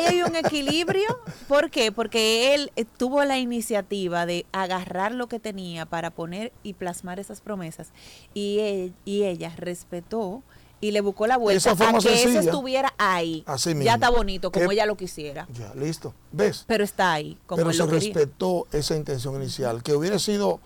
hay 0.07 0.23
un 0.23 0.37
equilibrio. 0.37 1.09
¿Por 1.49 1.71
qué? 1.71 1.93
Porque 1.93 2.55
él 2.55 2.73
eh, 2.77 2.85
tuvo 2.85 3.25
la 3.25 3.39
iniciativa 3.39 4.27
de 4.27 4.45
agarrar 4.53 5.13
lo 5.13 5.29
que 5.29 5.41
tenía 5.41 5.87
para 5.87 6.11
poner 6.11 6.53
y 6.63 6.75
plasmar 6.75 7.19
esas 7.19 7.41
promesas. 7.41 7.89
Y, 8.35 8.59
él, 8.59 8.95
y 9.07 9.25
ella 9.25 9.53
respetó 9.57 10.43
y 10.83 10.91
le 10.91 11.01
buscó 11.01 11.27
la 11.27 11.39
vuelta 11.39 11.71
a 11.73 11.99
que 11.99 12.23
eso 12.23 12.39
estuviera 12.39 12.93
ahí. 12.99 13.45
Ya 13.83 13.95
está 13.95 14.11
bonito, 14.11 14.53
como 14.53 14.71
ella 14.73 14.85
lo 14.85 14.97
quisiera. 14.97 15.47
Ya, 15.53 15.73
listo. 15.75 16.15
¿Ves? 16.33 16.65
Pero 16.67 16.85
está 16.85 17.13
ahí, 17.13 17.39
como 17.47 17.57
Pero 17.57 17.73
se 17.73 17.87
respetó 17.87 18.67
esa 18.73 18.95
intención 18.95 19.35
inicial, 19.37 19.83
que 19.83 19.95
hubiera 19.95 20.19
sido 20.19 20.61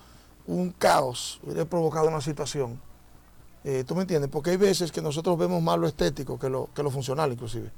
un 0.46 0.70
caos, 0.70 1.40
hubiera 1.44 1.64
provocado 1.64 2.08
una 2.08 2.20
situación. 2.20 2.80
Eh, 3.64 3.82
¿Tú 3.86 3.94
me 3.94 4.02
entiendes? 4.02 4.30
Porque 4.30 4.50
hay 4.50 4.56
veces 4.58 4.92
que 4.92 5.00
nosotros 5.00 5.38
vemos 5.38 5.62
más 5.62 5.78
lo 5.78 5.86
estético 5.86 6.38
que 6.38 6.48
lo, 6.50 6.68
que 6.74 6.82
lo 6.82 6.90
funcional, 6.90 7.32
inclusive. 7.32 7.70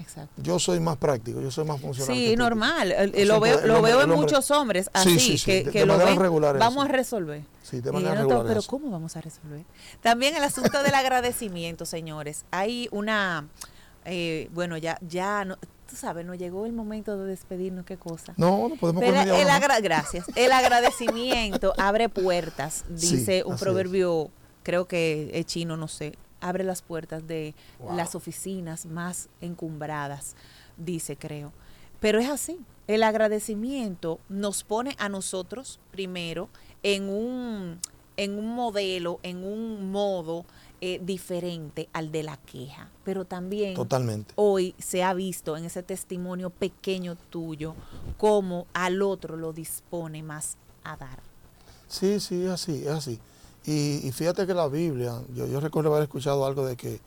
Exacto. 0.00 0.32
Yo 0.40 0.60
soy 0.60 0.78
más 0.78 0.96
práctico, 0.96 1.40
yo 1.40 1.50
soy 1.50 1.64
más 1.64 1.80
funcional. 1.80 2.14
Sí, 2.14 2.36
normal. 2.36 2.92
El- 2.92 2.98
Siempre 3.10 3.24
Lo 3.26 3.40
veo, 3.40 3.66
lo 3.66 3.82
veo 3.82 4.02
en 4.02 4.10
muchos 4.10 4.48
hombres 4.52 4.84
Sí, 4.86 4.90
así, 4.94 5.18
sí, 5.18 5.38
sí, 5.38 5.44
que, 5.44 5.64
de- 5.64 5.70
que 5.72 5.78
de 5.80 5.86
lo 5.86 5.98
ven, 5.98 6.16
vamos 6.60 6.84
a 6.84 6.88
resolver. 6.88 7.42
Sí, 7.64 7.80
de 7.80 7.90
manera 7.90 8.14
regular 8.14 8.44
pero. 8.46 8.62
¿cómo 8.62 8.90
vamos 8.90 9.16
a 9.16 9.20
resolver? 9.20 9.64
También 10.00 10.36
el 10.36 10.44
asunto 10.44 10.82
del 10.84 10.94
agradecimiento, 10.94 11.84
señores. 11.84 12.44
Hay 12.52 12.88
una, 12.92 13.48
eh, 14.04 14.48
bueno, 14.54 14.76
ya, 14.76 14.98
ya, 15.00 15.44
no, 15.44 15.56
tú 15.90 15.96
sabes, 15.96 16.24
nos 16.24 16.38
llegó 16.38 16.64
el 16.64 16.72
momento 16.72 17.18
de 17.18 17.26
despedirnos, 17.26 17.84
qué 17.84 17.96
cosa. 17.96 18.34
No, 18.36 18.68
no 18.68 18.76
podemos 18.76 19.02
Pero 19.02 19.20
el 19.34 19.50
agra- 19.50 19.80
gracias. 19.80 20.26
El 20.36 20.52
agradecimiento 20.52 21.72
abre 21.76 22.08
puertas, 22.08 22.84
Sí, 22.94 23.16
dice 23.16 23.42
un 23.44 23.56
proverbio, 23.56 24.30
creo 24.68 24.86
que 24.86 25.30
es 25.32 25.46
chino, 25.46 25.78
no 25.78 25.88
sé. 25.88 26.12
Abre 26.42 26.62
las 26.62 26.82
puertas 26.82 27.26
de 27.26 27.54
Wow. 27.78 27.96
las 27.96 28.14
oficinas 28.14 28.84
más 28.84 29.30
encumbradas, 29.40 30.36
dice, 30.76 31.16
creo. 31.16 31.54
Pero 32.00 32.18
es 32.18 32.28
así. 32.28 32.58
El 32.86 33.02
agradecimiento 33.02 34.18
nos 34.28 34.64
pone 34.64 34.94
a 34.98 35.08
nosotros 35.08 35.80
primero 35.90 36.50
en 36.82 37.08
un, 37.08 37.78
en 38.18 38.38
un 38.38 38.54
modelo, 38.54 39.20
en 39.22 39.42
un 39.42 39.90
modo 39.90 40.44
eh, 40.82 41.00
diferente 41.02 41.88
al 41.94 42.12
de 42.12 42.22
la 42.24 42.36
queja. 42.36 42.90
Pero 43.04 43.24
también 43.24 43.72
Totalmente. 43.74 44.34
hoy 44.36 44.74
se 44.78 45.02
ha 45.02 45.14
visto 45.14 45.56
en 45.56 45.64
ese 45.64 45.82
testimonio 45.82 46.50
pequeño 46.50 47.16
tuyo 47.30 47.74
cómo 48.18 48.66
al 48.74 49.00
otro 49.00 49.38
lo 49.38 49.54
dispone 49.54 50.22
más 50.22 50.58
a 50.84 50.94
dar. 50.98 51.20
Sí, 51.88 52.20
sí, 52.20 52.44
es 52.44 52.50
así, 52.50 52.82
es 52.82 52.88
así. 52.88 53.18
Y, 53.66 54.06
y 54.06 54.12
fíjate 54.12 54.46
que 54.46 54.54
la 54.54 54.68
Biblia, 54.68 55.20
yo, 55.34 55.46
yo 55.46 55.60
recuerdo 55.60 55.90
haber 55.90 56.04
escuchado 56.04 56.46
algo 56.46 56.64
de 56.66 56.76
que 56.76 57.00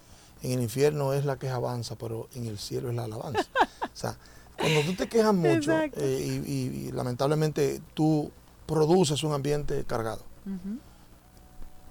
en 0.43 0.51
el 0.51 0.61
infierno 0.61 1.13
es 1.13 1.25
la 1.25 1.37
queja 1.37 1.55
avanza, 1.55 1.95
pero 1.95 2.27
en 2.35 2.45
el 2.47 2.57
cielo 2.59 2.89
es 2.89 2.95
la 2.95 3.05
alabanza. 3.05 3.41
o 3.83 3.87
sea, 3.95 4.17
cuando 4.59 4.81
tú 4.81 4.93
te 4.95 5.07
quejas 5.09 5.33
mucho 5.33 5.71
eh, 5.97 6.41
y, 6.45 6.51
y- 6.51 6.87
y 6.87 6.91
lamentablemente 6.91 7.81
tú 7.93 8.31
produces 8.67 9.23
un 9.23 9.33
ambiente 9.33 9.83
cargado. 9.85 10.23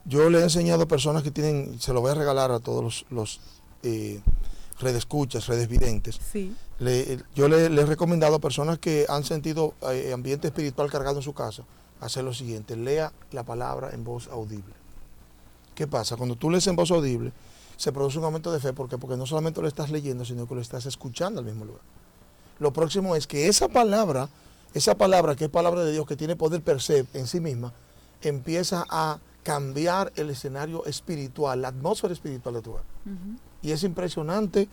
Yo 0.04 0.30
le 0.30 0.38
he 0.38 0.42
enseñado 0.42 0.82
a 0.82 0.86
personas 0.88 1.22
que 1.22 1.30
tienen, 1.30 1.78
se 1.80 1.92
lo 1.92 2.00
voy 2.00 2.10
a 2.10 2.14
regalar 2.14 2.50
a 2.50 2.58
todos 2.60 2.82
los, 2.82 3.06
los 3.10 3.40
eh, 3.82 4.20
redescuchas, 4.80 5.46
redes 5.46 5.68
videntes. 5.68 6.18
Sí. 6.32 6.54
Le- 6.78 7.18
yo 7.34 7.48
le, 7.48 7.68
le 7.68 7.82
he 7.82 7.86
recomendado 7.86 8.36
a 8.36 8.38
personas 8.40 8.78
que 8.78 9.04
han 9.08 9.24
sentido 9.24 9.74
eh, 9.92 10.12
ambiente 10.12 10.48
espiritual 10.48 10.90
cargado 10.90 11.16
en 11.18 11.22
su 11.22 11.34
casa, 11.34 11.64
hacer 12.00 12.24
lo 12.24 12.34
siguiente, 12.34 12.76
lea 12.76 13.12
la 13.32 13.44
palabra 13.44 13.90
en 13.92 14.04
voz 14.04 14.28
audible. 14.28 14.74
¿Qué 15.74 15.86
pasa? 15.86 16.16
Cuando 16.16 16.36
tú 16.36 16.50
lees 16.50 16.66
en 16.66 16.76
voz 16.76 16.90
audible, 16.90 17.32
se 17.76 17.92
produce 17.92 18.18
un 18.18 18.24
aumento 18.24 18.52
de 18.52 18.60
fe, 18.60 18.72
¿por 18.72 18.88
qué? 18.88 18.98
Porque 18.98 19.16
no 19.16 19.26
solamente 19.26 19.62
lo 19.62 19.68
estás 19.68 19.90
leyendo, 19.90 20.24
sino 20.24 20.46
que 20.46 20.54
lo 20.54 20.60
estás 20.60 20.84
escuchando 20.86 21.40
al 21.40 21.46
mismo 21.46 21.64
lugar. 21.64 21.82
Lo 22.58 22.72
próximo 22.72 23.16
es 23.16 23.26
que 23.26 23.48
esa 23.48 23.68
palabra, 23.68 24.28
esa 24.74 24.94
palabra 24.96 25.34
que 25.34 25.46
es 25.46 25.50
palabra 25.50 25.82
de 25.82 25.92
Dios, 25.92 26.06
que 26.06 26.16
tiene 26.16 26.36
poder 26.36 26.60
per 26.62 26.82
se 26.82 27.06
en 27.14 27.26
sí 27.26 27.40
misma, 27.40 27.72
empieza 28.20 28.84
a 28.90 29.18
cambiar 29.42 30.12
el 30.16 30.28
escenario 30.28 30.84
espiritual, 30.84 31.62
la 31.62 31.68
atmósfera 31.68 32.12
espiritual 32.12 32.56
de 32.56 32.62
tu 32.62 32.72
hogar. 32.72 32.84
Y 33.62 33.72
es 33.72 33.82
impresionante 33.82 34.68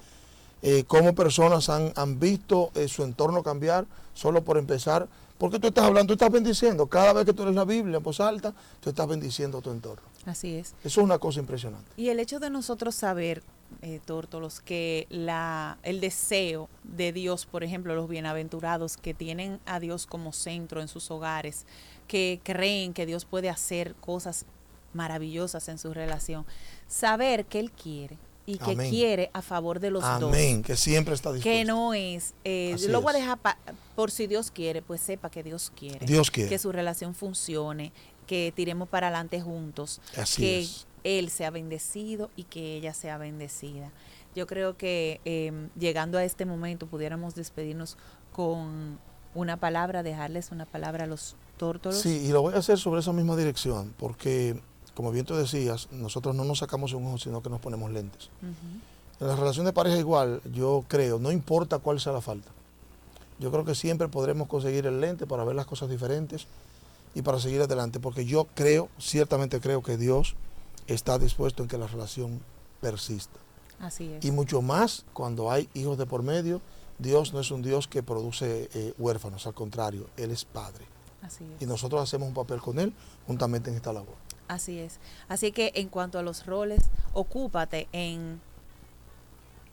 eh, 0.61 0.83
cómo 0.85 1.15
personas 1.15 1.69
han, 1.69 1.93
han 1.95 2.19
visto 2.19 2.71
eh, 2.75 2.87
su 2.87 3.03
entorno 3.03 3.43
cambiar 3.43 3.85
solo 4.13 4.43
por 4.43 4.57
empezar. 4.57 5.07
Porque 5.37 5.59
tú 5.59 5.67
estás 5.67 5.85
hablando, 5.85 6.07
tú 6.07 6.13
estás 6.13 6.31
bendiciendo. 6.31 6.87
Cada 6.87 7.13
vez 7.13 7.25
que 7.25 7.33
tú 7.33 7.43
lees 7.43 7.55
la 7.55 7.65
Biblia 7.65 7.97
en 7.97 8.03
voz 8.03 8.19
alta, 8.19 8.53
tú 8.79 8.89
estás 8.89 9.07
bendiciendo 9.07 9.61
tu 9.61 9.71
entorno. 9.71 10.03
Así 10.25 10.55
es. 10.55 10.69
Eso 10.83 11.01
es 11.01 11.05
una 11.05 11.19
cosa 11.19 11.39
impresionante. 11.39 11.89
Y 11.95 12.09
el 12.09 12.19
hecho 12.19 12.39
de 12.39 12.49
nosotros 12.49 12.95
saber, 12.95 13.43
eh, 13.81 13.99
Tórtolos, 14.03 14.59
que 14.61 15.05
la, 15.09 15.77
el 15.83 16.01
deseo 16.01 16.69
de 16.83 17.13
Dios, 17.13 17.45
por 17.45 17.63
ejemplo, 17.63 17.95
los 17.95 18.09
bienaventurados 18.09 18.97
que 18.97 19.13
tienen 19.13 19.59
a 19.65 19.79
Dios 19.79 20.07
como 20.07 20.33
centro 20.33 20.81
en 20.81 20.87
sus 20.87 21.11
hogares, 21.11 21.65
que 22.07 22.39
creen 22.43 22.93
que 22.93 23.05
Dios 23.05 23.25
puede 23.25 23.49
hacer 23.49 23.93
cosas 23.95 24.45
maravillosas 24.93 25.67
en 25.69 25.77
su 25.77 25.93
relación, 25.93 26.45
saber 26.87 27.45
que 27.45 27.59
Él 27.59 27.71
quiere 27.71 28.17
y 28.47 28.57
que 28.57 28.71
Amén. 28.71 28.89
quiere 28.89 29.29
a 29.33 29.41
favor 29.43 29.79
de 29.79 29.91
los 29.91 30.01
dos. 30.01 30.23
Amén, 30.33 30.63
que 30.63 30.75
siempre 30.75 31.13
está 31.13 31.31
dispuesto. 31.33 31.59
Que 31.59 31.65
no 31.65 31.93
es, 31.93 32.33
eh, 32.45 32.75
lo 32.87 33.01
voy 33.01 33.11
a 33.13 33.17
dejar 33.19 33.37
pa- 33.37 33.57
por 33.95 34.09
si 34.09 34.25
Dios 34.25 34.49
quiere, 34.49 34.81
pues 34.81 35.01
sepa 35.01 35.29
que 35.29 35.43
Dios 35.43 35.71
quiere. 35.75 36.05
Dios 36.05 36.31
quiere. 36.31 36.49
Que 36.49 36.57
su 36.57 36.71
relación 36.71 37.13
funcione, 37.13 37.91
que 38.25 38.51
tiremos 38.55 38.87
para 38.87 39.07
adelante 39.07 39.39
juntos, 39.41 40.01
Así 40.17 40.41
que 40.41 40.59
es. 40.61 40.87
él 41.03 41.29
sea 41.29 41.51
bendecido 41.51 42.31
y 42.37 42.43
que 42.45 42.77
ella 42.77 42.93
sea 42.93 43.17
bendecida. 43.17 43.91
Yo 44.33 44.47
creo 44.47 44.77
que 44.77 45.19
eh, 45.25 45.51
llegando 45.77 46.17
a 46.17 46.23
este 46.23 46.45
momento 46.45 46.87
pudiéramos 46.87 47.35
despedirnos 47.35 47.97
con 48.31 48.97
una 49.35 49.57
palabra, 49.57 50.03
dejarles 50.03 50.51
una 50.51 50.65
palabra 50.65 51.03
a 51.03 51.07
los 51.07 51.35
tórtolos. 51.57 51.99
Sí, 51.99 52.21
y 52.25 52.29
lo 52.29 52.41
voy 52.43 52.53
a 52.53 52.57
hacer 52.59 52.77
sobre 52.77 53.01
esa 53.01 53.11
misma 53.13 53.35
dirección, 53.35 53.93
porque, 53.97 54.61
como 54.97 55.11
bien 55.11 55.27
tú 55.27 55.35
decías, 55.35 55.89
nosotros 55.91 56.33
no 56.33 56.43
nos 56.43 56.57
sacamos 56.57 56.91
un 56.93 57.05
ojo, 57.05 57.19
sino 57.19 57.43
que 57.43 57.51
nos 57.51 57.59
ponemos 57.59 57.91
lentes. 57.91 58.31
En 58.41 59.27
la 59.27 59.35
relación 59.35 59.63
de 59.67 59.71
pareja 59.71 59.95
igual, 59.95 60.41
yo 60.51 60.85
creo, 60.87 61.19
no 61.19 61.31
importa 61.31 61.77
cuál 61.77 61.99
sea 61.99 62.13
la 62.13 62.21
falta, 62.21 62.49
yo 63.37 63.51
creo 63.51 63.63
que 63.63 63.75
siempre 63.75 64.07
podremos 64.07 64.47
conseguir 64.47 64.87
el 64.87 64.99
lente 64.99 65.27
para 65.27 65.43
ver 65.43 65.55
las 65.55 65.67
cosas 65.67 65.91
diferentes 65.91 66.47
y 67.13 67.21
para 67.21 67.39
seguir 67.39 67.61
adelante, 67.61 67.99
porque 67.99 68.25
yo 68.25 68.47
creo, 68.55 68.89
ciertamente 68.97 69.61
creo 69.61 69.83
que 69.83 69.97
Dios 69.97 70.33
está 70.87 71.19
dispuesto 71.19 71.61
en 71.61 71.69
que 71.69 71.77
la 71.77 71.85
relación 71.85 72.41
persista. 72.81 73.37
Así 73.79 74.11
es. 74.11 74.25
Y 74.25 74.31
mucho 74.31 74.63
más 74.63 75.05
cuando 75.13 75.51
hay 75.51 75.69
hijos 75.75 75.99
de 75.99 76.07
por 76.07 76.23
medio, 76.23 76.59
Dios 76.97 77.33
no 77.33 77.39
es 77.39 77.51
un 77.51 77.61
Dios 77.61 77.87
que 77.87 78.01
produce 78.01 78.67
eh, 78.73 78.95
huérfanos, 78.97 79.45
al 79.45 79.53
contrario, 79.53 80.07
Él 80.17 80.31
es 80.31 80.43
Padre. 80.43 80.85
Así 81.21 81.43
es. 81.43 81.61
Y 81.61 81.67
nosotros 81.67 82.01
hacemos 82.01 82.27
un 82.29 82.33
papel 82.33 82.59
con 82.61 82.79
Él 82.79 82.95
juntamente 83.27 83.69
en 83.69 83.75
esta 83.75 83.93
labor. 83.93 84.15
Así 84.47 84.79
es. 84.79 84.99
Así 85.27 85.51
que 85.51 85.71
en 85.75 85.89
cuanto 85.89 86.19
a 86.19 86.23
los 86.23 86.45
roles, 86.45 86.83
ocúpate 87.13 87.87
en 87.91 88.39